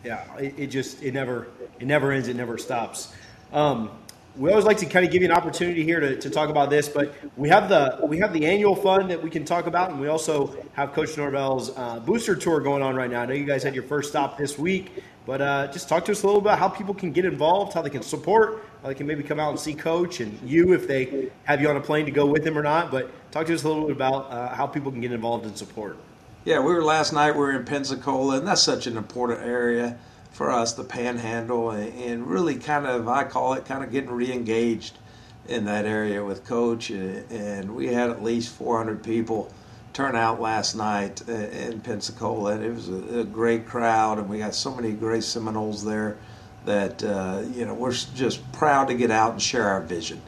Yeah, 0.04 0.22
it, 0.36 0.54
it, 0.58 0.66
just 0.66 1.02
it 1.02 1.14
never 1.14 1.48
it 1.80 1.86
never 1.86 2.12
ends. 2.12 2.28
It 2.28 2.36
never 2.36 2.58
stops. 2.58 3.14
Um, 3.52 3.90
we 4.36 4.50
always 4.50 4.64
like 4.64 4.78
to 4.78 4.86
kind 4.86 5.04
of 5.04 5.12
give 5.12 5.22
you 5.22 5.28
an 5.28 5.36
opportunity 5.36 5.84
here 5.84 6.00
to, 6.00 6.16
to 6.16 6.28
talk 6.28 6.50
about 6.50 6.68
this, 6.68 6.88
but 6.88 7.14
we 7.36 7.48
have 7.48 7.68
the 7.68 8.00
we 8.04 8.18
have 8.18 8.32
the 8.32 8.46
annual 8.46 8.74
fund 8.74 9.10
that 9.10 9.22
we 9.22 9.30
can 9.30 9.44
talk 9.44 9.66
about, 9.66 9.90
and 9.90 10.00
we 10.00 10.08
also 10.08 10.56
have 10.72 10.92
Coach 10.92 11.16
Norvell's 11.16 11.76
uh, 11.76 12.00
booster 12.00 12.34
tour 12.34 12.60
going 12.60 12.82
on 12.82 12.96
right 12.96 13.10
now. 13.10 13.22
I 13.22 13.26
know 13.26 13.34
you 13.34 13.44
guys 13.44 13.62
had 13.62 13.74
your 13.74 13.84
first 13.84 14.10
stop 14.10 14.36
this 14.36 14.58
week, 14.58 15.04
but 15.24 15.40
uh, 15.40 15.68
just 15.68 15.88
talk 15.88 16.04
to 16.06 16.12
us 16.12 16.24
a 16.24 16.26
little 16.26 16.40
about 16.40 16.58
how 16.58 16.68
people 16.68 16.94
can 16.94 17.12
get 17.12 17.24
involved, 17.24 17.74
how 17.74 17.82
they 17.82 17.90
can 17.90 18.02
support, 18.02 18.64
how 18.82 18.88
they 18.88 18.94
can 18.94 19.06
maybe 19.06 19.22
come 19.22 19.38
out 19.38 19.50
and 19.50 19.60
see 19.60 19.74
Coach 19.74 20.20
and 20.20 20.36
you 20.42 20.72
if 20.72 20.88
they 20.88 21.30
have 21.44 21.60
you 21.60 21.68
on 21.68 21.76
a 21.76 21.80
plane 21.80 22.04
to 22.04 22.10
go 22.10 22.26
with 22.26 22.42
them 22.42 22.58
or 22.58 22.62
not. 22.62 22.90
But 22.90 23.10
talk 23.30 23.46
to 23.46 23.54
us 23.54 23.62
a 23.62 23.68
little 23.68 23.86
bit 23.86 23.96
about 23.96 24.30
uh, 24.30 24.54
how 24.54 24.66
people 24.66 24.90
can 24.90 25.00
get 25.00 25.12
involved 25.12 25.46
and 25.46 25.56
support. 25.56 25.96
Yeah, 26.44 26.58
we 26.58 26.74
were 26.74 26.84
last 26.84 27.12
night. 27.12 27.32
We 27.32 27.38
were 27.38 27.52
in 27.52 27.64
Pensacola, 27.64 28.38
and 28.38 28.46
that's 28.46 28.62
such 28.62 28.86
an 28.86 28.96
important 28.96 29.46
area 29.46 29.96
for 30.34 30.50
us, 30.50 30.72
the 30.72 30.82
panhandle, 30.82 31.70
and 31.70 32.26
really 32.26 32.56
kind 32.56 32.86
of, 32.86 33.06
I 33.06 33.22
call 33.22 33.54
it 33.54 33.64
kind 33.64 33.84
of 33.84 33.92
getting 33.92 34.10
re 34.10 34.32
engaged 34.32 34.98
in 35.46 35.64
that 35.66 35.86
area 35.86 36.24
with 36.24 36.44
Coach. 36.44 36.90
And 36.90 37.76
we 37.76 37.86
had 37.86 38.10
at 38.10 38.22
least 38.22 38.52
400 38.54 39.02
people 39.02 39.52
turn 39.92 40.16
out 40.16 40.40
last 40.40 40.74
night 40.74 41.26
in 41.28 41.80
Pensacola. 41.80 42.54
And 42.54 42.64
it 42.64 42.74
was 42.74 42.88
a, 42.88 43.20
a 43.20 43.24
great 43.24 43.64
crowd, 43.64 44.18
and 44.18 44.28
we 44.28 44.38
got 44.38 44.56
so 44.56 44.74
many 44.74 44.90
great 44.90 45.22
Seminoles 45.22 45.84
there 45.84 46.18
that, 46.64 47.04
uh, 47.04 47.44
you 47.54 47.64
know, 47.64 47.74
we're 47.74 47.92
just 47.92 48.40
proud 48.50 48.88
to 48.88 48.94
get 48.94 49.12
out 49.12 49.32
and 49.32 49.40
share 49.40 49.68
our 49.68 49.82
vision. 49.82 50.20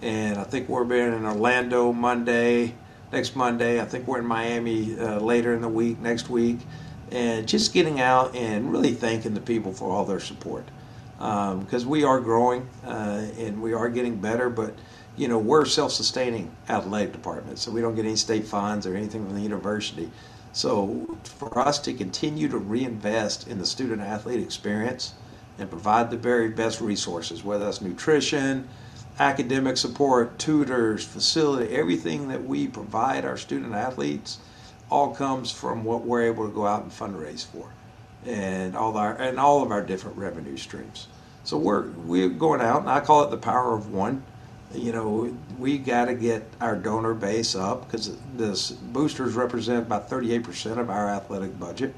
And 0.00 0.38
I 0.38 0.44
think 0.44 0.70
we're 0.70 0.84
being 0.84 1.12
in 1.12 1.26
Orlando 1.26 1.92
Monday, 1.92 2.76
next 3.12 3.36
Monday. 3.36 3.78
I 3.78 3.84
think 3.84 4.06
we're 4.06 4.20
in 4.20 4.26
Miami 4.26 4.98
uh, 4.98 5.20
later 5.20 5.52
in 5.52 5.60
the 5.60 5.68
week, 5.68 5.98
next 6.00 6.30
week 6.30 6.60
and 7.10 7.48
just 7.48 7.72
getting 7.72 8.00
out 8.00 8.34
and 8.34 8.70
really 8.72 8.92
thanking 8.92 9.34
the 9.34 9.40
people 9.40 9.72
for 9.72 9.90
all 9.90 10.04
their 10.04 10.20
support. 10.20 10.64
Because 11.18 11.84
um, 11.84 11.90
we 11.90 12.04
are 12.04 12.20
growing 12.20 12.68
uh, 12.86 13.26
and 13.38 13.60
we 13.60 13.74
are 13.74 13.90
getting 13.90 14.16
better 14.16 14.48
but 14.48 14.74
you 15.16 15.28
know 15.28 15.38
we're 15.38 15.66
self-sustaining 15.66 16.50
athletic 16.70 17.12
department 17.12 17.58
so 17.58 17.70
we 17.70 17.82
don't 17.82 17.94
get 17.94 18.06
any 18.06 18.16
state 18.16 18.46
funds 18.46 18.86
or 18.86 18.94
anything 18.94 19.24
from 19.26 19.34
the 19.34 19.42
university. 19.42 20.10
So 20.52 21.18
for 21.22 21.58
us 21.58 21.78
to 21.80 21.92
continue 21.92 22.48
to 22.48 22.58
reinvest 22.58 23.46
in 23.46 23.58
the 23.58 23.66
student 23.66 24.00
athlete 24.00 24.40
experience 24.40 25.14
and 25.58 25.70
provide 25.70 26.10
the 26.10 26.16
very 26.16 26.48
best 26.48 26.80
resources 26.80 27.44
whether 27.44 27.66
that's 27.66 27.82
nutrition 27.82 28.66
academic 29.18 29.76
support 29.76 30.38
tutors 30.38 31.04
facility 31.04 31.74
everything 31.74 32.28
that 32.28 32.42
we 32.42 32.66
provide 32.66 33.24
our 33.26 33.36
student 33.36 33.74
athletes 33.74 34.38
all 34.90 35.14
comes 35.14 35.50
from 35.50 35.84
what 35.84 36.02
we're 36.04 36.22
able 36.22 36.46
to 36.46 36.52
go 36.52 36.66
out 36.66 36.82
and 36.82 36.90
fundraise 36.92 37.46
for, 37.46 37.70
and 38.26 38.76
all 38.76 38.96
our 38.96 39.14
and 39.16 39.38
all 39.38 39.62
of 39.62 39.70
our 39.70 39.82
different 39.82 40.16
revenue 40.16 40.56
streams. 40.56 41.06
So 41.44 41.56
we're 41.56 41.88
we're 41.90 42.28
going 42.28 42.60
out, 42.60 42.80
and 42.80 42.90
I 42.90 43.00
call 43.00 43.24
it 43.24 43.30
the 43.30 43.38
power 43.38 43.74
of 43.74 43.92
one. 43.92 44.22
You 44.74 44.92
know, 44.92 45.36
we 45.58 45.78
got 45.78 46.04
to 46.04 46.14
get 46.14 46.44
our 46.60 46.76
donor 46.76 47.14
base 47.14 47.56
up 47.56 47.86
because 47.86 48.16
the 48.36 48.76
boosters 48.92 49.34
represent 49.34 49.86
about 49.86 50.08
38% 50.08 50.78
of 50.78 50.90
our 50.90 51.08
athletic 51.08 51.58
budget, 51.58 51.92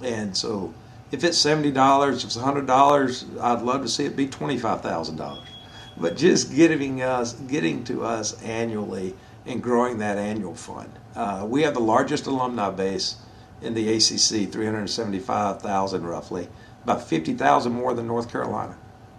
and 0.00 0.36
so 0.36 0.72
if 1.10 1.24
it's 1.24 1.38
seventy 1.38 1.70
dollars, 1.70 2.18
if 2.18 2.24
it's 2.24 2.36
hundred 2.36 2.66
dollars, 2.66 3.24
I'd 3.40 3.62
love 3.62 3.82
to 3.82 3.88
see 3.88 4.04
it 4.04 4.16
be 4.16 4.26
twenty-five 4.26 4.82
thousand 4.82 5.16
dollars. 5.16 5.48
But 5.96 6.16
just 6.16 6.54
getting 6.54 7.02
us, 7.02 7.32
getting 7.32 7.82
to 7.84 8.04
us 8.04 8.40
annually 8.42 9.14
and 9.48 9.62
growing 9.62 9.98
that 9.98 10.18
annual 10.18 10.54
fund. 10.54 10.92
Uh, 11.16 11.44
we 11.48 11.62
have 11.62 11.74
the 11.74 11.80
largest 11.80 12.26
alumni 12.26 12.70
base 12.70 13.16
in 13.62 13.74
the 13.74 13.92
ACC, 13.94 14.52
375,000 14.52 16.06
roughly, 16.06 16.48
about 16.84 17.02
50,000 17.08 17.72
more 17.72 17.94
than 17.94 18.06
North 18.06 18.30
Carolina. 18.30 18.76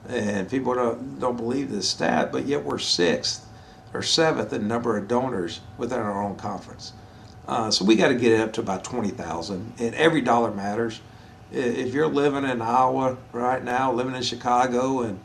And 0.07 0.49
people 0.49 0.75
don't, 0.75 1.19
don't 1.19 1.35
believe 1.35 1.69
this 1.69 1.89
stat, 1.89 2.31
but 2.31 2.45
yet 2.45 2.63
we're 2.63 2.79
sixth 2.79 3.45
or 3.93 4.01
seventh 4.01 4.53
in 4.53 4.67
number 4.67 4.97
of 4.97 5.07
donors 5.07 5.61
within 5.77 5.99
our 5.99 6.23
own 6.23 6.35
conference. 6.35 6.93
Uh, 7.47 7.71
so 7.71 7.83
we 7.83 7.95
got 7.95 8.09
to 8.09 8.15
get 8.15 8.31
it 8.31 8.39
up 8.39 8.53
to 8.53 8.61
about 8.61 8.83
20,000, 8.83 9.73
and 9.79 9.95
every 9.95 10.21
dollar 10.21 10.51
matters. 10.51 11.01
If 11.51 11.93
you're 11.93 12.07
living 12.07 12.43
in 12.43 12.61
Iowa 12.61 13.17
right 13.33 13.63
now, 13.63 13.91
living 13.91 14.15
in 14.15 14.21
Chicago, 14.21 15.01
and 15.01 15.19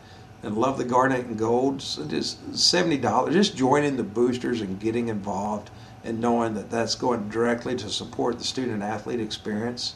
and 0.44 0.59
love 0.59 0.78
the 0.78 0.85
garnet 0.85 1.26
and 1.26 1.38
gold. 1.38 1.80
So 1.80 2.04
just 2.07 2.57
seventy 2.57 2.98
dollars. 2.98 3.35
Just 3.35 3.57
joining 3.57 3.96
the 3.96 4.02
boosters 4.02 4.61
and 4.61 4.78
getting 4.78 5.09
involved 5.09 5.70
and 6.04 6.20
knowing 6.20 6.54
that 6.54 6.70
that's 6.70 6.94
going 6.94 7.28
directly 7.30 7.74
to 7.76 7.88
support 7.88 8.38
the 8.38 8.44
student 8.44 8.83
athlete 8.83 9.20
experience 9.20 9.94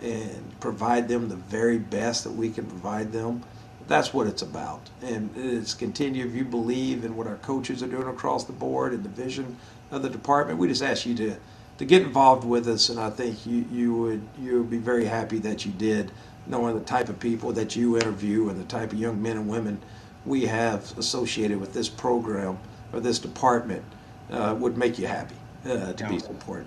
and 0.00 0.58
provide 0.60 1.06
them 1.06 1.28
the 1.28 1.36
very 1.36 1.78
best 1.78 2.24
that 2.24 2.32
we 2.32 2.50
can 2.50 2.64
provide 2.64 3.12
them. 3.12 3.42
That's 3.86 4.14
what 4.14 4.26
it's 4.26 4.42
about. 4.42 4.88
And 5.02 5.30
it's 5.36 5.74
continue 5.74 6.24
if 6.24 6.34
you 6.34 6.44
believe 6.44 7.04
in 7.04 7.16
what 7.16 7.26
our 7.26 7.36
coaches 7.36 7.82
are 7.82 7.88
doing 7.88 8.08
across 8.08 8.44
the 8.44 8.52
board 8.52 8.92
and 8.92 9.04
the 9.04 9.08
vision 9.10 9.56
of 9.90 10.02
the 10.02 10.08
department. 10.08 10.58
We 10.58 10.68
just 10.68 10.82
ask 10.82 11.04
you 11.04 11.14
to 11.16 11.36
to 11.78 11.84
get 11.86 12.02
involved 12.02 12.46
with 12.46 12.68
us, 12.68 12.90
and 12.90 13.00
I 13.00 13.08
think 13.08 13.46
you, 13.46 13.64
you 13.72 13.94
would 13.94 14.22
you 14.38 14.58
would 14.58 14.70
be 14.70 14.78
very 14.78 15.06
happy 15.06 15.38
that 15.38 15.66
you 15.66 15.72
did 15.72 16.10
knowing 16.46 16.78
the 16.78 16.84
type 16.84 17.08
of 17.08 17.18
people 17.18 17.52
that 17.52 17.76
you 17.76 17.96
interview 17.96 18.48
and 18.48 18.60
the 18.60 18.64
type 18.64 18.92
of 18.92 18.98
young 18.98 19.20
men 19.20 19.36
and 19.36 19.48
women 19.48 19.80
we 20.26 20.44
have 20.46 20.96
associated 20.98 21.58
with 21.60 21.72
this 21.72 21.88
program 21.88 22.58
or 22.92 23.00
this 23.00 23.18
department 23.18 23.84
uh, 24.30 24.54
would 24.58 24.76
make 24.76 24.98
you 24.98 25.06
happy 25.06 25.36
uh, 25.64 25.92
to 25.92 26.04
yeah. 26.04 26.10
be 26.10 26.18
supported. 26.18 26.66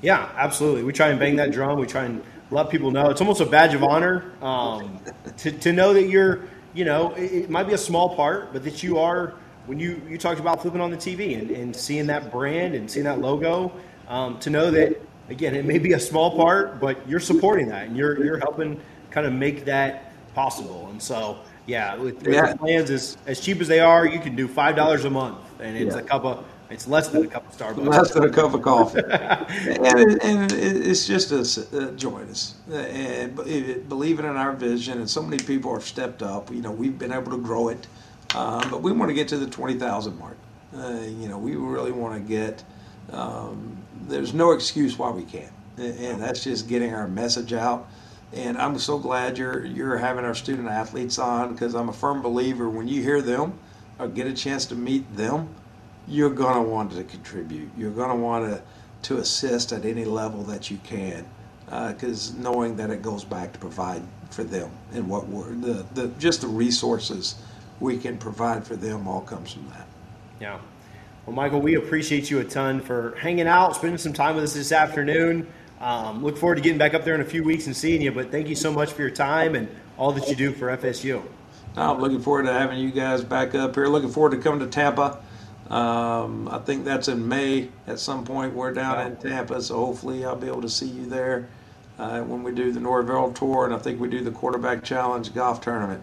Yeah, 0.00 0.28
absolutely. 0.36 0.82
We 0.82 0.92
try 0.92 1.08
and 1.08 1.18
bang 1.18 1.36
that 1.36 1.52
drum. 1.52 1.78
We 1.78 1.86
try 1.86 2.04
and 2.04 2.22
let 2.50 2.70
people 2.70 2.90
know. 2.90 3.10
It's 3.10 3.20
almost 3.20 3.40
a 3.40 3.46
badge 3.46 3.74
of 3.74 3.82
honor 3.82 4.32
um, 4.42 5.00
to, 5.38 5.52
to 5.52 5.72
know 5.72 5.94
that 5.94 6.08
you're, 6.08 6.40
you 6.74 6.84
know, 6.84 7.12
it, 7.12 7.32
it, 7.32 7.50
might 7.50 7.64
be 7.64 7.74
a 7.74 7.78
small 7.78 8.14
part, 8.16 8.52
but 8.52 8.64
that 8.64 8.82
you 8.82 8.98
are, 8.98 9.34
when 9.66 9.78
you, 9.78 10.02
you 10.08 10.18
talked 10.18 10.40
about 10.40 10.60
flipping 10.60 10.80
on 10.80 10.90
the 10.90 10.96
TV 10.96 11.38
and, 11.38 11.50
and 11.50 11.74
seeing 11.74 12.06
that 12.08 12.32
brand 12.32 12.74
and 12.74 12.90
seeing 12.90 13.04
that 13.04 13.20
logo, 13.20 13.72
um, 14.08 14.38
to 14.40 14.50
know 14.50 14.70
that, 14.70 15.00
again, 15.28 15.54
it 15.54 15.64
may 15.64 15.78
be 15.78 15.92
a 15.92 16.00
small 16.00 16.36
part, 16.36 16.80
but 16.80 17.08
you're 17.08 17.20
supporting 17.20 17.68
that 17.68 17.86
and 17.86 17.96
you're, 17.96 18.22
you're 18.24 18.38
helping 18.38 18.80
kind 19.10 19.26
of 19.26 19.32
make 19.32 19.64
that 19.66 20.12
possible. 20.34 20.88
And 20.90 21.02
so, 21.02 21.38
yeah, 21.66 21.94
with, 21.96 22.22
with 22.22 22.34
yeah. 22.34 22.54
plans 22.54 22.90
as, 22.90 23.16
as 23.26 23.40
cheap 23.40 23.60
as 23.60 23.68
they 23.68 23.80
are, 23.80 24.06
you 24.06 24.18
can 24.18 24.34
do 24.34 24.48
five 24.48 24.74
dollars 24.74 25.04
a 25.04 25.10
month, 25.10 25.38
and 25.60 25.76
it's 25.76 25.94
yeah. 25.94 26.00
a 26.00 26.04
cup 26.04 26.24
of 26.24 26.44
it's 26.72 26.88
less 26.88 27.08
than 27.08 27.24
a 27.24 27.28
cup 27.28 27.46
of 27.46 27.56
Starbucks. 27.56 27.86
Less 27.86 28.12
than 28.12 28.24
a 28.24 28.30
cup 28.30 28.54
of 28.54 28.62
coffee, 28.62 29.02
and, 29.06 30.00
it, 30.00 30.24
and 30.24 30.52
it's 30.52 31.06
just 31.06 31.30
a, 31.30 31.66
uh, 31.76 31.90
join 31.92 32.28
us 32.28 32.54
and 32.72 33.38
it, 33.40 33.88
believing 33.88 34.24
in 34.24 34.36
our 34.36 34.52
vision. 34.52 34.98
And 34.98 35.08
so 35.08 35.22
many 35.22 35.42
people 35.42 35.72
have 35.74 35.84
stepped 35.84 36.22
up. 36.22 36.50
You 36.50 36.62
know, 36.62 36.70
we've 36.70 36.98
been 36.98 37.12
able 37.12 37.30
to 37.32 37.38
grow 37.38 37.68
it, 37.68 37.86
um, 38.34 38.70
but 38.70 38.82
we 38.82 38.90
want 38.90 39.10
to 39.10 39.14
get 39.14 39.28
to 39.28 39.36
the 39.36 39.46
twenty 39.46 39.74
thousand 39.74 40.18
mark. 40.18 40.38
Uh, 40.74 41.00
you 41.02 41.28
know, 41.28 41.38
we 41.38 41.54
really 41.56 41.92
want 41.92 42.14
to 42.14 42.20
get. 42.20 42.64
Um, 43.10 43.76
there's 44.08 44.34
no 44.34 44.52
excuse 44.52 44.98
why 44.98 45.10
we 45.10 45.22
can't, 45.22 45.52
and 45.78 46.20
that's 46.20 46.44
just 46.44 46.68
getting 46.68 46.94
our 46.94 47.08
message 47.08 47.52
out. 47.52 47.88
And 48.32 48.56
I'm 48.56 48.78
so 48.78 48.98
glad 48.98 49.36
you're 49.36 49.64
you're 49.64 49.98
having 49.98 50.24
our 50.24 50.34
student 50.34 50.68
athletes 50.68 51.18
on 51.18 51.52
because 51.52 51.74
I'm 51.74 51.88
a 51.88 51.92
firm 51.92 52.22
believer 52.22 52.68
when 52.68 52.88
you 52.88 53.02
hear 53.02 53.20
them 53.20 53.58
or 53.98 54.08
get 54.08 54.26
a 54.26 54.32
chance 54.32 54.64
to 54.66 54.74
meet 54.74 55.16
them, 55.16 55.48
you're 56.08 56.30
gonna 56.30 56.62
want 56.62 56.92
to 56.92 57.04
contribute. 57.04 57.70
You're 57.76 57.90
gonna 57.90 58.16
want 58.16 58.50
to 58.50 58.62
to 59.08 59.18
assist 59.18 59.72
at 59.72 59.84
any 59.84 60.04
level 60.04 60.42
that 60.44 60.70
you 60.70 60.78
can 60.84 61.26
because 61.66 62.32
uh, 62.32 62.38
knowing 62.38 62.76
that 62.76 62.90
it 62.90 63.02
goes 63.02 63.24
back 63.24 63.52
to 63.52 63.58
provide 63.58 64.02
for 64.30 64.44
them 64.44 64.70
and 64.92 65.08
what 65.08 65.26
we're 65.28 65.52
the, 65.54 65.84
the 65.94 66.08
just 66.18 66.40
the 66.40 66.46
resources 66.46 67.36
we 67.80 67.98
can 67.98 68.16
provide 68.16 68.66
for 68.66 68.76
them 68.76 69.08
all 69.08 69.20
comes 69.20 69.52
from 69.52 69.68
that. 69.70 69.86
Yeah. 70.40 70.58
Well, 71.24 71.36
Michael, 71.36 71.60
we 71.60 71.76
appreciate 71.76 72.30
you 72.32 72.40
a 72.40 72.44
ton 72.44 72.80
for 72.80 73.14
hanging 73.16 73.46
out, 73.46 73.76
spending 73.76 73.98
some 73.98 74.12
time 74.12 74.34
with 74.34 74.42
us 74.42 74.54
this 74.54 74.72
afternoon. 74.72 75.46
Um, 75.80 76.24
look 76.24 76.36
forward 76.36 76.56
to 76.56 76.60
getting 76.60 76.78
back 76.78 76.94
up 76.94 77.04
there 77.04 77.14
in 77.14 77.20
a 77.20 77.24
few 77.24 77.44
weeks 77.44 77.66
and 77.66 77.76
seeing 77.76 78.02
you. 78.02 78.10
But 78.10 78.32
thank 78.32 78.48
you 78.48 78.56
so 78.56 78.72
much 78.72 78.92
for 78.92 79.02
your 79.02 79.10
time 79.12 79.54
and 79.54 79.68
all 79.96 80.10
that 80.12 80.28
you 80.28 80.34
do 80.34 80.50
for 80.50 80.76
FSU. 80.76 81.22
I'm 81.76 82.00
looking 82.00 82.20
forward 82.20 82.46
to 82.46 82.52
having 82.52 82.80
you 82.80 82.90
guys 82.90 83.22
back 83.22 83.54
up 83.54 83.76
here. 83.76 83.86
Looking 83.86 84.10
forward 84.10 84.30
to 84.32 84.38
coming 84.38 84.58
to 84.60 84.66
Tampa. 84.66 85.22
Um, 85.70 86.48
I 86.48 86.58
think 86.58 86.84
that's 86.84 87.06
in 87.06 87.28
May 87.28 87.68
at 87.86 88.00
some 88.00 88.24
point. 88.24 88.52
We're 88.52 88.72
down 88.72 89.06
in 89.06 89.16
Tampa, 89.16 89.62
so 89.62 89.76
hopefully 89.76 90.24
I'll 90.24 90.34
be 90.34 90.48
able 90.48 90.62
to 90.62 90.68
see 90.68 90.88
you 90.88 91.06
there 91.06 91.48
uh, 92.00 92.22
when 92.22 92.42
we 92.42 92.50
do 92.50 92.72
the 92.72 92.80
Norvell 92.80 93.32
tour, 93.32 93.64
and 93.64 93.72
I 93.72 93.78
think 93.78 94.00
we 94.00 94.08
do 94.08 94.24
the 94.24 94.32
quarterback 94.32 94.82
challenge 94.82 95.32
golf 95.32 95.60
tournament 95.60 96.02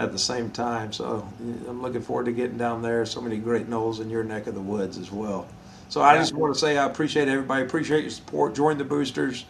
at 0.00 0.12
the 0.12 0.18
same 0.18 0.50
time. 0.50 0.92
So 0.92 1.28
I'm 1.68 1.82
looking 1.82 2.00
forward 2.00 2.24
to 2.24 2.32
getting 2.32 2.56
down 2.56 2.80
there. 2.80 3.04
So 3.04 3.20
many 3.20 3.36
great 3.36 3.68
Noles 3.68 4.00
in 4.00 4.08
your 4.08 4.24
neck 4.24 4.46
of 4.46 4.54
the 4.54 4.60
woods 4.60 4.96
as 4.96 5.12
well. 5.12 5.46
So 5.90 6.00
I 6.00 6.16
just 6.16 6.32
want 6.34 6.54
to 6.54 6.58
say 6.58 6.78
I 6.78 6.86
appreciate 6.86 7.28
everybody. 7.28 7.62
Appreciate 7.64 8.02
your 8.02 8.10
support. 8.10 8.54
Join 8.54 8.78
the 8.78 8.84
boosters. 8.84 9.44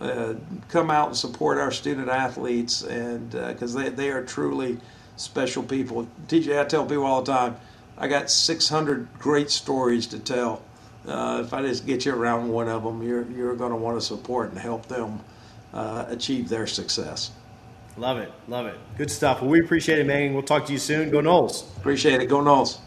Uh, 0.00 0.34
come 0.68 0.90
out 0.92 1.08
and 1.08 1.16
support 1.16 1.58
our 1.58 1.72
student 1.72 2.08
athletes, 2.08 2.82
and 2.82 3.30
because 3.32 3.74
uh, 3.74 3.80
they 3.80 3.88
they 3.88 4.10
are 4.10 4.22
truly 4.22 4.78
special 5.16 5.64
people. 5.64 6.06
TJ, 6.28 6.60
I 6.60 6.64
tell 6.64 6.86
people 6.86 7.04
all 7.04 7.22
the 7.22 7.32
time, 7.32 7.56
I 7.96 8.06
got 8.06 8.30
600 8.30 9.08
great 9.18 9.50
stories 9.50 10.06
to 10.08 10.20
tell. 10.20 10.62
Uh, 11.04 11.42
if 11.44 11.52
I 11.52 11.62
just 11.62 11.84
get 11.84 12.04
you 12.04 12.14
around 12.14 12.48
one 12.48 12.68
of 12.68 12.84
them, 12.84 13.02
you're 13.02 13.28
you're 13.30 13.56
going 13.56 13.72
to 13.72 13.76
want 13.76 13.98
to 13.98 14.06
support 14.06 14.50
and 14.50 14.58
help 14.58 14.86
them 14.86 15.18
uh, 15.74 16.04
achieve 16.08 16.48
their 16.48 16.68
success. 16.68 17.32
Love 17.98 18.18
it, 18.18 18.30
love 18.46 18.66
it. 18.66 18.76
Good 18.96 19.10
stuff. 19.10 19.40
Well, 19.40 19.50
we 19.50 19.58
appreciate 19.58 19.98
it, 19.98 20.06
man. 20.06 20.32
We'll 20.32 20.44
talk 20.44 20.64
to 20.66 20.72
you 20.72 20.78
soon. 20.78 21.10
Go 21.10 21.20
Noles. 21.20 21.76
Appreciate 21.78 22.20
it. 22.20 22.26
Go 22.26 22.38
Noles. 22.40 22.78